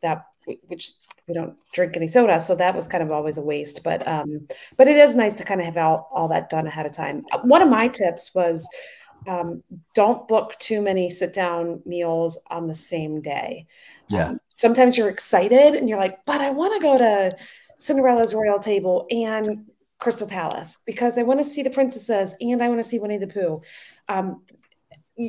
that 0.00 0.24
which 0.68 0.92
we 1.26 1.34
don't 1.34 1.56
drink 1.74 1.94
any 1.94 2.06
soda, 2.06 2.40
so 2.40 2.54
that 2.54 2.74
was 2.74 2.88
kind 2.88 3.02
of 3.02 3.10
always 3.10 3.36
a 3.36 3.42
waste. 3.42 3.84
But 3.84 4.06
um, 4.08 4.48
but 4.78 4.88
it 4.88 4.96
is 4.96 5.14
nice 5.14 5.34
to 5.34 5.44
kind 5.44 5.60
of 5.60 5.66
have 5.66 5.76
all, 5.76 6.08
all 6.10 6.28
that 6.28 6.48
done 6.48 6.66
ahead 6.66 6.86
of 6.86 6.92
time. 6.92 7.22
One 7.42 7.60
of 7.60 7.68
my 7.68 7.88
tips 7.88 8.34
was 8.34 8.66
um, 9.26 9.62
don't 9.94 10.28
book 10.28 10.56
too 10.58 10.80
many 10.80 11.10
sit 11.10 11.34
down 11.34 11.82
meals 11.84 12.38
on 12.48 12.66
the 12.66 12.74
same 12.74 13.20
day. 13.20 13.66
Yeah. 14.08 14.28
Um, 14.28 14.40
sometimes 14.48 14.96
you're 14.96 15.08
excited 15.08 15.74
and 15.74 15.88
you're 15.88 15.98
like, 15.98 16.24
but 16.24 16.40
I 16.40 16.50
want 16.50 16.74
to 16.74 16.80
go 16.80 16.98
to 16.98 17.36
Cinderella's 17.78 18.34
Royal 18.34 18.58
Table 18.58 19.06
and 19.10 19.66
Crystal 19.98 20.28
Palace 20.28 20.78
because 20.86 21.18
I 21.18 21.22
want 21.22 21.40
to 21.40 21.44
see 21.44 21.62
the 21.62 21.70
princesses 21.70 22.34
and 22.40 22.62
I 22.62 22.68
want 22.68 22.80
to 22.80 22.88
see 22.88 22.98
Winnie 22.98 23.18
the 23.18 23.26
Pooh. 23.26 23.62
Um, 24.08 24.42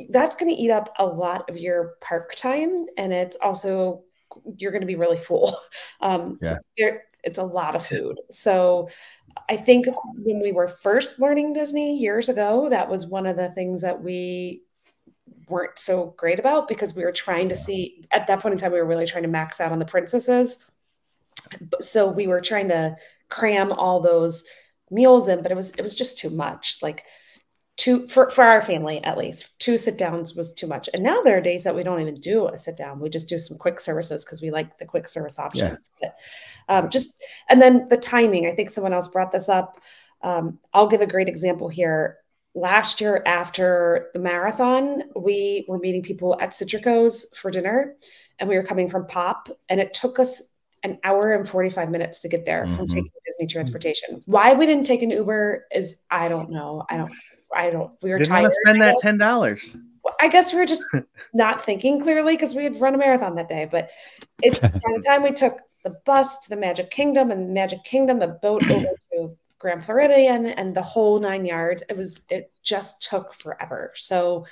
that's 0.08 0.36
going 0.36 0.54
to 0.54 0.60
eat 0.60 0.70
up 0.70 0.94
a 0.98 1.04
lot 1.04 1.50
of 1.50 1.58
your 1.58 1.94
park 2.00 2.34
time, 2.36 2.84
and 2.96 3.12
it's 3.12 3.36
also 3.36 4.04
you're 4.56 4.70
going 4.70 4.82
to 4.82 4.86
be 4.86 4.96
really 4.96 5.16
full. 5.16 5.56
Um, 6.02 6.38
yeah, 6.40 6.56
it's 7.22 7.36
a 7.36 7.42
lot 7.42 7.76
of 7.76 7.84
food. 7.84 8.18
So 8.30 8.88
I 9.50 9.56
think 9.56 9.86
when 10.14 10.40
we 10.40 10.52
were 10.52 10.68
first 10.68 11.18
learning 11.18 11.54
Disney 11.54 11.98
years 11.98 12.28
ago, 12.28 12.68
that 12.70 12.88
was 12.88 13.06
one 13.06 13.26
of 13.26 13.36
the 13.36 13.48
things 13.48 13.82
that 13.82 14.00
we 14.00 14.62
weren't 15.48 15.76
so 15.76 16.14
great 16.16 16.38
about 16.38 16.68
because 16.68 16.94
we 16.94 17.04
were 17.04 17.10
trying 17.10 17.48
to 17.48 17.56
see 17.56 18.06
at 18.12 18.28
that 18.28 18.38
point 18.38 18.52
in 18.52 18.58
time 18.60 18.70
we 18.70 18.78
were 18.78 18.86
really 18.86 19.06
trying 19.06 19.24
to 19.24 19.28
max 19.28 19.60
out 19.60 19.72
on 19.72 19.80
the 19.80 19.84
princesses. 19.84 20.64
So 21.80 22.08
we 22.12 22.28
were 22.28 22.40
trying 22.40 22.68
to 22.68 22.96
cram 23.28 23.72
all 23.72 23.98
those 23.98 24.44
meals 24.88 25.26
in, 25.26 25.42
but 25.42 25.50
it 25.50 25.56
was 25.56 25.70
it 25.70 25.82
was 25.82 25.96
just 25.96 26.16
too 26.16 26.30
much. 26.30 26.78
Like 26.80 27.04
two 27.80 28.06
for, 28.06 28.30
for 28.30 28.44
our 28.44 28.60
family 28.60 29.02
at 29.04 29.16
least 29.16 29.58
two 29.58 29.78
sit 29.78 29.96
downs 29.96 30.36
was 30.36 30.52
too 30.52 30.66
much. 30.66 30.90
And 30.92 31.02
now 31.02 31.22
there 31.22 31.38
are 31.38 31.40
days 31.40 31.64
that 31.64 31.74
we 31.74 31.82
don't 31.82 32.02
even 32.02 32.20
do 32.20 32.46
a 32.46 32.58
sit 32.58 32.76
down. 32.76 33.00
We 33.00 33.08
just 33.08 33.26
do 33.26 33.38
some 33.38 33.56
quick 33.56 33.80
services 33.80 34.22
because 34.22 34.42
we 34.42 34.50
like 34.50 34.76
the 34.76 34.84
quick 34.84 35.08
service 35.08 35.38
options. 35.38 35.90
Yeah. 36.02 36.10
but 36.68 36.74
um, 36.74 36.90
just 36.90 37.24
and 37.48 37.60
then 37.60 37.88
the 37.88 37.96
timing. 37.96 38.46
I 38.46 38.54
think 38.54 38.68
someone 38.68 38.92
else 38.92 39.08
brought 39.08 39.32
this 39.32 39.48
up. 39.48 39.78
Um, 40.22 40.58
i'll 40.74 40.88
give 40.88 41.00
a 41.00 41.06
great 41.06 41.28
example 41.28 41.70
here. 41.70 42.18
Last 42.54 43.00
year 43.00 43.22
after 43.24 44.10
the 44.12 44.20
marathon 44.20 45.04
we 45.16 45.64
were 45.66 45.78
meeting 45.78 46.02
people 46.02 46.36
at 46.38 46.50
Citricos 46.50 47.34
for 47.34 47.50
dinner 47.50 47.96
and 48.38 48.48
we 48.48 48.56
were 48.56 48.64
coming 48.64 48.90
from 48.90 49.06
pop 49.06 49.48
and 49.70 49.80
it 49.80 49.94
took 49.94 50.18
us 50.18 50.42
an 50.82 50.98
hour 51.04 51.32
and 51.32 51.48
45 51.48 51.90
minutes 51.90 52.20
to 52.20 52.28
get 52.28 52.44
there 52.44 52.66
mm-hmm. 52.66 52.76
from 52.76 52.88
taking 52.88 53.10
disney 53.24 53.46
transportation. 53.46 54.22
Why 54.26 54.52
we 54.52 54.66
didn't 54.66 54.84
take 54.84 55.00
an 55.00 55.10
uber 55.10 55.64
is 55.72 56.04
i 56.10 56.28
don't 56.28 56.50
know. 56.50 56.84
I 56.90 56.98
don't 56.98 57.12
I 57.54 57.70
don't. 57.70 57.92
We 58.02 58.10
were 58.10 58.18
Didn't 58.18 58.30
tired. 58.30 58.42
Want 58.42 58.52
to 58.52 58.60
spend 58.64 58.82
that 58.82 58.96
ten 59.00 59.18
dollars. 59.18 59.76
I 60.20 60.28
guess 60.28 60.52
we 60.52 60.58
were 60.58 60.66
just 60.66 60.82
not 61.34 61.64
thinking 61.64 62.00
clearly 62.00 62.34
because 62.34 62.54
we 62.54 62.64
had 62.64 62.80
run 62.80 62.94
a 62.94 62.98
marathon 62.98 63.34
that 63.36 63.48
day. 63.48 63.68
But 63.70 63.90
it, 64.42 64.60
by 64.62 64.68
the 64.68 65.04
time 65.06 65.22
we 65.22 65.32
took 65.32 65.58
the 65.84 65.96
bus 66.04 66.40
to 66.40 66.50
the 66.50 66.56
Magic 66.56 66.90
Kingdom 66.90 67.30
and 67.30 67.54
Magic 67.54 67.84
Kingdom, 67.84 68.18
the 68.18 68.38
boat 68.42 68.62
over 68.70 68.86
to 69.12 69.36
Grand 69.58 69.84
Floridian, 69.84 70.46
and 70.46 70.74
the 70.74 70.82
whole 70.82 71.18
nine 71.18 71.44
yards, 71.44 71.82
it 71.88 71.96
was 71.96 72.22
it 72.30 72.50
just 72.62 73.02
took 73.02 73.34
forever. 73.34 73.92
So 73.96 74.46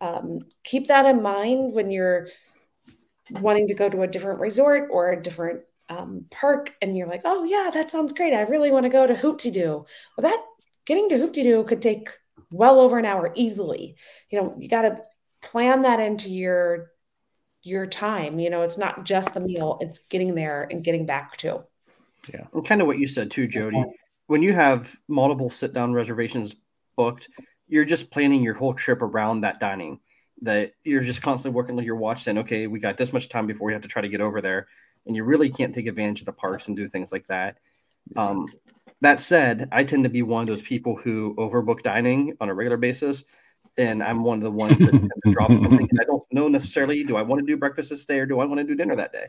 um, 0.00 0.40
keep 0.62 0.88
that 0.88 1.06
in 1.06 1.22
mind 1.22 1.72
when 1.72 1.90
you're 1.90 2.28
wanting 3.30 3.68
to 3.68 3.74
go 3.74 3.88
to 3.88 4.02
a 4.02 4.06
different 4.06 4.40
resort 4.40 4.88
or 4.90 5.12
a 5.12 5.22
different 5.22 5.62
um, 5.88 6.26
park, 6.30 6.74
and 6.80 6.96
you're 6.96 7.08
like, 7.08 7.22
oh 7.24 7.44
yeah, 7.44 7.70
that 7.72 7.90
sounds 7.90 8.12
great. 8.12 8.34
I 8.34 8.42
really 8.42 8.70
want 8.70 8.84
to 8.84 8.90
go 8.90 9.06
to 9.06 9.14
Hoop-Dee-Doo. 9.14 9.84
Well, 10.16 10.30
that 10.30 10.44
getting 10.86 11.08
to 11.10 11.18
Hoop-Dee-Doo 11.18 11.64
could 11.64 11.82
take 11.82 12.10
well 12.54 12.80
over 12.80 12.98
an 12.98 13.04
hour 13.04 13.32
easily. 13.34 13.96
You 14.30 14.40
know, 14.40 14.56
you 14.58 14.68
got 14.68 14.82
to 14.82 15.02
plan 15.42 15.82
that 15.82 16.00
into 16.00 16.30
your 16.30 16.90
your 17.62 17.86
time. 17.86 18.38
You 18.38 18.50
know, 18.50 18.62
it's 18.62 18.78
not 18.78 19.04
just 19.04 19.34
the 19.34 19.40
meal; 19.40 19.78
it's 19.80 20.00
getting 20.06 20.34
there 20.34 20.66
and 20.70 20.82
getting 20.84 21.06
back 21.06 21.36
too. 21.36 21.64
Yeah, 22.32 22.46
and 22.52 22.66
kind 22.66 22.80
of 22.80 22.86
what 22.86 22.98
you 22.98 23.06
said 23.06 23.30
too, 23.30 23.46
Jody. 23.46 23.84
When 24.26 24.42
you 24.42 24.52
have 24.54 24.94
multiple 25.08 25.50
sit 25.50 25.74
down 25.74 25.92
reservations 25.92 26.54
booked, 26.96 27.28
you're 27.68 27.84
just 27.84 28.10
planning 28.10 28.42
your 28.42 28.54
whole 28.54 28.72
trip 28.72 29.02
around 29.02 29.42
that 29.42 29.60
dining. 29.60 30.00
That 30.42 30.72
you're 30.82 31.02
just 31.02 31.22
constantly 31.22 31.54
working 31.54 31.76
with 31.76 31.84
your 31.84 31.96
watch, 31.96 32.22
saying, 32.22 32.38
"Okay, 32.38 32.66
we 32.66 32.80
got 32.80 32.96
this 32.96 33.12
much 33.12 33.28
time 33.28 33.46
before 33.46 33.66
we 33.66 33.72
have 33.72 33.82
to 33.82 33.88
try 33.88 34.02
to 34.02 34.08
get 34.08 34.20
over 34.20 34.40
there," 34.40 34.68
and 35.06 35.14
you 35.14 35.24
really 35.24 35.50
can't 35.50 35.74
take 35.74 35.86
advantage 35.86 36.20
of 36.20 36.26
the 36.26 36.32
parks 36.32 36.68
and 36.68 36.76
do 36.76 36.88
things 36.88 37.12
like 37.12 37.26
that. 37.26 37.58
Um, 38.16 38.48
that 39.00 39.20
said, 39.20 39.68
I 39.72 39.84
tend 39.84 40.04
to 40.04 40.10
be 40.10 40.22
one 40.22 40.42
of 40.42 40.46
those 40.46 40.62
people 40.62 40.96
who 40.96 41.34
overbook 41.36 41.82
dining 41.82 42.36
on 42.40 42.48
a 42.48 42.54
regular 42.54 42.76
basis. 42.76 43.24
And 43.76 44.02
I'm 44.02 44.22
one 44.22 44.38
of 44.38 44.44
the 44.44 44.50
ones 44.50 44.78
that 44.78 45.10
drop 45.30 45.50
something. 45.50 45.88
I 46.00 46.04
don't 46.04 46.22
know 46.32 46.48
necessarily 46.48 47.02
do 47.02 47.16
I 47.16 47.22
want 47.22 47.40
to 47.40 47.46
do 47.46 47.56
breakfast 47.56 47.90
this 47.90 48.06
day 48.06 48.20
or 48.20 48.26
do 48.26 48.38
I 48.38 48.44
want 48.44 48.58
to 48.60 48.64
do 48.64 48.76
dinner 48.76 48.94
that 48.96 49.12
day? 49.12 49.26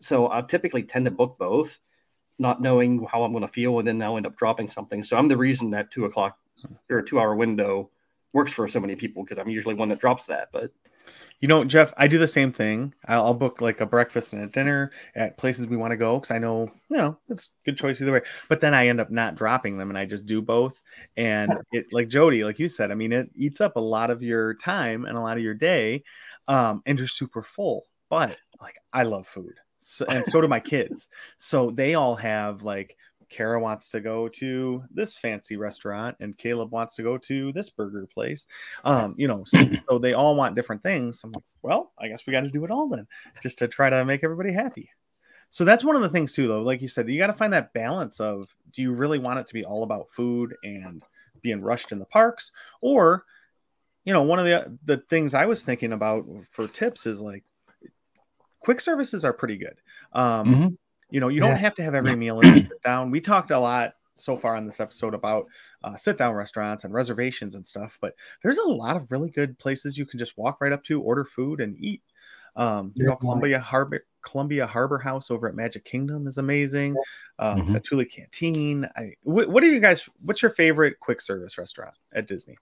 So 0.00 0.30
I 0.30 0.40
typically 0.40 0.82
tend 0.82 1.04
to 1.04 1.10
book 1.10 1.36
both, 1.38 1.78
not 2.38 2.62
knowing 2.62 3.06
how 3.10 3.22
I'm 3.22 3.32
going 3.32 3.46
to 3.46 3.52
feel, 3.52 3.78
and 3.78 3.86
then 3.86 4.00
I'll 4.02 4.16
end 4.16 4.26
up 4.26 4.36
dropping 4.36 4.68
something. 4.68 5.04
So 5.04 5.16
I'm 5.16 5.28
the 5.28 5.36
reason 5.36 5.70
that 5.70 5.90
two 5.90 6.06
o'clock 6.06 6.38
or 6.90 7.02
two 7.02 7.20
hour 7.20 7.34
window 7.34 7.90
works 8.32 8.52
for 8.52 8.66
so 8.68 8.80
many 8.80 8.96
people 8.96 9.22
because 9.22 9.38
I'm 9.38 9.48
usually 9.48 9.74
one 9.74 9.90
that 9.90 10.00
drops 10.00 10.26
that. 10.26 10.48
But 10.52 10.72
you 11.40 11.48
know, 11.48 11.64
Jeff, 11.64 11.92
I 11.96 12.06
do 12.06 12.18
the 12.18 12.26
same 12.26 12.52
thing. 12.52 12.94
I'll, 13.06 13.24
I'll 13.26 13.34
book 13.34 13.60
like 13.60 13.80
a 13.80 13.86
breakfast 13.86 14.32
and 14.32 14.42
a 14.42 14.46
dinner 14.46 14.92
at 15.14 15.36
places 15.36 15.66
we 15.66 15.76
want 15.76 15.90
to 15.90 15.96
go 15.96 16.16
because 16.18 16.30
I 16.30 16.38
know, 16.38 16.70
you 16.88 16.96
know, 16.96 17.18
it's 17.28 17.50
good 17.64 17.76
choice 17.76 18.00
either 18.00 18.12
way. 18.12 18.22
But 18.48 18.60
then 18.60 18.72
I 18.72 18.86
end 18.86 19.00
up 19.00 19.10
not 19.10 19.34
dropping 19.34 19.76
them 19.76 19.90
and 19.90 19.98
I 19.98 20.06
just 20.06 20.24
do 20.24 20.40
both. 20.40 20.82
And 21.16 21.52
it, 21.72 21.86
like 21.92 22.08
Jody, 22.08 22.44
like 22.44 22.58
you 22.58 22.68
said, 22.68 22.90
I 22.90 22.94
mean, 22.94 23.12
it 23.12 23.28
eats 23.34 23.60
up 23.60 23.76
a 23.76 23.80
lot 23.80 24.10
of 24.10 24.22
your 24.22 24.54
time 24.54 25.04
and 25.04 25.18
a 25.18 25.20
lot 25.20 25.36
of 25.36 25.42
your 25.42 25.54
day, 25.54 26.04
um, 26.48 26.82
and 26.86 26.98
you're 26.98 27.08
super 27.08 27.42
full. 27.42 27.84
But 28.08 28.38
like, 28.60 28.76
I 28.92 29.02
love 29.02 29.26
food, 29.26 29.54
so, 29.76 30.06
and 30.08 30.24
so 30.24 30.40
do 30.40 30.48
my 30.48 30.60
kids. 30.60 31.08
So 31.36 31.70
they 31.70 31.94
all 31.94 32.14
have 32.16 32.62
like 32.62 32.96
Kara 33.28 33.60
wants 33.60 33.90
to 33.90 34.00
go 34.00 34.28
to 34.28 34.82
this 34.90 35.16
fancy 35.16 35.56
restaurant 35.56 36.16
and 36.20 36.36
Caleb 36.36 36.72
wants 36.72 36.96
to 36.96 37.02
go 37.02 37.18
to 37.18 37.52
this 37.52 37.70
burger 37.70 38.06
place. 38.06 38.46
Um, 38.84 39.14
you 39.16 39.28
know, 39.28 39.44
so, 39.44 39.58
so 39.88 39.98
they 39.98 40.12
all 40.14 40.36
want 40.36 40.54
different 40.54 40.82
things. 40.82 41.22
I'm 41.24 41.32
like, 41.32 41.44
well, 41.62 41.92
I 41.98 42.08
guess 42.08 42.26
we 42.26 42.32
got 42.32 42.42
to 42.42 42.50
do 42.50 42.64
it 42.64 42.70
all 42.70 42.88
then, 42.88 43.06
just 43.42 43.58
to 43.58 43.68
try 43.68 43.90
to 43.90 44.04
make 44.04 44.24
everybody 44.24 44.52
happy. 44.52 44.90
So 45.50 45.64
that's 45.64 45.84
one 45.84 45.96
of 45.96 46.02
the 46.02 46.08
things 46.08 46.32
too, 46.32 46.48
though. 46.48 46.62
Like 46.62 46.82
you 46.82 46.88
said, 46.88 47.08
you 47.08 47.18
got 47.18 47.28
to 47.28 47.32
find 47.32 47.52
that 47.52 47.72
balance 47.72 48.18
of 48.20 48.54
do 48.72 48.82
you 48.82 48.92
really 48.92 49.18
want 49.18 49.38
it 49.38 49.46
to 49.46 49.54
be 49.54 49.64
all 49.64 49.84
about 49.84 50.08
food 50.08 50.54
and 50.64 51.02
being 51.42 51.60
rushed 51.60 51.92
in 51.92 51.98
the 51.98 52.06
parks, 52.06 52.50
or 52.80 53.24
you 54.04 54.12
know, 54.12 54.22
one 54.22 54.38
of 54.38 54.46
the 54.46 54.76
the 54.84 54.98
things 55.08 55.32
I 55.32 55.46
was 55.46 55.62
thinking 55.64 55.92
about 55.92 56.26
for 56.50 56.66
tips 56.66 57.06
is 57.06 57.20
like 57.20 57.44
quick 58.60 58.80
services 58.80 59.24
are 59.24 59.32
pretty 59.32 59.56
good. 59.56 59.76
Um, 60.12 60.46
mm-hmm 60.46 60.74
you 61.10 61.20
know, 61.20 61.28
you 61.28 61.40
yeah. 61.40 61.48
don't 61.48 61.58
have 61.58 61.74
to 61.76 61.82
have 61.82 61.94
every 61.94 62.16
meal 62.16 62.40
in 62.40 62.60
sit 62.60 62.82
down. 62.82 63.10
We 63.10 63.20
talked 63.20 63.50
a 63.50 63.58
lot 63.58 63.94
so 64.14 64.36
far 64.36 64.56
on 64.56 64.64
this 64.64 64.80
episode 64.80 65.14
about 65.14 65.46
uh, 65.82 65.96
sit 65.96 66.16
down 66.16 66.34
restaurants 66.34 66.84
and 66.84 66.94
reservations 66.94 67.54
and 67.54 67.66
stuff, 67.66 67.98
but 68.00 68.14
there's 68.42 68.58
a 68.58 68.68
lot 68.68 68.96
of 68.96 69.10
really 69.10 69.30
good 69.30 69.58
places 69.58 69.98
you 69.98 70.06
can 70.06 70.18
just 70.18 70.36
walk 70.38 70.60
right 70.60 70.72
up 70.72 70.84
to, 70.84 71.00
order 71.00 71.24
food, 71.24 71.60
and 71.60 71.76
eat. 71.78 72.02
Um, 72.56 72.92
you 72.96 73.06
know, 73.06 73.16
Columbia 73.16 73.58
Harbor, 73.58 74.06
Columbia 74.22 74.66
Harbor 74.66 74.98
House 74.98 75.30
over 75.30 75.48
at 75.48 75.54
Magic 75.54 75.84
Kingdom 75.84 76.28
is 76.28 76.38
amazing. 76.38 76.96
Um, 77.40 77.62
mm-hmm. 77.62 77.74
Satu'li 77.74 78.10
Canteen. 78.10 78.88
I, 78.96 79.14
what, 79.24 79.48
what 79.48 79.64
are 79.64 79.68
you 79.68 79.80
guys? 79.80 80.08
What's 80.20 80.40
your 80.40 80.52
favorite 80.52 81.00
quick 81.00 81.20
service 81.20 81.58
restaurant 81.58 81.96
at 82.14 82.28
Disney? 82.28 82.56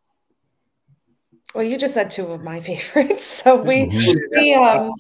Well, 1.55 1.65
you 1.65 1.77
just 1.77 1.93
said 1.95 2.11
two 2.11 2.33
of 2.33 2.43
my 2.43 2.61
favorites. 2.61 3.25
So 3.25 3.57
we 3.57 3.87
Mhm. 3.87 4.17
we 4.33 4.55
um 4.55 4.93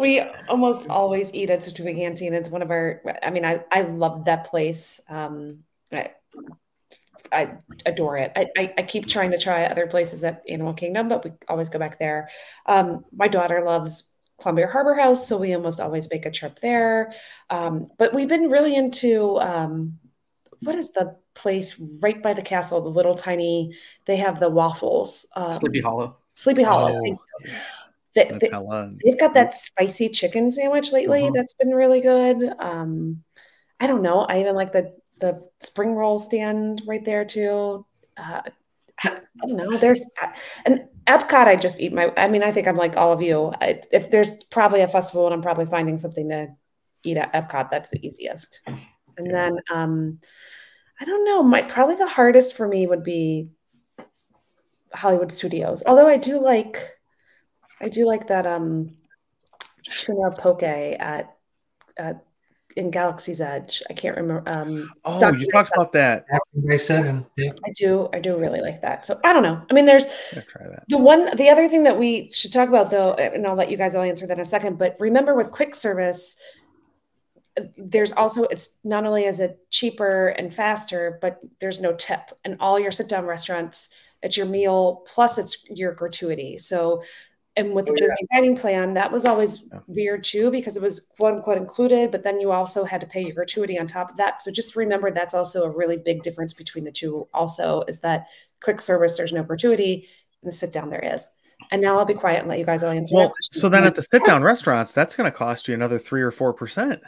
we 0.00 0.20
almost 0.48 0.88
always 0.88 1.32
eat 1.34 1.50
at 1.50 1.60
Satu'li 1.60 1.94
Canteen. 1.94 2.34
It's 2.34 2.48
one 2.48 2.62
of 2.62 2.70
our. 2.70 3.02
I 3.22 3.30
mean, 3.30 3.44
I 3.44 3.60
I 3.70 3.82
love 3.82 4.24
that 4.24 4.44
place. 4.44 5.00
Um, 5.08 5.60
I, 5.92 6.12
I 7.30 7.58
adore 7.84 8.16
it. 8.16 8.32
I, 8.34 8.46
I 8.56 8.74
I 8.78 8.82
keep 8.82 9.06
trying 9.06 9.30
to 9.32 9.38
try 9.38 9.64
other 9.64 9.86
places 9.86 10.24
at 10.24 10.42
Animal 10.48 10.72
Kingdom, 10.74 11.08
but 11.08 11.24
we 11.24 11.32
always 11.48 11.68
go 11.68 11.78
back 11.78 11.98
there. 11.98 12.30
Um, 12.66 13.04
my 13.12 13.28
daughter 13.28 13.62
loves 13.64 14.12
Columbia 14.40 14.68
Harbor 14.68 14.94
House, 14.94 15.28
so 15.28 15.36
we 15.36 15.54
almost 15.54 15.80
always 15.80 16.10
make 16.10 16.24
a 16.24 16.30
trip 16.30 16.58
there. 16.60 17.12
Um, 17.50 17.86
but 17.98 18.14
we've 18.14 18.28
been 18.28 18.48
really 18.48 18.74
into 18.74 19.38
um, 19.38 19.98
what 20.60 20.76
is 20.76 20.92
the 20.92 21.16
place 21.34 21.78
right 22.00 22.22
by 22.22 22.34
the 22.34 22.42
castle? 22.42 22.80
The 22.80 22.88
little 22.88 23.14
tiny. 23.14 23.74
They 24.06 24.16
have 24.16 24.40
the 24.40 24.48
waffles. 24.48 25.26
Um, 25.36 25.54
Sleepy 25.54 25.80
Hollow. 25.80 26.16
Sleepy 26.34 26.62
Hollow. 26.62 27.02
Oh, 27.04 27.18
They- 28.14 28.38
they've 29.04 29.18
got 29.20 29.34
that 29.34 29.54
spicy 29.54 30.08
chicken 30.08 30.50
sandwich 30.50 30.92
lately 30.92 31.22
Uh-huh. 31.24 31.32
that's 31.34 31.54
been 31.54 31.70
really 31.70 32.00
good. 32.00 32.52
Um, 32.58 33.22
I 33.78 33.86
don't 33.86 34.02
know. 34.02 34.20
I 34.20 34.40
even 34.40 34.54
like 34.56 34.72
the 34.72 34.94
the 35.20 35.42
spring 35.60 35.94
roll 35.94 36.18
stand 36.18 36.82
right 36.86 37.04
there 37.04 37.24
too. 37.26 37.84
Uh, 38.16 38.40
I 39.04 39.20
don't 39.46 39.56
know. 39.56 39.76
There's 39.78 40.04
an 40.66 40.88
Epcot. 41.06 41.46
I 41.46 41.56
just 41.56 41.80
eat 41.80 41.92
my. 41.92 42.12
I 42.16 42.28
mean, 42.28 42.42
I 42.42 42.52
think 42.52 42.66
I'm 42.66 42.76
like 42.76 42.96
all 42.96 43.12
of 43.12 43.22
you. 43.22 43.52
I, 43.60 43.80
if 43.92 44.10
there's 44.10 44.42
probably 44.50 44.80
a 44.82 44.88
festival, 44.88 45.26
and 45.26 45.34
I'm 45.34 45.42
probably 45.42 45.66
finding 45.66 45.96
something 45.98 46.28
to 46.30 46.48
eat 47.04 47.16
at 47.16 47.32
Epcot. 47.32 47.70
That's 47.70 47.90
the 47.90 48.04
easiest. 48.06 48.60
And 48.66 48.78
Yeah. 49.26 49.32
then 49.32 49.58
um, 49.70 50.20
I 51.00 51.04
don't 51.04 51.24
know. 51.24 51.42
My 51.42 51.62
probably 51.62 51.96
the 51.96 52.06
hardest 52.08 52.56
for 52.56 52.66
me 52.68 52.86
would 52.86 53.02
be 53.04 53.48
Hollywood 54.92 55.32
Studios. 55.32 55.82
Although 55.86 56.08
I 56.08 56.16
do 56.16 56.40
like, 56.40 56.78
I 57.80 57.88
do 57.88 58.06
like 58.06 58.26
that 58.28 58.46
um, 58.46 58.96
tuna 59.84 60.30
poke 60.32 60.62
at 60.62 61.36
at 61.96 62.24
in 62.76 62.90
Galaxy's 62.90 63.40
Edge. 63.40 63.82
I 63.90 63.94
can't 63.94 64.16
remember. 64.16 64.50
Um, 64.52 64.90
Oh, 65.04 65.18
Dr. 65.18 65.38
you 65.38 65.46
talked 65.50 65.72
about 65.74 65.92
that. 65.92 66.24
Seven. 66.76 67.26
Yeah. 67.36 67.50
I 67.66 67.72
do. 67.72 68.08
I 68.12 68.20
do 68.20 68.36
really 68.36 68.60
like 68.60 68.80
that. 68.82 69.04
So 69.04 69.18
I 69.24 69.32
don't 69.32 69.42
know. 69.42 69.60
I 69.70 69.74
mean, 69.74 69.86
there's 69.86 70.06
try 70.06 70.66
that. 70.68 70.84
the 70.88 70.98
one, 70.98 71.34
the 71.36 71.48
other 71.48 71.68
thing 71.68 71.84
that 71.84 71.98
we 71.98 72.30
should 72.32 72.52
talk 72.52 72.68
about, 72.68 72.90
though, 72.90 73.14
and 73.14 73.46
I'll 73.46 73.56
let 73.56 73.70
you 73.70 73.76
guys 73.76 73.94
all 73.94 74.02
answer 74.02 74.26
that 74.26 74.34
in 74.34 74.40
a 74.40 74.44
second. 74.44 74.78
But 74.78 74.96
remember, 75.00 75.34
with 75.34 75.50
quick 75.50 75.74
service, 75.74 76.36
uh, 77.58 77.64
there's 77.76 78.12
also 78.12 78.44
it's 78.44 78.78
not 78.84 79.04
only 79.04 79.24
is 79.24 79.40
it 79.40 79.58
cheaper 79.70 80.28
and 80.28 80.54
faster, 80.54 81.18
but 81.20 81.42
there's 81.60 81.80
no 81.80 81.92
tip, 81.94 82.20
and 82.44 82.56
all 82.60 82.78
your 82.78 82.92
sit 82.92 83.08
down 83.08 83.26
restaurants, 83.26 83.90
it's 84.22 84.36
your 84.36 84.46
meal 84.46 85.02
plus 85.12 85.38
it's 85.38 85.68
your 85.68 85.92
gratuity. 85.92 86.56
So, 86.58 87.02
and 87.56 87.74
with 87.74 87.86
the 87.86 87.92
oh, 87.92 87.96
Disney 87.96 88.26
dining 88.32 88.56
plan, 88.56 88.94
that 88.94 89.10
was 89.10 89.24
always 89.24 89.68
Yeah. 89.72 89.80
weird 89.86 90.24
too 90.24 90.50
because 90.50 90.76
it 90.76 90.82
was 90.82 91.08
quote 91.18 91.34
unquote 91.34 91.58
included, 91.58 92.10
but 92.10 92.22
then 92.22 92.40
you 92.40 92.52
also 92.52 92.84
had 92.84 93.00
to 93.00 93.06
pay 93.06 93.22
your 93.22 93.34
gratuity 93.34 93.78
on 93.78 93.86
top 93.86 94.10
of 94.10 94.16
that. 94.18 94.40
So 94.40 94.50
just 94.50 94.76
remember 94.76 95.10
that's 95.10 95.34
also 95.34 95.64
a 95.64 95.70
really 95.70 95.96
big 95.96 96.22
difference 96.22 96.52
between 96.52 96.84
the 96.84 96.92
two. 96.92 97.28
Also, 97.34 97.82
is 97.88 98.00
that 98.00 98.28
quick 98.62 98.80
service 98.80 99.16
there's 99.16 99.32
no 99.32 99.42
gratuity, 99.42 100.08
and 100.42 100.50
the 100.50 100.54
sit 100.54 100.72
down 100.72 100.90
there 100.90 101.04
is. 101.14 101.26
And 101.70 101.82
now 101.82 101.98
I'll 101.98 102.06
be 102.06 102.14
quiet 102.14 102.40
and 102.40 102.48
let 102.48 102.58
you 102.58 102.64
guys 102.64 102.82
all 102.82 102.90
answer. 102.90 103.14
Well, 103.14 103.34
so 103.52 103.68
then 103.68 103.84
at 103.84 103.94
the 103.94 104.02
sit 104.02 104.24
down 104.24 104.42
restaurants, 104.42 104.94
that's 104.94 105.14
going 105.14 105.30
to 105.30 105.36
cost 105.36 105.68
you 105.68 105.74
another 105.74 105.98
three 105.98 106.22
or 106.22 106.30
four 106.30 106.54
percent, 106.54 107.00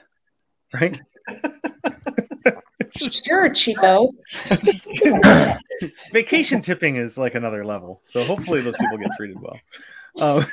right? 0.74 1.01
sure, 2.97 3.49
cheapo. 3.51 4.11
Vacation 6.12 6.61
tipping 6.61 6.97
is 6.97 7.16
like 7.16 7.34
another 7.34 7.64
level, 7.64 8.01
so 8.05 8.24
hopefully 8.24 8.61
those 8.61 8.76
people 8.76 8.99
get 8.99 9.11
treated 9.16 9.40
well. 9.40 9.59
Um, 10.20 10.44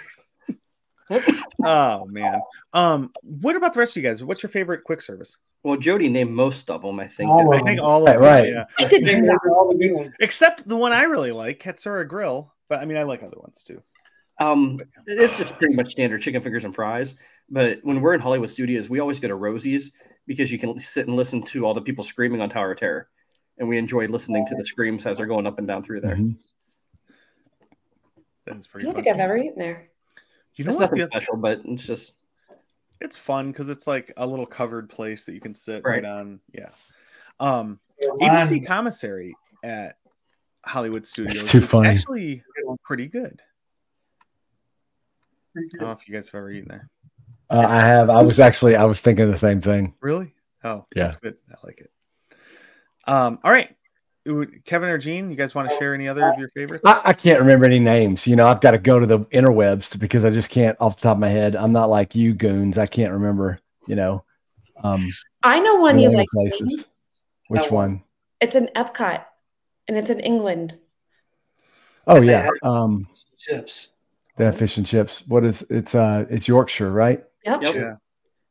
oh 1.65 2.05
man, 2.05 2.41
um, 2.73 3.11
what 3.23 3.55
about 3.55 3.73
the 3.73 3.79
rest 3.79 3.97
of 3.97 4.03
you 4.03 4.09
guys? 4.09 4.23
What's 4.23 4.43
your 4.43 4.49
favorite 4.49 4.83
quick 4.83 5.01
service? 5.01 5.37
Well, 5.63 5.75
Jody 5.77 6.07
named 6.07 6.31
most 6.31 6.69
of 6.69 6.81
them, 6.83 6.99
I 6.99 7.07
think. 7.07 7.29
All 7.29 7.51
I 7.53 7.57
of 7.57 7.61
think 7.63 7.77
them. 7.77 7.85
all 7.85 8.07
of 8.07 8.19
Right, 8.19 8.45
them, 8.45 8.55
right. 8.55 8.65
yeah. 8.79 8.85
I 8.85 8.87
did 8.87 9.03
They 9.03 9.19
not. 9.19 9.43
were 9.43 9.51
all 9.57 9.67
the 9.69 9.75
good 9.77 9.93
ones. 9.93 10.11
except 10.19 10.67
the 10.67 10.77
one 10.77 10.93
I 10.93 11.03
really 11.03 11.31
like, 11.31 11.61
Katsura 11.61 12.07
Grill. 12.07 12.53
But 12.69 12.79
I 12.79 12.85
mean, 12.85 12.97
I 12.97 13.03
like 13.03 13.23
other 13.23 13.37
ones 13.37 13.63
too. 13.63 13.81
Um, 14.39 14.79
it's 15.05 15.37
just 15.37 15.57
pretty 15.57 15.73
much 15.75 15.91
standard 15.91 16.21
chicken 16.21 16.41
fingers 16.41 16.63
and 16.63 16.73
fries. 16.73 17.15
But 17.49 17.79
when 17.83 17.99
we're 17.99 18.13
in 18.13 18.21
Hollywood 18.21 18.51
Studios, 18.51 18.89
we 18.89 18.99
always 18.99 19.19
go 19.19 19.27
to 19.27 19.35
Rosie's 19.35 19.91
because 20.27 20.51
you 20.51 20.59
can 20.59 20.79
sit 20.79 21.07
and 21.07 21.15
listen 21.17 21.41
to 21.43 21.65
all 21.65 21.73
the 21.73 21.81
people 21.81 22.03
screaming 22.05 22.39
on 22.39 22.49
Tower 22.49 22.71
of 22.71 22.77
Terror, 22.79 23.09
and 23.57 23.67
we 23.67 23.77
enjoy 23.79 24.05
listening 24.07 24.45
to 24.45 24.55
the 24.55 24.63
screams 24.65 25.05
as 25.07 25.17
they're 25.17 25.25
going 25.25 25.47
up 25.47 25.57
and 25.57 25.67
down 25.67 25.83
through 25.83 26.01
there. 26.01 26.15
Mhm. 26.15 26.37
That 28.49 28.57
is 28.57 28.67
I 28.67 28.71
pretty. 28.71 28.85
don't 28.85 28.95
fun. 28.95 29.03
think 29.03 29.15
I've 29.15 29.21
ever 29.21 29.37
eaten 29.37 29.57
there. 29.59 29.89
You 30.55 30.65
know 30.65 30.69
It's 30.71 30.77
what? 30.79 30.85
nothing 30.91 30.99
The- 30.99 31.05
special, 31.07 31.37
but 31.37 31.61
it's 31.65 31.85
just 31.85 32.13
it's 33.01 33.15
fun 33.15 33.51
because 33.51 33.69
it's 33.69 33.87
like 33.87 34.11
a 34.17 34.27
little 34.27 34.45
covered 34.45 34.89
place 34.89 35.23
that 35.25 35.33
you 35.33 35.39
can 35.39 35.53
sit 35.53 35.83
Right. 35.85 36.03
right, 36.03 36.05
on. 36.05 36.41
Yeah. 36.51 36.69
Um, 37.39 37.79
Mine- 38.17 38.31
ABC 38.31 38.65
commissary 38.67 39.35
at 39.63 39.97
Hollywood 40.65 41.05
Studios 41.05 41.43
It's 41.43 41.51
too 41.51 41.59
is 41.59 41.69
funny. 41.69 41.87
actually 41.89 42.43
pretty 42.83 43.07
good. 43.07 43.41
I 45.55 45.61
don't 45.77 45.81
know 45.81 45.91
if 45.93 46.07
you 46.07 46.13
guys 46.13 46.27
have 46.27 46.35
ever 46.35 46.51
eaten 46.51 46.67
there. 46.69 46.89
Uh, 47.49 47.65
I 47.67 47.79
have. 47.79 48.09
I 48.09 48.21
was 48.21 48.39
actually. 48.39 48.75
I 48.75 48.83
was 48.85 49.01
thinking 49.01 49.31
the 49.31 49.37
same 49.37 49.61
thing. 49.61 49.95
Really? 50.01 50.33
Oh, 50.63 50.85
Yeah. 50.95 51.05
that's 51.05 51.15
good. 51.17 51.37
I 51.51 51.55
like 51.65 51.79
it. 51.79 51.89
Um, 53.07 53.39
all 53.43 53.51
right. 53.51 53.75
Would- 54.29 54.65
Kevin 54.65 54.89
or 54.89 54.97
Gene, 54.97 55.29
you 55.29 55.35
guys 55.35 55.55
want 55.55 55.69
to 55.69 55.75
share 55.77 55.93
any 55.93 56.07
other 56.07 56.29
of 56.29 56.37
your 56.37 56.49
favorites? 56.49 56.83
I, 56.85 57.01
I 57.05 57.13
can't 57.13 57.39
remember 57.39 57.65
any 57.65 57.79
names. 57.79 58.27
You 58.27 58.35
know, 58.35 58.47
I've 58.47 58.61
got 58.61 58.71
to 58.71 58.77
go 58.77 58.99
to 58.99 59.05
the 59.05 59.19
interwebs 59.19 59.89
to, 59.91 59.97
because 59.97 60.25
I 60.25 60.29
just 60.29 60.49
can't 60.49 60.77
off 60.79 60.97
the 60.97 61.03
top 61.03 61.17
of 61.17 61.19
my 61.19 61.29
head. 61.29 61.55
I'm 61.55 61.71
not 61.71 61.89
like 61.89 62.15
you 62.15 62.33
goons. 62.33 62.77
I 62.77 62.85
can't 62.85 63.13
remember. 63.13 63.59
You 63.87 63.95
know, 63.95 64.23
um, 64.83 65.07
I 65.43 65.59
know 65.59 65.75
one 65.75 65.99
you 65.99 66.09
name 66.09 66.17
like. 66.17 66.27
places. 66.27 66.85
Which 67.47 67.63
That 67.63 67.71
one? 67.71 68.03
It's 68.39 68.55
in 68.55 68.69
Epcot, 68.75 69.23
and 69.87 69.97
it's 69.97 70.09
in 70.09 70.19
England. 70.19 70.77
Oh 72.05 72.21
yeah, 72.21 72.49
um, 72.63 73.07
chips. 73.37 73.91
they 74.37 74.45
have 74.45 74.57
fish 74.57 74.77
and 74.77 74.85
chips. 74.85 75.23
What 75.27 75.43
is 75.43 75.63
it's? 75.69 75.95
Uh, 75.95 76.25
it's 76.29 76.47
Yorkshire, 76.47 76.91
right? 76.91 77.23
Yep. 77.45 77.63
Yep. 77.63 77.75
Yeah. 77.75 77.93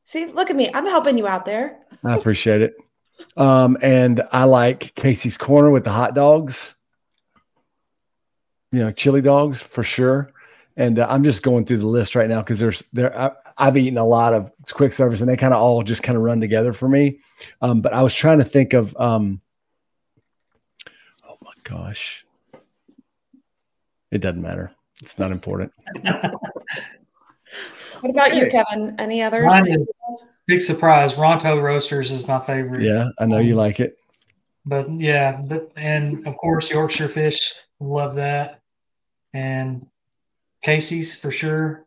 See, 0.05 0.27
look 0.27 0.51
at 0.51 0.57
me. 0.57 0.71
I'm 0.73 0.87
helping 0.87 1.19
you 1.19 1.27
out 1.27 1.45
there. 1.45 1.79
I 2.05 2.17
appreciate 2.17 2.63
it. 2.63 2.75
Um, 3.37 3.79
and 3.83 4.23
I 4.33 4.45
like 4.45 4.95
Casey's 4.95 5.37
Corner 5.37 5.71
with 5.71 5.85
the 5.85 5.91
hot 5.91 6.15
dogs. 6.15 6.75
You 8.73 8.81
know, 8.81 8.91
chili 8.93 9.23
dogs 9.23 9.63
for 9.63 9.83
sure. 9.83 10.33
And 10.77 10.99
uh, 10.99 11.07
I'm 11.09 11.25
just 11.25 11.43
going 11.43 11.65
through 11.65 11.79
the 11.79 11.87
list 11.87 12.15
right 12.15 12.29
now 12.29 12.41
because 12.41 12.59
there's 12.59 12.83
there. 12.93 13.17
I, 13.19 13.31
I've 13.57 13.77
eaten 13.77 13.99
a 13.99 14.05
lot 14.05 14.35
of 14.35 14.53
quick 14.71 14.93
service, 14.93 15.21
and 15.21 15.29
they 15.29 15.37
kind 15.37 15.53
of 15.53 15.61
all 15.61 15.83
just 15.83 16.03
kind 16.03 16.17
of 16.17 16.23
run 16.23 16.41
together 16.41 16.73
for 16.73 16.89
me. 16.89 17.19
Um, 17.61 17.81
but 17.81 17.93
I 17.93 18.03
was 18.03 18.15
trying 18.15 18.39
to 18.39 18.45
think 18.45 18.73
of. 18.73 18.97
Um, 18.97 19.41
oh 21.29 21.37
my 21.43 21.53
gosh, 21.65 22.25
it 24.13 24.19
doesn't 24.19 24.43
matter. 24.43 24.71
It's 25.03 25.19
not 25.19 25.33
important. 25.33 25.73
What 28.01 28.11
about 28.11 28.37
you, 28.37 28.49
Kevin? 28.49 28.95
Any 28.99 29.23
others? 29.23 29.47
Mine 29.47 29.65
that- 29.65 29.81
is- 29.81 29.89
Big 30.49 30.63
surprise. 30.63 31.15
Ronto 31.15 31.61
Roasters 31.63 32.11
is 32.11 32.27
my 32.27 32.45
favorite. 32.45 32.83
Yeah, 32.83 33.11
I 33.19 33.27
know 33.27 33.37
you 33.37 33.55
like 33.55 33.81
it. 33.81 33.99
But 34.65 34.91
yeah, 34.91 35.43
but, 35.47 35.71
and 35.77 36.27
of 36.27 36.39
course 36.39 36.71
Yorkshire 36.71 37.11
fish, 37.11 37.55
love 37.81 38.15
that, 38.15 38.61
and 39.35 39.87
Casey's 40.63 41.15
for 41.15 41.31
sure, 41.31 41.85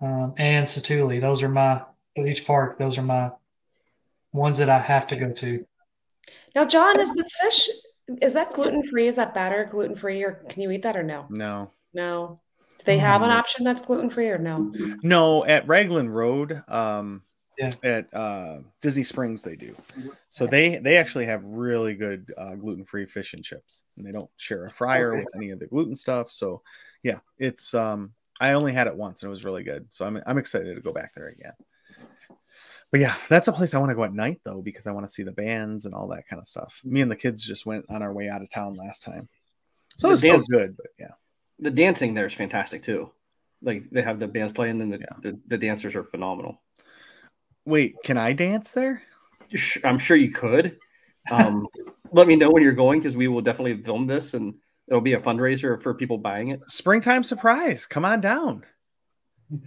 um, 0.00 0.32
and 0.38 0.66
Satu'li. 0.66 1.20
Those 1.20 1.42
are 1.42 1.48
my 1.48 1.82
for 2.16 2.26
each 2.26 2.46
park. 2.46 2.78
Those 2.78 2.96
are 2.96 3.02
my 3.02 3.30
ones 4.32 4.56
that 4.58 4.70
I 4.70 4.78
have 4.78 5.06
to 5.08 5.16
go 5.16 5.30
to. 5.32 5.66
Now, 6.54 6.64
John, 6.64 6.98
is 6.98 7.12
the 7.12 7.28
fish 7.42 7.68
is 8.22 8.32
that 8.32 8.54
gluten 8.54 8.82
free? 8.82 9.08
Is 9.08 9.16
that 9.16 9.34
batter 9.34 9.68
gluten 9.70 9.94
free, 9.94 10.22
or 10.24 10.42
can 10.48 10.62
you 10.62 10.70
eat 10.70 10.82
that 10.82 10.96
or 10.96 11.02
no? 11.02 11.26
No. 11.28 11.70
No. 11.92 12.40
Do 12.78 12.84
they 12.86 12.98
have 12.98 13.20
an 13.20 13.28
Mm. 13.28 13.38
option 13.38 13.64
that's 13.64 13.82
gluten 13.82 14.08
free 14.08 14.30
or 14.30 14.38
no? 14.38 14.72
No, 15.02 15.44
at 15.44 15.68
Raglan 15.68 16.08
Road, 16.08 16.62
um, 16.66 17.22
Yeah. 17.58 17.70
at 17.82 18.12
uh, 18.14 18.58
Disney 18.80 19.04
Springs, 19.04 19.42
they 19.42 19.56
do. 19.56 19.76
So 20.30 20.46
they 20.46 20.76
they 20.78 20.96
actually 20.96 21.26
have 21.26 21.44
really 21.44 21.94
good 21.94 22.32
uh, 22.36 22.54
gluten 22.54 22.84
free 22.84 23.06
fish 23.06 23.32
and 23.34 23.44
chips, 23.44 23.82
and 23.96 24.06
they 24.06 24.12
don't 24.12 24.30
share 24.36 24.64
a 24.64 24.70
fryer 24.70 25.12
Okay. 25.14 25.24
with 25.24 25.36
any 25.36 25.50
of 25.50 25.58
the 25.60 25.66
gluten 25.66 25.94
stuff. 25.94 26.30
So 26.30 26.62
yeah, 27.02 27.20
it's 27.38 27.74
um, 27.74 28.12
I 28.40 28.52
only 28.54 28.72
had 28.72 28.86
it 28.88 28.96
once 28.96 29.22
and 29.22 29.28
it 29.28 29.30
was 29.30 29.44
really 29.44 29.62
good. 29.62 29.86
So 29.90 30.04
I'm 30.04 30.20
I'm 30.26 30.38
excited 30.38 30.74
to 30.74 30.80
go 30.80 30.92
back 30.92 31.14
there 31.14 31.28
again. 31.28 31.52
But 32.90 33.00
yeah, 33.00 33.14
that's 33.28 33.48
a 33.48 33.52
place 33.52 33.74
I 33.74 33.78
want 33.78 33.90
to 33.90 33.94
go 33.96 34.04
at 34.04 34.12
night 34.14 34.40
though 34.44 34.62
because 34.62 34.86
I 34.86 34.92
want 34.92 35.06
to 35.06 35.12
see 35.12 35.22
the 35.24 35.32
bands 35.32 35.84
and 35.84 35.94
all 35.94 36.08
that 36.08 36.26
kind 36.28 36.40
of 36.40 36.46
stuff. 36.46 36.80
Me 36.84 37.00
and 37.00 37.10
the 37.10 37.16
kids 37.16 37.44
just 37.44 37.66
went 37.66 37.84
on 37.88 38.02
our 38.02 38.12
way 38.12 38.28
out 38.28 38.42
of 38.42 38.50
town 38.50 38.74
last 38.74 39.02
time, 39.02 39.22
so 39.96 40.08
The 40.08 40.12
it's 40.14 40.22
still 40.22 40.32
dance- 40.34 40.48
good. 40.48 40.76
But 40.76 40.86
yeah, 40.98 41.12
the 41.58 41.70
dancing 41.70 42.14
there 42.14 42.26
is 42.26 42.34
fantastic 42.34 42.82
too. 42.82 43.10
Like 43.62 43.88
they 43.90 44.02
have 44.02 44.20
the 44.20 44.28
bands 44.28 44.52
playing, 44.52 44.80
and 44.80 44.92
the, 44.92 44.98
Yeah. 44.98 45.16
the, 45.22 45.40
the 45.46 45.58
dancers 45.58 45.94
are 45.94 46.04
phenomenal. 46.04 46.60
Wait, 47.64 47.96
can 48.04 48.16
I 48.16 48.32
dance 48.32 48.72
there? 48.72 49.02
I'm 49.84 49.98
sure 49.98 50.16
you 50.16 50.32
could. 50.32 50.78
Um, 51.30 51.66
let 52.12 52.26
me 52.26 52.36
know 52.36 52.50
when 52.50 52.62
you're 52.62 52.72
going 52.72 53.00
because 53.00 53.16
we 53.16 53.28
will 53.28 53.40
definitely 53.40 53.82
film 53.82 54.06
this 54.06 54.34
and 54.34 54.54
It'll 54.88 55.00
be 55.00 55.14
a 55.14 55.20
fundraiser 55.20 55.80
for 55.80 55.94
people 55.94 56.18
buying 56.18 56.48
it. 56.48 56.70
Springtime 56.70 57.24
surprise. 57.24 57.86
Come 57.86 58.04
on 58.04 58.20
down. 58.20 58.64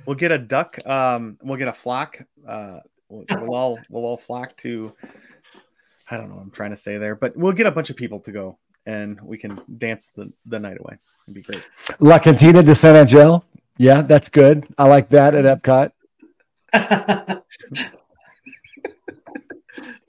We'll 0.05 0.15
get 0.15 0.31
a 0.31 0.37
duck. 0.37 0.77
Um, 0.85 1.37
we'll 1.41 1.57
get 1.57 1.67
a 1.67 1.73
flock. 1.73 2.19
Uh, 2.47 2.79
we'll, 3.09 3.25
we'll 3.31 3.55
all 3.55 3.79
we'll 3.89 4.05
all 4.05 4.17
flock 4.17 4.55
to. 4.57 4.93
I 6.09 6.17
don't 6.17 6.29
know. 6.29 6.35
what 6.35 6.43
I'm 6.43 6.51
trying 6.51 6.71
to 6.71 6.77
say 6.77 6.97
there, 6.97 7.15
but 7.15 7.35
we'll 7.35 7.53
get 7.53 7.67
a 7.67 7.71
bunch 7.71 7.89
of 7.89 7.95
people 7.95 8.19
to 8.21 8.31
go, 8.31 8.59
and 8.85 9.19
we 9.21 9.37
can 9.37 9.59
dance 9.77 10.11
the, 10.15 10.31
the 10.45 10.59
night 10.59 10.77
away. 10.79 10.97
It'd 11.25 11.33
be 11.33 11.41
great. 11.41 11.67
La 11.99 12.19
Cantina 12.19 12.63
de 12.63 12.75
San 12.75 12.95
Angel. 12.95 13.43
Yeah, 13.77 14.01
that's 14.01 14.29
good. 14.29 14.67
I 14.77 14.87
like 14.87 15.09
that 15.09 15.35
at 15.35 15.45
Epcot. 15.45 15.91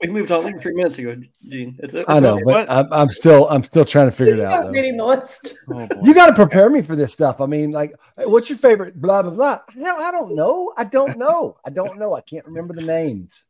We 0.01 0.07
moved 0.07 0.31
on 0.31 0.45
like 0.45 0.61
three 0.61 0.73
minutes 0.73 0.97
ago, 0.97 1.15
Gene. 1.47 1.75
It's, 1.79 1.93
it's 1.93 2.07
I 2.07 2.19
know, 2.19 2.35
okay. 2.35 2.43
but 2.45 2.69
I'm, 2.71 2.91
I'm 2.91 3.09
still 3.09 3.47
I'm 3.49 3.63
still 3.63 3.83
trying 3.83 4.07
to 4.07 4.11
figure 4.11 4.33
it 4.35 4.39
out. 4.39 4.63
Though. 4.63 4.69
reading 4.71 4.95
the 4.97 5.05
list. 5.05 5.55
Oh. 5.69 5.87
You 6.01 6.13
got 6.13 6.27
to 6.27 6.33
prepare 6.33 6.69
me 6.69 6.81
for 6.81 6.95
this 6.95 7.11
stuff. 7.11 7.41
I 7.41 7.45
mean, 7.45 7.71
like, 7.71 7.93
what's 8.15 8.49
your 8.49 8.57
favorite? 8.57 8.99
Blah 8.99 9.23
blah 9.23 9.31
blah. 9.31 9.59
No, 9.75 9.97
I 9.97 10.11
don't 10.11 10.35
know. 10.35 10.73
I 10.77 10.85
don't 10.85 11.17
know. 11.17 11.57
I 11.65 11.69
don't 11.69 11.99
know. 11.99 12.15
I 12.15 12.21
can't 12.21 12.45
remember 12.45 12.73
the 12.73 12.81
names. 12.83 13.43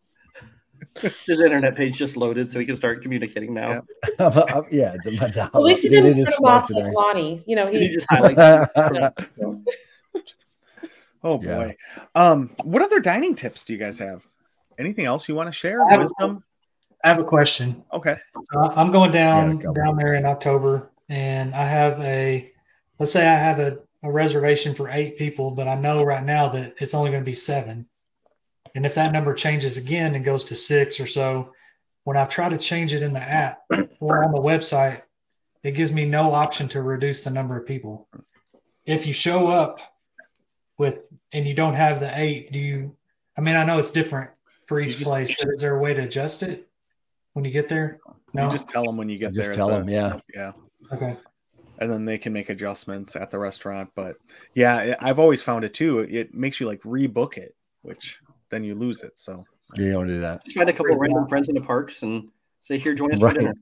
his 0.99 1.39
internet 1.39 1.75
page 1.75 1.97
just 1.97 2.17
loaded, 2.17 2.49
so 2.49 2.59
he 2.59 2.65
can 2.65 2.75
start 2.75 3.03
communicating 3.03 3.53
now. 3.53 3.83
Yeah. 4.19 4.61
yeah, 4.71 4.95
my 5.19 5.27
At 5.27 5.55
least 5.61 5.83
he 5.83 5.89
it- 5.89 5.99
it 5.99 6.01
didn't 6.01 6.17
is 6.19 6.23
turn 6.25 6.33
him 6.33 6.45
off 6.45 6.67
today. 6.67 6.83
with 6.83 6.93
Lonnie. 6.95 7.43
You 7.45 7.55
know, 7.57 7.67
He 7.67 7.87
he 7.87 7.93
just 7.93 8.07
highlights. 8.09 8.71
Oh 11.23 11.41
Yeah. 11.41 11.55
boy. 11.55 11.75
Um, 12.15 12.51
what 12.63 12.81
other 12.81 12.99
dining 12.99 13.35
tips 13.35 13.65
do 13.65 13.73
you 13.73 13.79
guys 13.79 13.97
have? 13.99 14.25
Anything 14.77 15.05
else 15.05 15.27
you 15.27 15.35
want 15.35 15.47
to 15.47 15.51
share? 15.53 15.83
I 15.85 15.91
have- 15.91 16.01
Wisdom? 16.01 16.43
I 17.03 17.09
have 17.09 17.19
a 17.19 17.23
question. 17.23 17.83
Okay. 17.93 18.17
So 18.51 18.59
I- 18.59 18.81
I'm 18.81 18.91
going 18.91 19.11
down 19.11 19.57
Yeah, 19.57 19.63
go. 19.63 19.73
down 19.73 19.95
there 19.97 20.15
in 20.15 20.25
October, 20.25 20.91
and 21.09 21.55
I 21.55 21.65
have 21.65 21.99
a 22.01 22.51
let's 22.99 23.11
say 23.13 23.25
I 23.27 23.35
have 23.37 23.59
a, 23.59 23.77
a 24.03 24.11
reservation 24.11 24.75
for 24.75 24.89
eight 24.89 25.17
people, 25.17 25.51
but 25.51 25.67
I 25.69 25.75
know 25.75 26.03
right 26.03 26.23
now 26.23 26.49
that 26.49 26.75
it's 26.79 26.93
only 26.93 27.11
going 27.11 27.21
to 27.23 27.25
be 27.25 27.33
seven. 27.33 27.85
And 28.75 28.85
if 28.85 28.93
that 28.95 29.13
number 29.13 29.33
changes 29.33 29.77
again 29.77 30.15
and 30.15 30.25
goes 30.25 30.43
to 30.45 30.55
six 30.55 30.99
or 30.99 31.07
so, 31.07 31.53
when 32.03 32.17
I've 32.17 32.27
tried 32.29 32.49
to 32.49 32.57
change 32.57 32.93
it 32.93 33.01
in 33.01 33.13
the 33.13 33.21
app 33.21 33.61
or 34.01 34.23
on 34.23 34.31
the 34.33 34.39
website, 34.41 35.01
it 35.63 35.71
gives 35.71 35.91
me 35.93 36.03
no 36.05 36.33
option 36.33 36.67
to 36.69 36.81
reduce 36.81 37.21
the 37.23 37.29
number 37.31 37.57
of 37.57 37.65
people. 37.65 38.07
If 38.85 39.05
you 39.05 39.13
show 39.13 39.47
up 39.47 39.79
with 40.79 40.99
and 41.33 41.45
you 41.45 41.53
don't 41.53 41.75
have 41.75 41.99
the 41.99 42.17
eight, 42.19 42.51
do 42.51 42.57
you? 42.59 42.95
I 43.37 43.41
mean, 43.41 43.55
I 43.55 43.63
know 43.63 43.77
it's 43.77 43.91
different 43.91 44.31
for 44.65 44.79
each 44.79 44.97
just- 44.97 45.03
place, 45.11 45.29
but 45.39 45.49
is 45.53 45.61
there 45.61 45.75
a 45.75 45.79
way 45.79 45.93
to 45.93 46.01
adjust 46.01 46.41
it 46.41 46.67
when 47.33 47.45
you 47.45 47.51
get 47.51 47.69
there? 47.69 47.99
No. 48.33 48.45
You 48.45 48.49
just 48.51 48.67
tell 48.69 48.83
them 48.83 48.97
when 48.97 49.09
you 49.09 49.17
get 49.19 49.33
Just 49.33 49.35
there. 49.37 49.45
Just 49.45 49.57
tell 49.57 49.69
the- 49.69 49.75
'em, 49.75 49.89
yeah. 49.89 50.19
Yeah. 50.33 50.51
okay. 50.93 51.17
And 51.79 51.91
then 51.91 52.05
they 52.05 52.17
can 52.17 52.33
make 52.33 52.49
adjustments 52.49 53.15
at 53.15 53.31
the 53.31 53.39
restaurant. 53.39 53.91
But 53.95 54.17
yeah, 54.53 54.95
I- 54.99 55.09
I've 55.09 55.19
always 55.19 55.41
found 55.41 55.63
it 55.63 55.73
too. 55.73 55.99
It 55.99 56.33
makes 56.33 56.59
you 56.59 56.65
like 56.65 56.81
rebook 56.81 57.37
it, 57.37 57.55
which 57.83 58.19
then 58.49 58.63
you 58.63 58.73
lose 58.75 59.03
it. 59.03 59.19
So 59.19 59.43
Yeah, 59.77 59.85
you 59.85 59.91
don't 59.91 60.07
do 60.07 60.21
that, 60.21 60.43
Just 60.45 60.57
find 60.57 60.69
a 60.69 60.73
couple 60.73 60.93
of 60.93 60.99
random 60.99 61.27
friends 61.27 61.47
in 61.49 61.55
the 61.55 61.61
parks 61.61 62.01
and 62.03 62.29
say, 62.61 62.77
"Here, 62.79 62.95
join 62.95 63.13
us 63.13 63.21
Right. 63.21 63.35
for 63.35 63.39
dinner." 63.41 63.53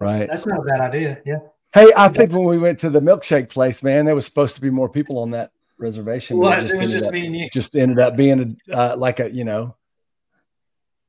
right? 0.00 0.28
That's 0.28 0.46
not 0.46 0.60
a 0.60 0.62
bad 0.62 0.80
idea. 0.80 1.18
Yeah. 1.24 1.38
Hey, 1.72 1.90
I 1.96 2.08
think 2.08 2.32
when 2.32 2.44
we 2.44 2.58
went 2.58 2.78
to 2.80 2.90
the 2.90 3.00
milkshake 3.00 3.48
place, 3.48 3.82
man, 3.82 4.04
there 4.04 4.14
was 4.14 4.24
supposed 4.26 4.54
to 4.56 4.60
be 4.60 4.70
more 4.70 4.88
people 4.88 5.18
on 5.18 5.30
that 5.32 5.50
reservation. 5.78 6.36
It 6.36 6.40
but 6.40 6.56
was. 6.56 6.70
It 6.70 6.78
was 6.78 6.92
just 6.92 7.06
up- 7.06 7.12
me 7.12 7.26
and 7.26 7.36
you. 7.36 7.48
just 7.52 7.76
ended 7.76 7.98
up 7.98 8.16
being 8.16 8.56
a 8.70 8.76
uh, 8.76 8.96
like 8.96 9.20
a 9.20 9.30
you 9.30 9.44
know, 9.44 9.76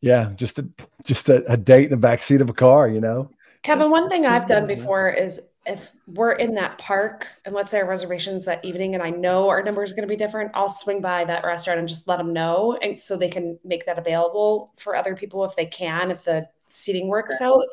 yeah, 0.01 0.31
just 0.35 0.59
a 0.59 0.67
just 1.03 1.29
a, 1.29 1.43
a 1.51 1.57
date 1.57 1.85
in 1.85 1.91
the 1.91 1.97
back 1.97 2.19
seat 2.19 2.41
of 2.41 2.49
a 2.49 2.53
car, 2.53 2.87
you 2.87 3.01
know. 3.01 3.29
Kevin, 3.63 3.89
one 3.89 4.09
thing 4.09 4.25
I've 4.25 4.47
done 4.47 4.67
before 4.67 5.09
is 5.09 5.41
if 5.65 5.91
we're 6.05 6.33
in 6.33 6.53
that 6.55 6.77
park 6.77 7.27
and 7.43 7.55
let's 7.55 7.71
say 7.71 7.79
our 7.79 7.87
reservations 7.87 8.45
that 8.45 8.63
evening 8.63 8.93
and 8.93 9.01
I 9.01 9.09
know 9.09 9.49
our 9.49 9.63
number 9.63 9.83
is 9.83 9.91
going 9.91 10.03
to 10.03 10.07
be 10.07 10.15
different, 10.15 10.51
I'll 10.53 10.69
swing 10.69 11.01
by 11.01 11.25
that 11.25 11.43
restaurant 11.43 11.79
and 11.79 11.87
just 11.87 12.07
let 12.07 12.17
them 12.17 12.33
know. 12.33 12.77
And 12.81 12.99
so 12.99 13.17
they 13.17 13.29
can 13.29 13.57
make 13.63 13.85
that 13.87 13.97
available 13.97 14.71
for 14.77 14.95
other 14.95 15.15
people 15.15 15.43
if 15.43 15.55
they 15.55 15.65
can, 15.65 16.11
if 16.11 16.23
the 16.23 16.47
seating 16.67 17.07
works 17.07 17.41
out. 17.41 17.63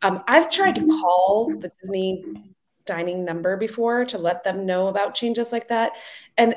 Um, 0.00 0.22
I've 0.26 0.50
tried 0.50 0.76
to 0.76 0.86
call 0.86 1.52
the 1.58 1.70
Disney 1.82 2.53
dining 2.86 3.24
number 3.24 3.56
before 3.56 4.04
to 4.06 4.18
let 4.18 4.44
them 4.44 4.66
know 4.66 4.88
about 4.88 5.14
changes 5.14 5.52
like 5.52 5.68
that. 5.68 5.92
And 6.36 6.56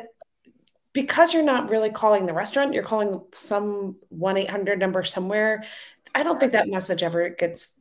because 0.94 1.34
you're 1.34 1.44
not 1.44 1.70
really 1.70 1.92
calling 1.92 2.26
the 2.26 2.34
restaurant, 2.34 2.74
you're 2.74 2.84
calling 2.84 3.22
some 3.36 3.98
1 4.10 4.38
800 4.38 4.80
number 4.80 5.04
somewhere. 5.04 5.64
I 6.16 6.24
don't 6.24 6.40
think 6.40 6.54
that 6.54 6.70
message 6.70 7.04
ever 7.04 7.30
gets 7.30 7.80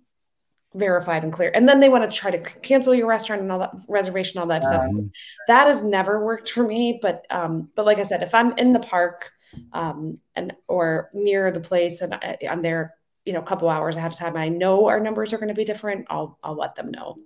verified 0.75 1.25
and 1.25 1.33
clear. 1.33 1.51
And 1.55 1.69
then 1.69 1.81
they 1.81 1.89
want 1.89 2.11
to 2.11 2.17
try 2.17 2.31
to 2.31 2.39
cancel 2.39 2.95
your 2.95 3.07
restaurant 3.09 3.43
and 3.43 3.51
all 3.51 3.61
that 3.61 3.75
reservation, 3.89 4.41
all 4.41 4.47
that 4.49 4.65
stuff. 4.65 4.85
So 4.85 4.99
Um, 4.99 5.11
that 5.47 5.67
has 5.69 5.83
never 5.83 6.25
worked 6.25 6.51
for 6.51 6.63
me. 6.67 6.99
But 7.01 7.25
um, 7.31 7.71
but 7.75 7.87
like 7.87 7.99
I 7.99 8.03
said, 8.03 8.23
if 8.23 8.35
I'm 8.35 8.53
in 8.59 8.73
the 8.73 8.81
park 8.81 9.33
um, 9.73 10.21
and 10.35 10.55
or 10.69 11.11
near 11.15 11.51
the 11.51 11.61
place 11.61 12.03
and 12.03 12.15
I, 12.15 12.37
I'm 12.49 12.63
there, 12.63 12.95
you 13.25 13.33
know, 13.33 13.41
a 13.41 13.45
couple 13.45 13.69
hours 13.71 13.97
ahead 13.97 14.13
of 14.13 14.19
time, 14.19 14.35
and 14.35 14.43
I 14.43 14.49
know 14.49 14.87
our 14.87 15.01
numbers 15.01 15.33
are 15.33 15.39
going 15.39 15.49
to 15.49 15.55
be 15.55 15.65
different. 15.65 16.07
I'll 16.11 16.39
I'll 16.43 16.57
let 16.57 16.75
them 16.75 16.91
know. 16.91 17.17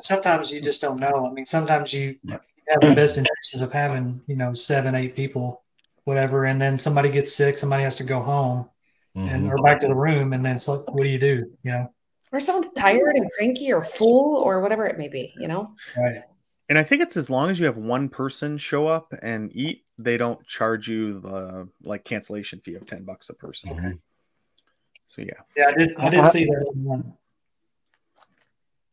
Sometimes 0.00 0.50
you 0.50 0.60
just 0.60 0.80
don't 0.80 0.98
know. 0.98 1.26
I 1.26 1.32
mean, 1.32 1.46
sometimes 1.46 1.92
you 1.92 2.16
have 2.28 2.80
the 2.80 2.94
best 2.94 3.16
intentions 3.16 3.62
of 3.62 3.72
having, 3.72 4.20
you 4.26 4.36
know, 4.36 4.54
seven, 4.54 4.94
eight 4.94 5.14
people, 5.14 5.62
whatever, 6.04 6.46
and 6.46 6.60
then 6.60 6.78
somebody 6.78 7.10
gets 7.10 7.34
sick, 7.34 7.58
somebody 7.58 7.82
has 7.82 7.96
to 7.96 8.04
go 8.04 8.20
home 8.22 8.68
and 9.14 9.46
mhm. 9.46 9.50
or 9.50 9.62
back 9.62 9.80
to 9.80 9.86
the 9.86 9.94
room, 9.94 10.32
and 10.32 10.44
then 10.44 10.56
it's 10.56 10.68
like, 10.68 10.86
what 10.92 11.02
do 11.02 11.08
you 11.08 11.18
do? 11.18 11.50
You 11.62 11.72
know, 11.72 11.92
Or 12.32 12.40
someone's 12.40 12.70
tired 12.74 13.16
and 13.16 13.30
cranky 13.32 13.72
or 13.72 13.80
full 13.80 14.36
or 14.36 14.60
whatever 14.60 14.86
it 14.86 14.98
may 14.98 15.08
be. 15.08 15.34
You 15.38 15.48
know. 15.48 15.74
right? 15.96 16.22
And 16.68 16.78
I 16.78 16.82
think 16.82 17.00
it's 17.00 17.16
as 17.16 17.30
long 17.30 17.48
as 17.48 17.58
you 17.58 17.66
have 17.66 17.76
one 17.76 18.08
person 18.08 18.58
show 18.58 18.88
up 18.88 19.14
and 19.22 19.54
eat, 19.54 19.84
they 19.98 20.16
don't 20.16 20.44
charge 20.46 20.88
you 20.88 21.20
the 21.20 21.68
like 21.84 22.04
cancellation 22.04 22.60
fee 22.60 22.74
of 22.74 22.86
ten 22.86 23.04
bucks 23.04 23.30
a 23.30 23.34
person. 23.34 24.00
So 25.06 25.22
yeah, 25.22 25.34
Yeah, 25.56 25.68
I 25.68 25.78
did. 25.78 25.96
I 25.96 26.10
did 26.10 26.26
see 26.28 26.44
that. 26.44 27.12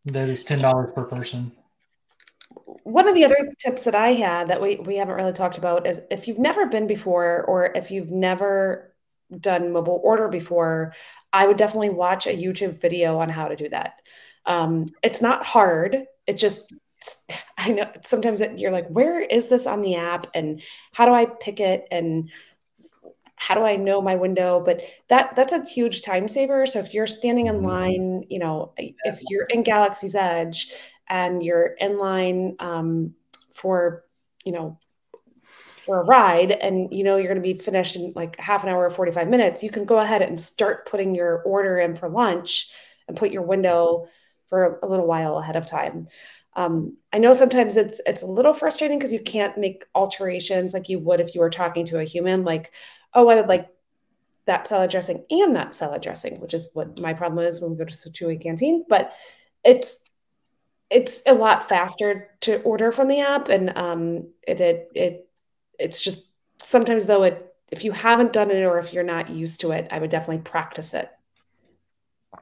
That 0.05 0.29
is 0.29 0.45
ten 0.45 0.59
dollars 0.59 0.91
per 0.95 1.03
person. 1.03 1.51
one 2.83 3.07
of 3.07 3.15
the 3.15 3.25
other 3.25 3.37
tips 3.59 3.83
that 3.85 3.95
I 3.95 4.13
had 4.13 4.49
that 4.49 4.61
we, 4.61 4.77
we 4.77 4.97
haven't 4.97 5.15
really 5.15 5.33
talked 5.33 5.57
about 5.57 5.87
is 5.87 6.01
if 6.11 6.27
you've 6.27 6.39
never 6.39 6.65
been 6.65 6.87
before 6.87 7.43
or 7.43 7.71
if 7.75 7.91
you've 7.91 8.11
never 8.11 8.93
done 9.39 9.71
mobile 9.71 10.01
order 10.03 10.27
before, 10.27 10.93
I 11.31 11.47
would 11.47 11.57
definitely 11.57 11.89
watch 11.89 12.27
a 12.27 12.37
YouTube 12.37 12.79
video 12.81 13.19
on 13.19 13.29
how 13.29 13.47
to 13.47 13.55
do 13.55 13.69
that. 13.69 13.93
Um, 14.45 14.89
it's 15.01 15.21
not 15.21 15.45
hard. 15.45 16.03
It 16.27 16.37
just, 16.37 16.71
I 17.57 17.71
know 17.71 17.91
sometimes 18.03 18.41
it, 18.41 18.59
you're 18.59 18.71
like, 18.71 18.87
where 18.89 19.21
is 19.21 19.49
this 19.49 19.65
on 19.65 19.81
the 19.81 19.95
app 19.95 20.27
and 20.33 20.61
how 20.91 21.05
do 21.05 21.13
I 21.13 21.25
pick 21.25 21.59
it 21.59 21.87
and 21.89 22.29
how 23.47 23.55
do 23.55 23.63
I 23.63 23.75
know 23.75 24.01
my 24.01 24.15
window? 24.15 24.61
But 24.63 24.81
that 25.09 25.35
that's 25.35 25.53
a 25.53 25.65
huge 25.65 26.01
time 26.01 26.27
saver. 26.27 26.65
So 26.65 26.79
if 26.79 26.93
you're 26.93 27.07
standing 27.07 27.47
in 27.47 27.61
Mhm. 27.61 27.63
line, 27.63 28.23
you 28.29 28.39
know, 28.39 28.73
if 28.77 29.19
you're 29.29 29.45
in 29.45 29.63
Galaxy's 29.63 30.15
Edge 30.15 30.71
and 31.09 31.43
you're 31.43 31.75
in 31.79 31.97
line 31.97 32.55
um, 32.59 33.13
for 33.53 34.05
you 34.45 34.51
know 34.53 34.79
for 35.67 35.99
a 36.01 36.03
ride 36.05 36.51
and 36.51 36.93
you 36.93 37.03
know 37.03 37.17
you're 37.17 37.27
going 37.33 37.35
to 37.35 37.41
be 37.41 37.57
finished 37.57 37.95
in 37.95 38.13
like 38.15 38.39
half 38.39 38.63
an 38.63 38.69
hour 38.69 38.85
or 38.85 38.89
45 38.89 39.27
minutes 39.27 39.63
you 39.63 39.69
can 39.69 39.85
go 39.85 39.97
ahead 39.97 40.21
and 40.21 40.39
start 40.39 40.87
putting 40.87 41.15
your 41.15 41.41
order 41.43 41.79
in 41.79 41.95
for 41.95 42.09
lunch 42.09 42.69
and 43.07 43.17
put 43.17 43.31
your 43.31 43.41
window 43.41 44.05
for 44.49 44.79
a 44.83 44.87
little 44.87 45.07
while 45.07 45.37
ahead 45.37 45.55
of 45.55 45.65
time 45.65 46.05
um, 46.55 46.95
i 47.11 47.17
know 47.17 47.33
sometimes 47.33 47.75
it's 47.75 47.99
it's 48.05 48.21
a 48.21 48.27
little 48.27 48.53
frustrating 48.53 48.99
because 48.99 49.11
you 49.13 49.19
can't 49.19 49.57
make 49.57 49.83
alterations 49.95 50.73
like 50.73 50.89
you 50.89 50.99
would 50.99 51.19
if 51.19 51.33
you 51.33 51.41
were 51.41 51.49
talking 51.49 51.85
to 51.85 51.99
a 51.99 52.03
human 52.03 52.43
like 52.43 52.71
oh 53.15 53.27
i 53.27 53.35
would 53.35 53.47
like 53.47 53.69
that 54.45 54.67
salad 54.67 54.91
dressing 54.91 55.23
and 55.29 55.55
that 55.55 55.73
salad 55.73 56.01
dressing 56.01 56.39
which 56.39 56.53
is 56.53 56.69
what 56.73 56.99
my 56.99 57.13
problem 57.13 57.45
is 57.45 57.61
when 57.61 57.71
we 57.71 57.77
go 57.77 57.85
to 57.85 57.93
Satu'li 57.93 58.41
canteen 58.41 58.85
but 58.89 59.13
it's 59.63 60.03
it's 60.89 61.21
a 61.25 61.33
lot 61.33 61.67
faster 61.67 62.29
to 62.41 62.61
order 62.63 62.91
from 62.91 63.07
the 63.07 63.19
app 63.21 63.49
and 63.49 63.75
um 63.77 64.27
it 64.47 64.59
it, 64.59 64.91
it 64.95 65.29
it's 65.79 66.01
just 66.01 66.27
sometimes 66.61 67.05
though 67.05 67.23
it 67.23 67.55
if 67.71 67.83
you 67.83 67.91
haven't 67.91 68.33
done 68.33 68.51
it 68.51 68.63
or 68.63 68.77
if 68.79 68.93
you're 68.93 69.03
not 69.03 69.29
used 69.29 69.61
to 69.61 69.71
it 69.71 69.87
i 69.91 69.99
would 69.99 70.09
definitely 70.09 70.43
practice 70.43 70.93
it 70.93 71.11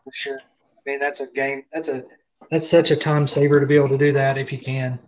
For 0.04 0.12
sure. 0.14 0.40
I 0.40 0.90
mean, 0.90 1.00
that's 1.00 1.20
a 1.20 1.28
game. 1.28 1.64
That's 1.74 1.90
a 1.90 2.04
that's 2.50 2.68
such 2.70 2.92
a 2.92 2.96
time 2.96 3.28
saver 3.28 3.60
to 3.60 3.66
be 3.66 3.76
able 3.76 3.90
to 3.90 3.98
do 3.98 4.12
that 4.14 4.38
if 4.38 4.52
you 4.52 4.58
can, 4.58 5.00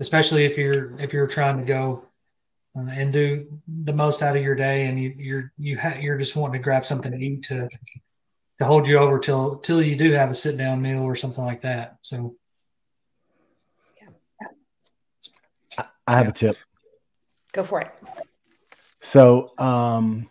especially 0.00 0.44
if 0.44 0.56
you're 0.56 0.98
if 1.00 1.12
you're 1.12 1.26
trying 1.26 1.58
to 1.58 1.64
go 1.64 2.04
uh, 2.76 2.90
and 2.90 3.12
do 3.12 3.60
the 3.84 3.92
most 3.92 4.22
out 4.22 4.36
of 4.36 4.42
your 4.42 4.54
day, 4.54 4.86
and 4.86 5.00
you 5.00 5.14
you're 5.16 5.52
you 5.58 5.78
ha- 5.78 5.96
you're 6.00 6.18
just 6.18 6.36
wanting 6.36 6.60
to 6.60 6.64
grab 6.64 6.84
something 6.84 7.12
to 7.12 7.18
eat 7.18 7.42
to 7.44 7.68
to 8.58 8.64
hold 8.64 8.86
you 8.86 8.98
over 8.98 9.18
till 9.18 9.56
till 9.58 9.82
you 9.82 9.96
do 9.96 10.12
have 10.12 10.30
a 10.30 10.34
sit 10.34 10.56
down 10.56 10.82
meal 10.82 11.02
or 11.02 11.14
something 11.16 11.44
like 11.44 11.62
that. 11.62 11.96
So 12.02 12.36
I 16.06 16.16
have 16.16 16.28
a 16.28 16.32
tip. 16.32 16.56
go 17.52 17.62
for 17.64 17.80
it 17.80 17.90
So, 19.00 19.52
um, 19.58 20.28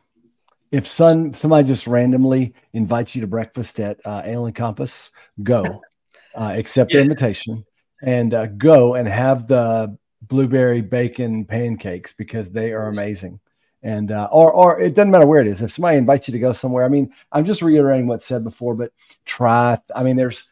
if 0.72 0.88
some 0.88 1.34
somebody 1.34 1.68
just 1.68 1.88
randomly 1.88 2.54
invites 2.74 3.16
you 3.16 3.22
to 3.22 3.28
breakfast 3.28 3.80
at 3.80 4.00
uh, 4.06 4.22
Ale 4.26 4.46
and 4.46 4.56
Compass, 4.56 5.12
go. 5.42 5.82
Uh, 6.38 6.52
accept 6.58 6.92
their 6.92 7.00
Yeah. 7.00 7.04
invitation. 7.04 7.66
and 8.02 8.34
uh, 8.34 8.46
go 8.48 8.96
and 8.96 9.08
have 9.08 9.48
the 9.48 9.98
blueberry 10.22 10.82
bacon 10.82 11.46
pancakes 11.46 12.14
because 12.14 12.50
they 12.50 12.72
are 12.72 12.88
amazing. 12.88 13.40
And 13.84 14.12
uh, 14.12 14.28
or 14.32 14.52
or 14.52 14.80
it 14.80 14.96
doesn't 14.96 15.12
matter 15.12 15.28
where 15.28 15.42
it 15.42 15.48
is. 15.48 15.62
If 15.62 15.72
somebody 15.74 15.98
invites 15.98 16.28
you 16.28 16.32
to 16.32 16.40
go 16.40 16.54
somewhere, 16.54 16.86
I 16.86 16.90
mean, 16.90 17.14
I'm 17.32 17.46
just 17.46 17.62
reiterating 17.62 18.08
what's 18.08 18.26
said 18.26 18.44
before, 18.44 18.74
but 18.74 18.92
try. 19.26 19.78
I 19.96 20.04
mean, 20.04 20.16
there's. 20.16 20.48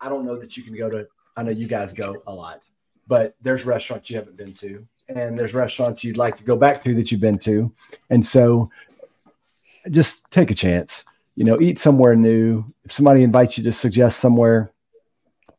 I 0.00 0.10
don't 0.10 0.26
know 0.26 0.36
that 0.38 0.56
you 0.56 0.62
can 0.62 0.76
go 0.76 0.90
to. 0.90 1.08
I 1.36 1.42
know 1.42 1.50
you 1.50 1.66
guys 1.66 1.94
go 1.94 2.22
a 2.26 2.34
lot, 2.34 2.62
but 3.06 3.34
there's 3.40 3.64
restaurants 3.64 4.10
you 4.10 4.16
haven't 4.16 4.36
been 4.36 4.52
to, 4.54 4.86
and 5.08 5.38
there's 5.38 5.54
restaurants 5.54 6.04
you'd 6.04 6.18
like 6.18 6.34
to 6.34 6.44
go 6.44 6.54
back 6.54 6.82
to 6.82 6.94
that 6.96 7.10
you've 7.10 7.22
been 7.22 7.38
to, 7.38 7.72
and 8.10 8.24
so 8.24 8.70
just 9.90 10.30
take 10.30 10.50
a 10.50 10.54
chance. 10.54 11.06
You 11.34 11.44
know, 11.44 11.58
eat 11.60 11.78
somewhere 11.78 12.14
new. 12.14 12.64
If 12.84 12.92
somebody 12.92 13.22
invites 13.22 13.56
you 13.56 13.64
to 13.64 13.72
suggest 13.72 14.20
somewhere, 14.20 14.72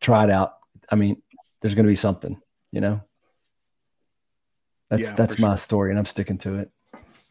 try 0.02 0.26
it 0.26 0.30
out. 0.30 0.58
I 0.89 0.95
mean, 0.95 1.22
there's 1.62 1.74
going 1.74 1.86
to 1.86 1.91
be 1.91 1.95
something. 1.95 2.39
You 2.72 2.82
know. 2.82 3.01
That's 4.89 5.03
Yeah, 5.03 5.15
that's 5.15 5.39
my 5.39 5.49
sure. 5.49 5.57
story, 5.57 5.89
and 5.91 5.99
I'm 5.99 6.05
sticking 6.05 6.38
to 6.39 6.55
it. 6.59 6.72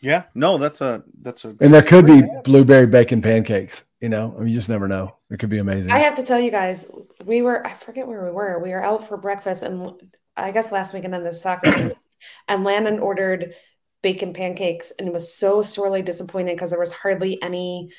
Yeah, 0.01 0.25
no, 0.35 0.59
that's 0.59 0.81
a 0.81 1.03
that's 1.23 1.45
a 1.45 1.49
And 1.61 1.75
there 1.75 1.83
could 1.83 2.07
be 2.07 2.23
blueberry 2.45 2.87
bacon 2.87 3.21
pancakes. 3.21 3.85
You 4.01 4.09
know, 4.09 4.33
I 4.37 4.41
mean, 4.41 4.49
you 4.49 4.55
just 4.55 4.69
never 4.69 4.87
know. 4.87 5.17
It 5.29 5.41
could 5.41 5.51
be 5.51 5.59
amazing. 5.59 5.93
I 5.93 5.99
have 5.99 6.15
to 6.17 6.23
tell 6.23 6.39
you 6.39 6.53
guys, 6.53 6.89
we 7.25 7.43
were, 7.43 7.67
I 7.67 7.75
forget 7.75 8.07
where 8.07 8.25
we 8.25 8.31
were. 8.31 8.61
We 8.63 8.71
were 8.71 8.85
out 8.85 9.09
for 9.09 9.17
breakfast 9.17 9.65
and 9.65 9.93
I 10.37 10.53
guess 10.53 10.71
last 10.71 10.95
weekend 10.95 11.17
in 11.17 11.25
the 11.25 11.33
soccer 11.33 11.73
game, 11.73 11.93
and 12.49 12.63
Landon 12.63 13.01
ordered 13.01 13.55
bacon 14.03 14.33
pancakes 14.33 14.93
and 14.97 15.13
was 15.13 15.35
so 15.35 15.63
sorely 15.63 16.03
disappointed 16.03 16.55
because 16.55 16.71
there 16.71 16.79
was 16.79 16.93
hardly 16.93 17.43
any 17.43 17.91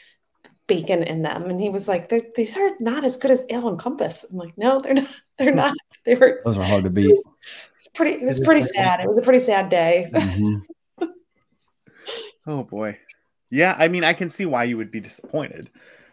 bacon 0.70 1.04
in 1.04 1.22
them. 1.24 1.50
And 1.50 1.60
he 1.60 1.68
was 1.70 1.88
like, 1.90 2.08
"They're- 2.08 2.32
these 2.36 2.56
are 2.56 2.72
not 2.80 3.04
as 3.04 3.18
good 3.18 3.32
as 3.32 3.44
Ale 3.50 3.68
and 3.68 3.78
Compass. 3.78 4.24
I'm 4.32 4.38
like, 4.38 4.58
no, 4.58 4.80
they're 4.80 4.94
not. 4.94 5.08
They're 5.38 5.54
not. 5.56 5.76
They 6.06 6.16
were 6.16 6.42
Those 6.46 6.58
are 6.58 6.64
hard 6.64 6.84
to 6.84 6.88
it 6.90 6.94
beat. 6.94 7.08
was 7.10 7.28
pretty, 7.94 8.22
it 8.22 8.26
was 8.26 8.40
pretty 8.42 8.62
sad. 8.62 9.00
It 9.02 9.08
was 9.08 9.18
a 9.18 9.22
pretty 9.22 9.40
sad 9.40 9.70
day. 9.70 10.10
Mhm. 10.14 10.62
Oh 12.48 12.64
boy. 12.64 12.98
Yeah, 13.52 13.76
I 13.78 13.88
mean, 13.88 14.04
I 14.04 14.14
can 14.14 14.30
see 14.30 14.46
why 14.46 14.64
you 14.66 14.78
would 14.78 14.92
be 14.92 15.00
disappointed, 15.00 15.70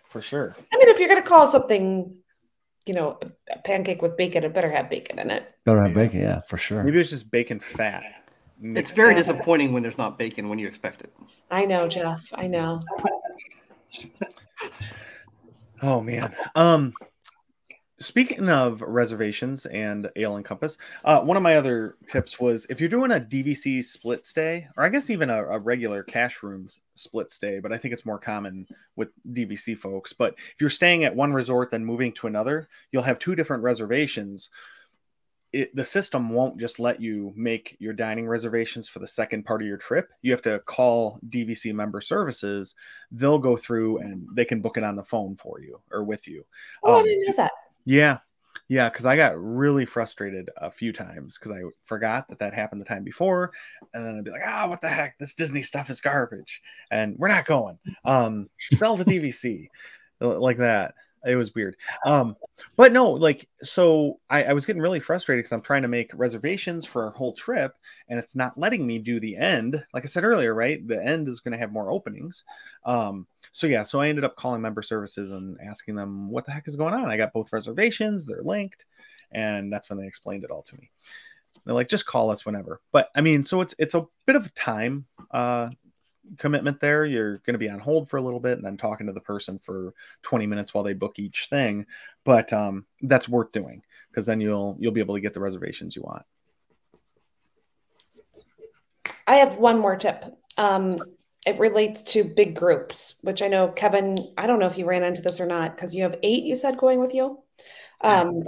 for 0.09 0.21
sure. 0.23 0.55
I 0.73 0.77
mean, 0.79 0.89
if 0.89 0.99
you're 0.99 1.09
going 1.09 1.23
to 1.23 1.29
call 1.29 1.47
something, 1.47 2.15
you 2.87 2.95
know, 2.95 3.19
a 3.51 3.59
pancake 3.59 4.01
with 4.03 4.17
bacon, 4.17 4.45
it 4.45 4.55
better 4.55 4.71
have 4.71 4.89
bacon 4.91 5.19
in 5.19 5.31
it. 5.31 5.45
Better 5.65 5.83
have 5.83 5.95
bacon, 5.95 6.21
yeah, 6.21 6.41
for 6.49 6.57
sure. 6.57 6.83
Maybe 6.83 6.99
it's 7.01 7.11
just 7.11 7.31
bacon 7.31 7.61
fat. 7.61 8.05
It's 8.63 8.91
very 8.93 9.15
disappointing 9.15 9.73
when 9.73 9.83
there's 9.83 9.99
not 9.99 10.19
bacon 10.19 10.49
when 10.49 10.59
you 10.59 10.67
expect 10.67 11.03
it. 11.03 11.13
I 11.51 11.65
know, 11.67 11.89
Jeff. 11.89 12.23
I 12.35 12.47
know. 12.47 12.81
Oh 15.83 16.01
man. 16.01 16.35
Um 16.55 16.95
speaking 17.99 18.49
of 18.51 18.83
reservations 18.83 19.65
and 19.67 20.11
Ale 20.17 20.37
and 20.37 20.45
Compass, 20.45 20.77
uh 21.05 21.21
one 21.21 21.37
of 21.37 21.43
my 21.43 21.57
other 21.57 21.97
tips 22.09 22.39
was 22.41 22.67
if 22.71 22.81
you're 22.81 22.89
doing 22.89 23.13
a 23.13 23.21
DVC 23.21 23.83
split 23.85 24.27
stay, 24.27 24.67
or 24.77 24.85
I 24.85 24.89
guess 24.89 25.11
even 25.11 25.31
a, 25.31 25.45
a 25.45 25.59
regular 25.59 26.03
cash 26.03 26.43
rooms 26.43 26.81
split 26.95 27.31
stay, 27.33 27.61
but 27.61 27.73
I 27.73 27.77
think 27.77 27.93
it's 27.93 28.07
more 28.07 28.19
common 28.19 28.67
with 28.97 29.09
DVC 29.33 29.79
folks. 29.79 30.13
But 30.13 30.35
if 30.39 30.57
you're 30.61 30.71
staying 30.71 31.05
at 31.05 31.17
one 31.17 31.33
resort 31.33 31.71
then 31.71 31.85
moving 31.85 32.13
to 32.15 32.27
another, 32.27 32.69
you'll 32.93 33.03
have 33.03 33.19
two 33.19 33.35
different 33.35 33.63
reservations. 33.63 34.51
It, 35.53 35.75
the 35.75 35.85
system 35.85 36.31
won't 36.31 36.59
just 36.59 36.79
let 36.79 37.01
you 37.01 37.33
make 37.37 37.77
your 37.79 37.93
dining 37.93 38.27
reservations 38.27 38.89
for 38.89 38.99
the 38.99 39.07
second 39.07 39.45
part 39.45 39.63
of 39.63 39.69
your 39.69 39.79
trip. 39.79 40.11
You 40.21 40.33
have 40.33 40.43
to 40.43 40.59
call 40.67 41.19
DVC 41.29 41.73
member 41.75 42.01
services 42.01 42.75
they'll 43.13 43.39
go 43.39 43.57
through 43.57 43.99
and 43.99 44.27
they 44.35 44.45
can 44.45 44.61
book 44.61 44.77
it 44.77 44.85
on 44.85 44.97
the 44.97 45.05
phone 45.05 45.37
for 45.37 45.61
you 45.61 45.81
or 45.93 46.03
with 46.05 46.27
you. 46.29 46.45
Oh, 46.83 46.97
I 46.97 46.99
Um, 46.99 47.05
didn't 47.05 47.27
know 47.29 47.35
that. 47.37 47.53
Yeah. 47.85 48.19
Yeah. 48.69 48.91
Cause 48.91 49.07
I 49.07 49.17
got 49.17 49.41
really 49.41 49.87
frustrated 49.87 50.51
a 50.57 50.71
few 50.71 50.93
times 50.93 51.39
because 51.39 51.53
I 51.53 51.61
forgot 51.85 52.29
that 52.29 52.41
that 52.41 52.53
happened 52.53 52.81
the 52.81 52.87
time 52.87 53.05
before. 53.05 53.53
And 53.95 54.05
then 54.05 54.17
I'd 54.19 54.25
be 54.25 54.33
like, 54.33 54.43
ah, 54.45 54.67
what 54.67 54.81
the 54.81 54.89
heck? 54.89 55.17
This 55.19 55.35
Disney 55.35 55.63
stuff 55.63 55.89
is 55.89 56.01
garbage 56.01 56.61
and 56.91 57.15
we're 57.17 57.29
not 57.29 57.45
going. 57.45 57.79
Um, 58.05 58.51
sell 58.73 58.97
the 58.97 59.05
DVC 59.05 59.69
like 60.21 60.59
that. 60.59 60.95
It 61.25 61.37
was 61.37 61.55
weird. 61.55 61.77
Um, 62.05 62.37
but 62.77 62.93
no, 62.93 63.11
like, 63.11 63.49
so 63.61 64.21
I, 64.31 64.45
I 64.45 64.53
was 64.53 64.67
getting 64.67 64.83
really 64.83 65.01
frustrated 65.01 65.43
because 65.43 65.53
I'm 65.53 65.63
trying 65.63 65.83
to 65.83 65.89
make 65.89 66.11
reservations 66.15 66.85
for 66.85 67.05
our 67.05 67.11
whole 67.11 67.33
trip 67.33 67.75
and 68.09 68.19
it's 68.19 68.37
not 68.37 68.59
letting 68.59 68.87
me 68.87 68.99
do 68.99 69.19
the 69.19 69.37
end. 69.37 69.83
Like 69.93 70.05
I 70.05 70.07
said 70.07 70.25
earlier, 70.25 70.55
right? 70.55 70.87
The 70.87 71.03
end 71.03 71.29
is 71.29 71.41
going 71.41 71.53
to 71.53 71.59
have 71.59 71.73
more 71.73 71.91
openings. 71.91 72.45
Um, 72.85 73.27
so 73.51 73.67
yeah, 73.67 73.83
so 73.83 74.01
I 74.01 74.09
ended 74.09 74.25
up 74.25 74.37
calling 74.37 74.63
member 74.63 74.83
services 74.83 75.33
and 75.33 75.59
asking 75.61 75.97
them 75.97 76.31
what 76.31 76.45
the 76.45 76.53
heck 76.53 76.69
is 76.69 76.77
going 76.77 76.95
on. 76.95 77.09
I 77.09 77.17
got 77.17 77.33
both 77.33 77.53
reservations, 77.53 78.27
they're 78.27 78.43
linked, 78.43 78.85
and 79.33 79.73
that's 79.73 79.89
when 79.89 79.99
they 79.99 80.07
explained 80.07 80.45
it 80.45 80.51
all 80.51 80.63
to 80.63 80.77
me. 80.77 80.91
They're 81.65 81.75
like, 81.75 81.89
just 81.89 82.07
call 82.07 82.31
us 82.31 82.47
whenever. 82.47 82.81
But 82.93 83.11
I 83.17 83.21
mean, 83.21 83.43
so 83.43 83.61
it's 83.61 83.75
it's 83.79 83.95
a 83.95 84.07
bit 84.27 84.37
of 84.37 84.55
time 84.55 85.07
uh 85.33 85.71
commitment 86.39 86.81
there. 86.81 87.05
You're 87.05 87.39
going 87.39 87.55
to 87.55 87.59
be 87.59 87.71
on 87.71 87.79
hold 87.79 88.09
for 88.09 88.17
a 88.17 88.23
little 88.23 88.41
bit 88.41 88.59
and 88.59 88.65
then 88.65 88.77
talking 88.77 89.07
to 89.07 89.13
the 89.13 89.21
person 89.21 89.59
for 89.59 89.95
20 90.23 90.47
minutes 90.47 90.75
while 90.75 90.85
they 90.85 90.95
book 90.95 91.19
each 91.19 91.47
thing. 91.49 91.87
But 92.25 92.53
um 92.53 92.87
that's 93.03 93.29
worth 93.29 93.53
doing 93.53 93.83
because 94.11 94.27
then 94.27 94.41
you'll 94.41 94.77
you'll 94.81 94.93
be 94.93 95.01
able 95.01 95.15
to 95.15 95.21
get 95.21 95.35
the 95.35 95.41
reservations 95.41 95.95
you 95.95 96.03
want. 96.03 96.25
I 99.27 99.37
have 99.37 99.57
one 99.57 99.79
more 99.79 99.97
tip. 99.97 100.25
Um, 100.57 100.95
it 101.47 101.59
relates 101.59 102.03
to 102.03 102.25
big 102.25 102.57
groups, 102.57 103.19
which 103.23 103.43
I 103.43 103.49
know 103.49 103.69
Kevin. 103.69 104.17
I 104.37 104.47
don't 104.47 104.59
know 104.59 104.67
if 104.67 104.79
you 104.79 104.85
ran 104.85 105.05
into 105.05 105.23
this 105.23 105.41
or 105.41 105.47
not 105.47 105.77
because 105.77 105.95
you 105.95 106.03
have 106.03 106.19
eight. 106.23 106.45
You 106.45 106.55
said 106.55 106.77
going 106.77 107.01
with 107.01 107.15
you. 107.15 107.41
Um, 108.01 108.45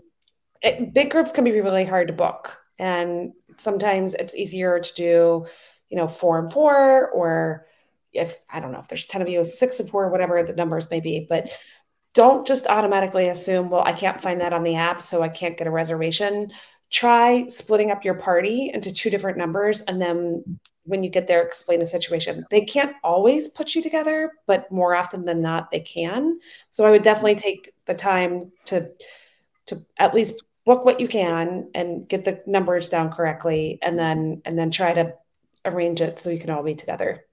it, 0.63 0.93
big 0.93 1.11
groups 1.11 1.33
can 1.33 1.45
be 1.45 1.61
really 1.61 1.85
hard 1.85 2.09
to 2.09 2.13
book, 2.13 2.61
and 2.79 3.33
sometimes 3.57 4.15
it's 4.15 4.35
easier 4.35 4.81
to 4.81 4.95
do, 4.95 5.47
you 5.91 5.97
know, 5.97 6.09
four 6.09 6.39
and 6.39 6.53
four, 6.53 7.11
or 7.11 7.68
if 8.13 8.39
I 8.53 8.61
don't 8.61 8.73
know 8.73 8.81
if 8.81 8.89
there's 8.89 9.07
ten 9.07 9.23
of 9.23 9.29
you, 9.29 9.45
six 9.45 9.81
of 9.81 9.89
four, 9.91 10.11
whatever 10.11 10.43
the 10.43 10.55
numbers 10.55 10.91
may 10.91 11.01
be, 11.01 11.27
but. 11.29 11.51
Don't 12.15 12.45
just 12.45 12.67
automatically 12.67 13.29
assume, 13.29 13.71
well, 13.71 13.85
I 13.85 13.93
can't 13.93 14.21
find 14.21 14.41
that 14.41 14.53
on 14.53 14.65
the 14.65 14.75
app, 14.75 15.03
so 15.03 15.23
I 15.23 15.29
can't 15.29 15.57
get 15.57 15.69
a 15.69 15.71
reservation. 15.71 16.51
Try 16.91 17.47
splitting 17.47 17.93
up 17.93 18.05
your 18.05 18.15
party 18.15 18.73
into 18.75 18.93
two 18.93 19.09
different 19.09 19.39
numbers 19.39 19.83
and 19.83 20.01
then 20.01 20.43
when 20.89 21.03
you 21.03 21.11
get 21.11 21.27
there 21.27 21.43
explain 21.43 21.79
the 21.79 21.87
situation. 21.87 22.45
They 22.51 22.63
can't 22.63 22.97
always 23.05 23.49
put 23.49 23.75
you 23.75 23.83
together 23.83 24.33
but 24.47 24.73
more 24.73 24.95
often 24.95 25.25
than 25.25 25.43
not 25.43 25.71
they 25.71 25.81
can. 25.81 26.41
So 26.71 26.85
i 26.87 26.91
would 26.91 27.03
definitely 27.03 27.37
take 27.37 27.73
the 27.85 27.95
time 27.95 28.51
to 28.67 28.91
to 29.67 29.79
at 29.99 30.15
least 30.15 30.43
book 30.65 30.85
what 30.85 31.01
you 31.01 31.07
can 31.07 31.71
and 31.75 32.09
get 32.09 32.25
the 32.25 32.43
numbers 32.47 32.89
down 32.89 33.11
correctly 33.13 33.79
and 33.83 33.99
then 33.99 34.43
and 34.45 34.59
then 34.59 34.71
try 34.71 34.93
to 34.93 35.15
arrange 35.65 36.01
it 36.01 36.19
so 36.19 36.31
you 36.31 36.39
can 36.39 36.51
all 36.51 36.63
be 36.63 36.75
together 36.75 37.25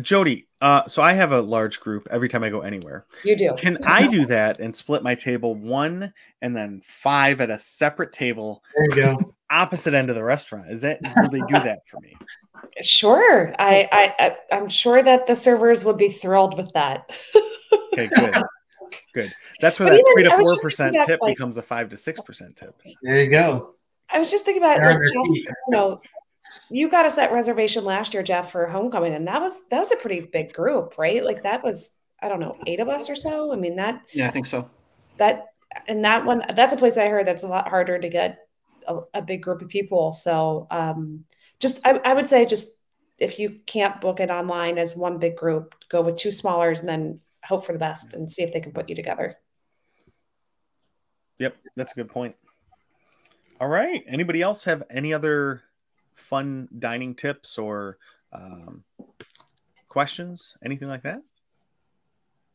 Jody, 0.00 0.46
uh, 0.60 0.86
so 0.86 1.02
I 1.02 1.12
have 1.12 1.32
a 1.32 1.40
large 1.40 1.80
group 1.80 2.08
every 2.10 2.28
time 2.28 2.42
I 2.42 2.48
go 2.48 2.60
anywhere. 2.60 3.04
you 3.24 3.36
do 3.36 3.54
Can 3.58 3.78
I 3.84 4.06
do 4.06 4.24
that 4.26 4.58
and 4.60 4.74
split 4.74 5.02
my 5.02 5.14
table 5.14 5.54
one 5.54 6.12
and 6.40 6.56
then 6.56 6.80
five 6.84 7.40
at 7.40 7.50
a 7.50 7.58
separate 7.58 8.12
table 8.12 8.62
There 8.74 8.84
you 8.84 8.90
go. 9.18 9.34
opposite 9.50 9.92
end 9.94 10.08
of 10.10 10.16
the 10.16 10.24
restaurant? 10.24 10.70
Is 10.70 10.80
that 10.82 11.00
will 11.16 11.28
they 11.30 11.40
do 11.40 11.54
that 11.64 11.86
for 11.86 12.00
me? 12.00 12.16
sure 12.80 13.52
I, 13.58 13.88
I 13.92 14.14
i 14.26 14.36
i'm 14.56 14.68
sure 14.68 15.02
that 15.02 15.26
the 15.26 15.34
servers 15.34 15.84
would 15.84 15.96
be 15.98 16.08
thrilled 16.10 16.56
with 16.56 16.72
that 16.74 17.18
Okay, 17.92 18.08
good. 18.14 18.34
Good. 19.14 19.32
That's 19.60 19.78
where 19.78 19.88
But 19.90 19.96
that 19.96 20.12
three 20.14 20.22
to 20.22 20.30
four 20.38 20.56
percent 20.58 20.96
tip 21.06 21.20
like- 21.20 21.34
becomes 21.34 21.56
a 21.58 21.62
five 21.62 21.90
to 21.90 21.96
six 21.98 22.20
percent 22.20 22.56
tip. 22.56 22.74
There 23.02 23.22
you 23.22 23.30
go. 23.30 23.74
I 24.10 24.18
was 24.18 24.30
just 24.30 24.44
thinking 24.44 24.62
about 24.62 24.78
like 24.78 24.96
on 24.96 25.02
Jeff, 25.04 25.14
you 25.14 25.44
know, 25.68 26.00
you 26.70 26.88
got 26.88 27.06
us 27.06 27.16
that 27.16 27.32
reservation 27.32 27.84
last 27.84 28.14
year, 28.14 28.22
Jeff, 28.22 28.50
for 28.52 28.66
homecoming, 28.66 29.14
and 29.14 29.26
that 29.28 29.40
was 29.40 29.66
that 29.68 29.78
was 29.78 29.92
a 29.92 29.96
pretty 29.96 30.20
big 30.20 30.52
group, 30.52 30.94
right? 30.98 31.24
Like 31.24 31.42
that 31.42 31.62
was 31.62 31.96
I 32.20 32.28
don't 32.28 32.40
know, 32.40 32.56
eight 32.66 32.80
of 32.80 32.88
us 32.88 33.10
or 33.10 33.16
so. 33.16 33.52
I 33.52 33.56
mean 33.56 33.76
that 33.76 34.02
Yeah, 34.12 34.28
I 34.28 34.30
think 34.30 34.46
so. 34.46 34.68
that 35.18 35.46
and 35.88 36.04
that 36.04 36.24
one 36.24 36.44
that's 36.54 36.72
a 36.74 36.76
place 36.76 36.96
I 36.96 37.08
heard 37.08 37.26
that's 37.26 37.42
a 37.42 37.48
lot 37.48 37.68
harder 37.68 37.98
to 37.98 38.08
get 38.08 38.38
a, 38.86 39.00
a 39.14 39.22
big 39.22 39.42
group 39.42 39.62
of 39.62 39.68
people. 39.68 40.12
So 40.12 40.66
um 40.70 41.24
just 41.60 41.84
I, 41.86 42.00
I 42.04 42.14
would 42.14 42.26
say 42.26 42.44
just 42.46 42.78
if 43.18 43.38
you 43.38 43.60
can't 43.66 44.00
book 44.00 44.18
it 44.20 44.30
online 44.30 44.78
as 44.78 44.96
one 44.96 45.18
big 45.18 45.36
group, 45.36 45.74
go 45.88 46.02
with 46.02 46.16
two 46.16 46.30
smallers 46.30 46.80
and 46.80 46.88
then 46.88 47.20
hope 47.44 47.64
for 47.64 47.72
the 47.72 47.78
best 47.78 48.14
and 48.14 48.30
see 48.30 48.42
if 48.42 48.52
they 48.52 48.60
can 48.60 48.72
put 48.72 48.88
you 48.88 48.96
together. 48.96 49.36
Yep, 51.38 51.56
that's 51.76 51.92
a 51.92 51.94
good 51.94 52.08
point. 52.08 52.36
All 53.60 53.68
right. 53.68 54.02
Anybody 54.08 54.42
else 54.42 54.64
have 54.64 54.82
any 54.90 55.12
other 55.12 55.62
fun 56.14 56.68
dining 56.78 57.14
tips 57.14 57.58
or 57.58 57.98
um, 58.32 58.84
questions? 59.88 60.56
Anything 60.64 60.88
like 60.88 61.02
that? 61.02 61.22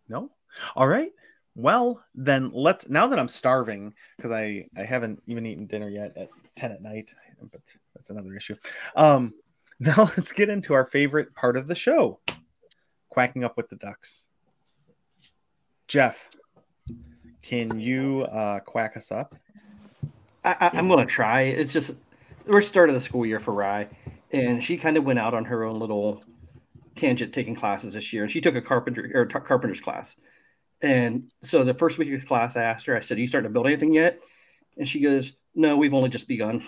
No. 0.10 0.32
All 0.76 0.88
right. 0.88 1.12
Well, 1.55 2.03
then 2.14 2.51
let's. 2.53 2.88
Now 2.88 3.08
that 3.08 3.20
I'm 3.20 3.28
starving 3.28 3.93
because 4.16 4.32
I 4.32 4.68
I 4.78 4.84
haven't 4.84 5.22
even 5.26 5.45
eaten 5.45 5.66
dinner 5.66 5.89
yet 5.89 6.16
at 6.16 6.30
ten 6.55 6.72
at 6.72 6.82
night, 6.82 7.14
but 7.51 7.62
that's 7.95 8.12
another 8.12 8.36
issue. 8.36 8.55
Um, 8.95 9.34
now 9.80 9.95
let's 10.16 10.32
get 10.32 10.49
into 10.49 10.74
our 10.74 10.86
favorite 10.86 11.34
part 11.34 11.58
of 11.58 11.68
the 11.68 11.76
show: 11.76 12.20
quacking 13.10 13.43
up 13.43 13.58
with 13.58 13.70
the 13.70 13.76
ducks. 13.76 14.28
Jeff, 15.88 16.30
can 17.41 17.80
you 17.80 18.24
uh, 18.24 18.60
quack 18.60 18.97
us 18.97 19.12
up? 19.12 19.34
I, 20.43 20.72
am 20.74 20.88
gonna 20.88 21.05
try. 21.05 21.41
It's 21.41 21.74
just 21.74 21.95
we're 22.47 22.61
start 22.61 22.89
of 22.89 22.95
the 22.95 23.01
school 23.01 23.25
year 23.25 23.39
for 23.39 23.53
Rye, 23.53 23.87
and 24.31 24.63
she 24.63 24.77
kind 24.77 24.97
of 24.97 25.03
went 25.03 25.19
out 25.19 25.33
on 25.33 25.45
her 25.45 25.63
own 25.63 25.79
little 25.79 26.23
tangent 26.95 27.33
taking 27.33 27.55
classes 27.55 27.93
this 27.93 28.11
year. 28.13 28.23
And 28.23 28.31
she 28.31 28.41
took 28.41 28.55
a 28.55 28.61
carpenter 28.61 29.09
or 29.13 29.25
t- 29.25 29.39
carpenter's 29.39 29.81
class, 29.81 30.15
and 30.81 31.31
so 31.41 31.63
the 31.63 31.73
first 31.73 31.97
week 31.97 32.13
of 32.13 32.25
class, 32.25 32.55
I 32.55 32.63
asked 32.63 32.85
her, 32.85 32.95
I 32.95 33.01
said, 33.01 33.17
"Are 33.17 33.21
you 33.21 33.27
starting 33.27 33.49
to 33.49 33.53
build 33.53 33.67
anything 33.67 33.93
yet?" 33.93 34.19
And 34.77 34.87
she 34.87 34.99
goes, 34.99 35.33
"No, 35.55 35.77
we've 35.77 35.93
only 35.93 36.09
just 36.09 36.27
begun." 36.27 36.63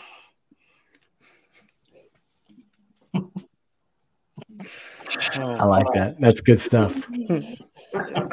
I 5.35 5.65
like 5.65 5.87
that. 5.93 6.19
That's 6.19 6.41
good 6.41 6.59
stuff. 6.59 7.07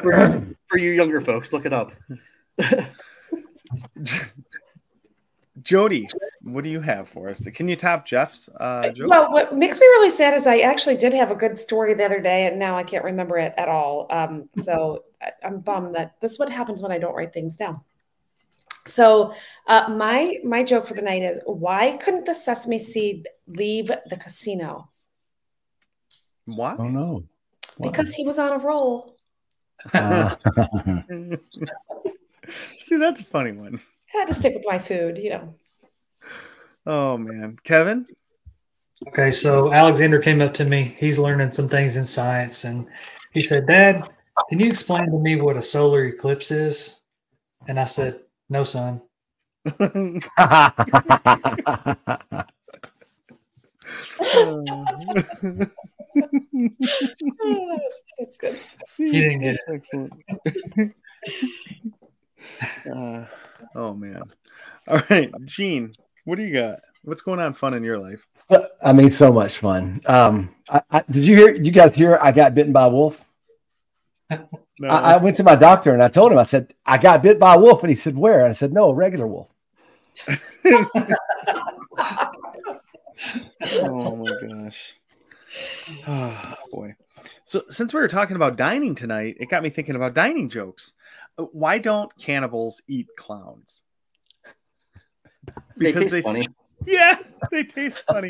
for, 0.01 0.45
for 0.67 0.77
you 0.77 0.91
younger 0.91 1.21
folks, 1.21 1.51
look 1.51 1.65
it 1.65 1.73
up. 1.73 1.93
Jody, 5.61 6.07
what 6.47 6.63
do 6.63 6.69
you 6.69 6.81
have 6.81 7.09
for 7.09 7.29
us? 7.29 7.45
Can 7.53 7.67
you 7.67 7.75
top 7.75 8.05
Jeff's? 8.05 8.49
Uh, 8.59 8.89
joke? 8.89 9.09
Well, 9.09 9.31
what 9.31 9.55
makes 9.55 9.79
me 9.79 9.85
really 9.85 10.09
sad 10.09 10.33
is 10.33 10.47
I 10.47 10.59
actually 10.59 10.97
did 10.97 11.13
have 11.13 11.31
a 11.31 11.35
good 11.35 11.59
story 11.59 11.93
the 11.93 12.05
other 12.05 12.21
day, 12.21 12.47
and 12.47 12.57
now 12.57 12.77
I 12.77 12.83
can't 12.83 13.03
remember 13.03 13.37
it 13.37 13.53
at 13.57 13.67
all. 13.67 14.07
Um, 14.09 14.49
so 14.57 15.03
I- 15.21 15.31
I'm 15.43 15.59
bummed 15.59 15.95
that 15.95 16.19
this 16.21 16.31
is 16.33 16.39
what 16.39 16.49
happens 16.49 16.81
when 16.81 16.91
I 16.91 16.97
don't 16.97 17.15
write 17.15 17.33
things 17.33 17.57
down. 17.57 17.81
So 18.85 19.33
uh, 19.67 19.89
my 19.89 20.37
my 20.45 20.63
joke 20.63 20.87
for 20.87 20.93
the 20.93 21.01
night 21.01 21.21
is 21.21 21.39
why 21.45 21.97
couldn't 21.97 22.25
the 22.25 22.33
sesame 22.33 22.79
seed 22.79 23.27
leave 23.47 23.87
the 23.87 24.15
casino? 24.15 24.89
what? 26.45 26.79
Oh 26.79 26.87
no. 26.87 27.23
Because 27.81 28.13
he 28.13 28.25
was 28.25 28.39
on 28.39 28.53
a 28.53 28.57
roll. 28.57 29.17
Uh, 29.93 30.35
See, 32.47 32.97
that's 32.97 33.21
a 33.21 33.25
funny 33.25 33.51
one. 33.51 33.79
I 34.15 34.19
had 34.19 34.27
to 34.29 34.33
stick 34.33 34.55
with 34.55 34.63
my 34.65 34.79
food, 34.79 35.17
you 35.17 35.29
know. 35.31 35.53
Oh 36.87 37.17
man, 37.17 37.57
Kevin. 37.65 38.05
Okay, 39.09 39.29
so 39.29 39.73
Alexander 39.73 40.19
came 40.19 40.39
up 40.39 40.53
to 40.53 40.63
me. 40.63 40.95
He's 40.97 41.19
learning 41.19 41.51
some 41.51 41.67
things 41.67 41.97
in 41.97 42.05
science, 42.05 42.63
and 42.63 42.87
he 43.33 43.41
said, 43.41 43.67
"Dad, 43.67 44.03
can 44.47 44.59
you 44.59 44.69
explain 44.69 45.11
to 45.11 45.19
me 45.19 45.35
what 45.35 45.57
a 45.57 45.61
solar 45.61 46.05
eclipse 46.05 46.49
is?" 46.49 47.01
And 47.67 47.77
I 47.77 47.83
said, 47.83 48.21
"No, 48.49 48.63
son." 48.63 49.01
Oh, 54.29 54.85
that's, 57.75 58.01
that's 58.17 58.37
good. 58.37 58.59
See, 58.87 59.11
He 59.11 59.19
didn't 59.19 59.41
get 59.41 59.57
that's 59.67 59.91
excellent. 59.91 60.13
Uh, 62.89 63.25
oh 63.75 63.93
man. 63.93 64.23
All 64.87 65.01
right, 65.09 65.31
Gene, 65.45 65.93
what 66.27 66.37
do 66.37 66.43
you 66.43 66.53
got? 66.53 66.81
What's 67.03 67.21
going 67.21 67.39
on 67.39 67.53
fun 67.53 67.73
in 67.73 67.85
your 67.85 67.97
life? 67.97 68.27
so, 68.33 68.67
I 68.83 68.91
mean, 68.91 69.11
so 69.11 69.31
much 69.31 69.59
fun. 69.59 70.01
Um, 70.05 70.53
I, 70.69 70.81
I, 70.91 71.03
did 71.09 71.25
you 71.25 71.37
hear? 71.37 71.55
You 71.55 71.71
guys 71.71 71.95
hear? 71.95 72.19
I 72.21 72.33
got 72.33 72.53
bitten 72.53 72.73
by 72.73 72.85
a 72.85 72.89
wolf. 72.89 73.23
No. 74.79 74.89
I, 74.89 75.13
I 75.13 75.17
went 75.17 75.35
to 75.37 75.43
my 75.43 75.55
doctor 75.55 75.91
and 75.91 76.03
I 76.03 76.07
told 76.07 76.31
him. 76.31 76.37
I 76.37 76.43
said 76.43 76.71
I 76.85 76.99
got 76.99 77.23
bit 77.23 77.39
by 77.39 77.55
a 77.55 77.59
wolf, 77.59 77.81
and 77.81 77.89
he 77.89 77.95
said, 77.95 78.15
"Where?" 78.15 78.41
And 78.41 78.49
I 78.49 78.51
said, 78.51 78.71
"No, 78.71 78.91
a 78.91 78.93
regular 78.93 79.25
wolf." 79.25 79.47
oh 80.27 80.37
my 84.15 84.31
gosh. 84.47 84.93
Oh 86.07 86.53
boy. 86.71 86.93
So 87.43 87.63
since 87.69 87.91
we 87.91 88.01
were 88.01 88.07
talking 88.07 88.35
about 88.35 88.55
dining 88.55 88.93
tonight, 88.93 89.37
it 89.39 89.49
got 89.49 89.63
me 89.63 89.71
thinking 89.71 89.95
about 89.95 90.13
dining 90.13 90.47
jokes. 90.47 90.93
Why 91.37 91.79
don't 91.79 92.15
cannibals 92.19 92.83
eat 92.87 93.07
clowns? 93.17 93.81
They 95.77 95.91
Because 95.91 96.03
taste 96.03 96.11
they- 96.13 96.21
funny. 96.21 96.47
Yeah, 96.85 97.17
they 97.51 97.63
taste 97.63 98.03
funny. 98.07 98.29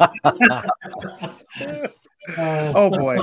Oh 2.38 2.90
boy. 2.90 3.18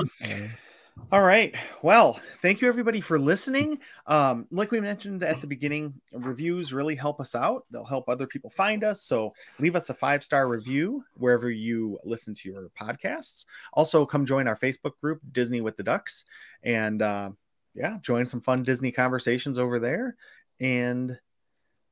All 1.10 1.22
right. 1.22 1.54
Well, 1.82 2.20
thank 2.42 2.60
you 2.60 2.68
everybody 2.68 3.00
for 3.00 3.18
listening. 3.18 3.78
Um, 4.06 4.46
like 4.50 4.70
we 4.72 4.80
mentioned 4.80 5.22
at 5.22 5.40
the 5.40 5.46
beginning, 5.46 5.94
reviews 6.12 6.72
really 6.72 6.96
help 6.96 7.20
us 7.20 7.34
out. 7.34 7.64
They'll 7.70 7.84
help 7.84 8.08
other 8.08 8.26
people 8.26 8.50
find 8.50 8.84
us. 8.84 9.02
So 9.02 9.32
leave 9.58 9.74
us 9.76 9.88
a 9.88 9.94
five 9.94 10.22
star 10.22 10.48
review 10.48 11.04
wherever 11.14 11.50
you 11.50 11.98
listen 12.04 12.34
to 12.34 12.50
your 12.50 12.68
podcasts. 12.78 13.46
Also, 13.72 14.04
come 14.04 14.26
join 14.26 14.46
our 14.48 14.56
Facebook 14.56 14.98
group, 15.00 15.20
Disney 15.32 15.60
with 15.60 15.76
the 15.76 15.84
Ducks, 15.84 16.24
and 16.62 17.00
uh, 17.00 17.30
yeah, 17.74 17.96
join 18.02 18.26
some 18.26 18.40
fun 18.40 18.64
Disney 18.64 18.92
conversations 18.92 19.58
over 19.58 19.78
there. 19.78 20.16
And 20.60 21.18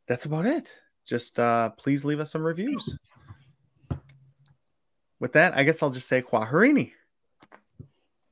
that's 0.09 0.24
about 0.27 0.47
it. 0.47 0.72
Just 1.07 1.39
uh, 1.39 1.71
please 1.71 2.05
leave 2.05 2.21
us 2.21 2.33
some 2.33 2.43
reviews. 2.43 2.99
With 5.21 5.33
that, 5.33 5.57
I 5.57 5.63
guess 5.63 5.83
I'll 5.83 5.91
just 5.91 6.09
say 6.09 6.21
Kwaharini. 6.21 6.93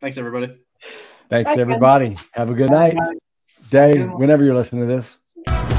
Thanks, 0.00 0.18
everybody. 0.18 0.58
Thanks, 1.30 1.48
Bye, 1.48 1.54
friends. 1.54 1.60
everybody. 1.60 2.16
Have 2.32 2.50
a 2.50 2.54
good 2.54 2.70
night, 2.70 2.96
day, 3.70 4.02
whenever 4.02 4.44
you're 4.44 4.54
listening 4.54 4.88
to 4.88 4.94
this. 4.94 5.73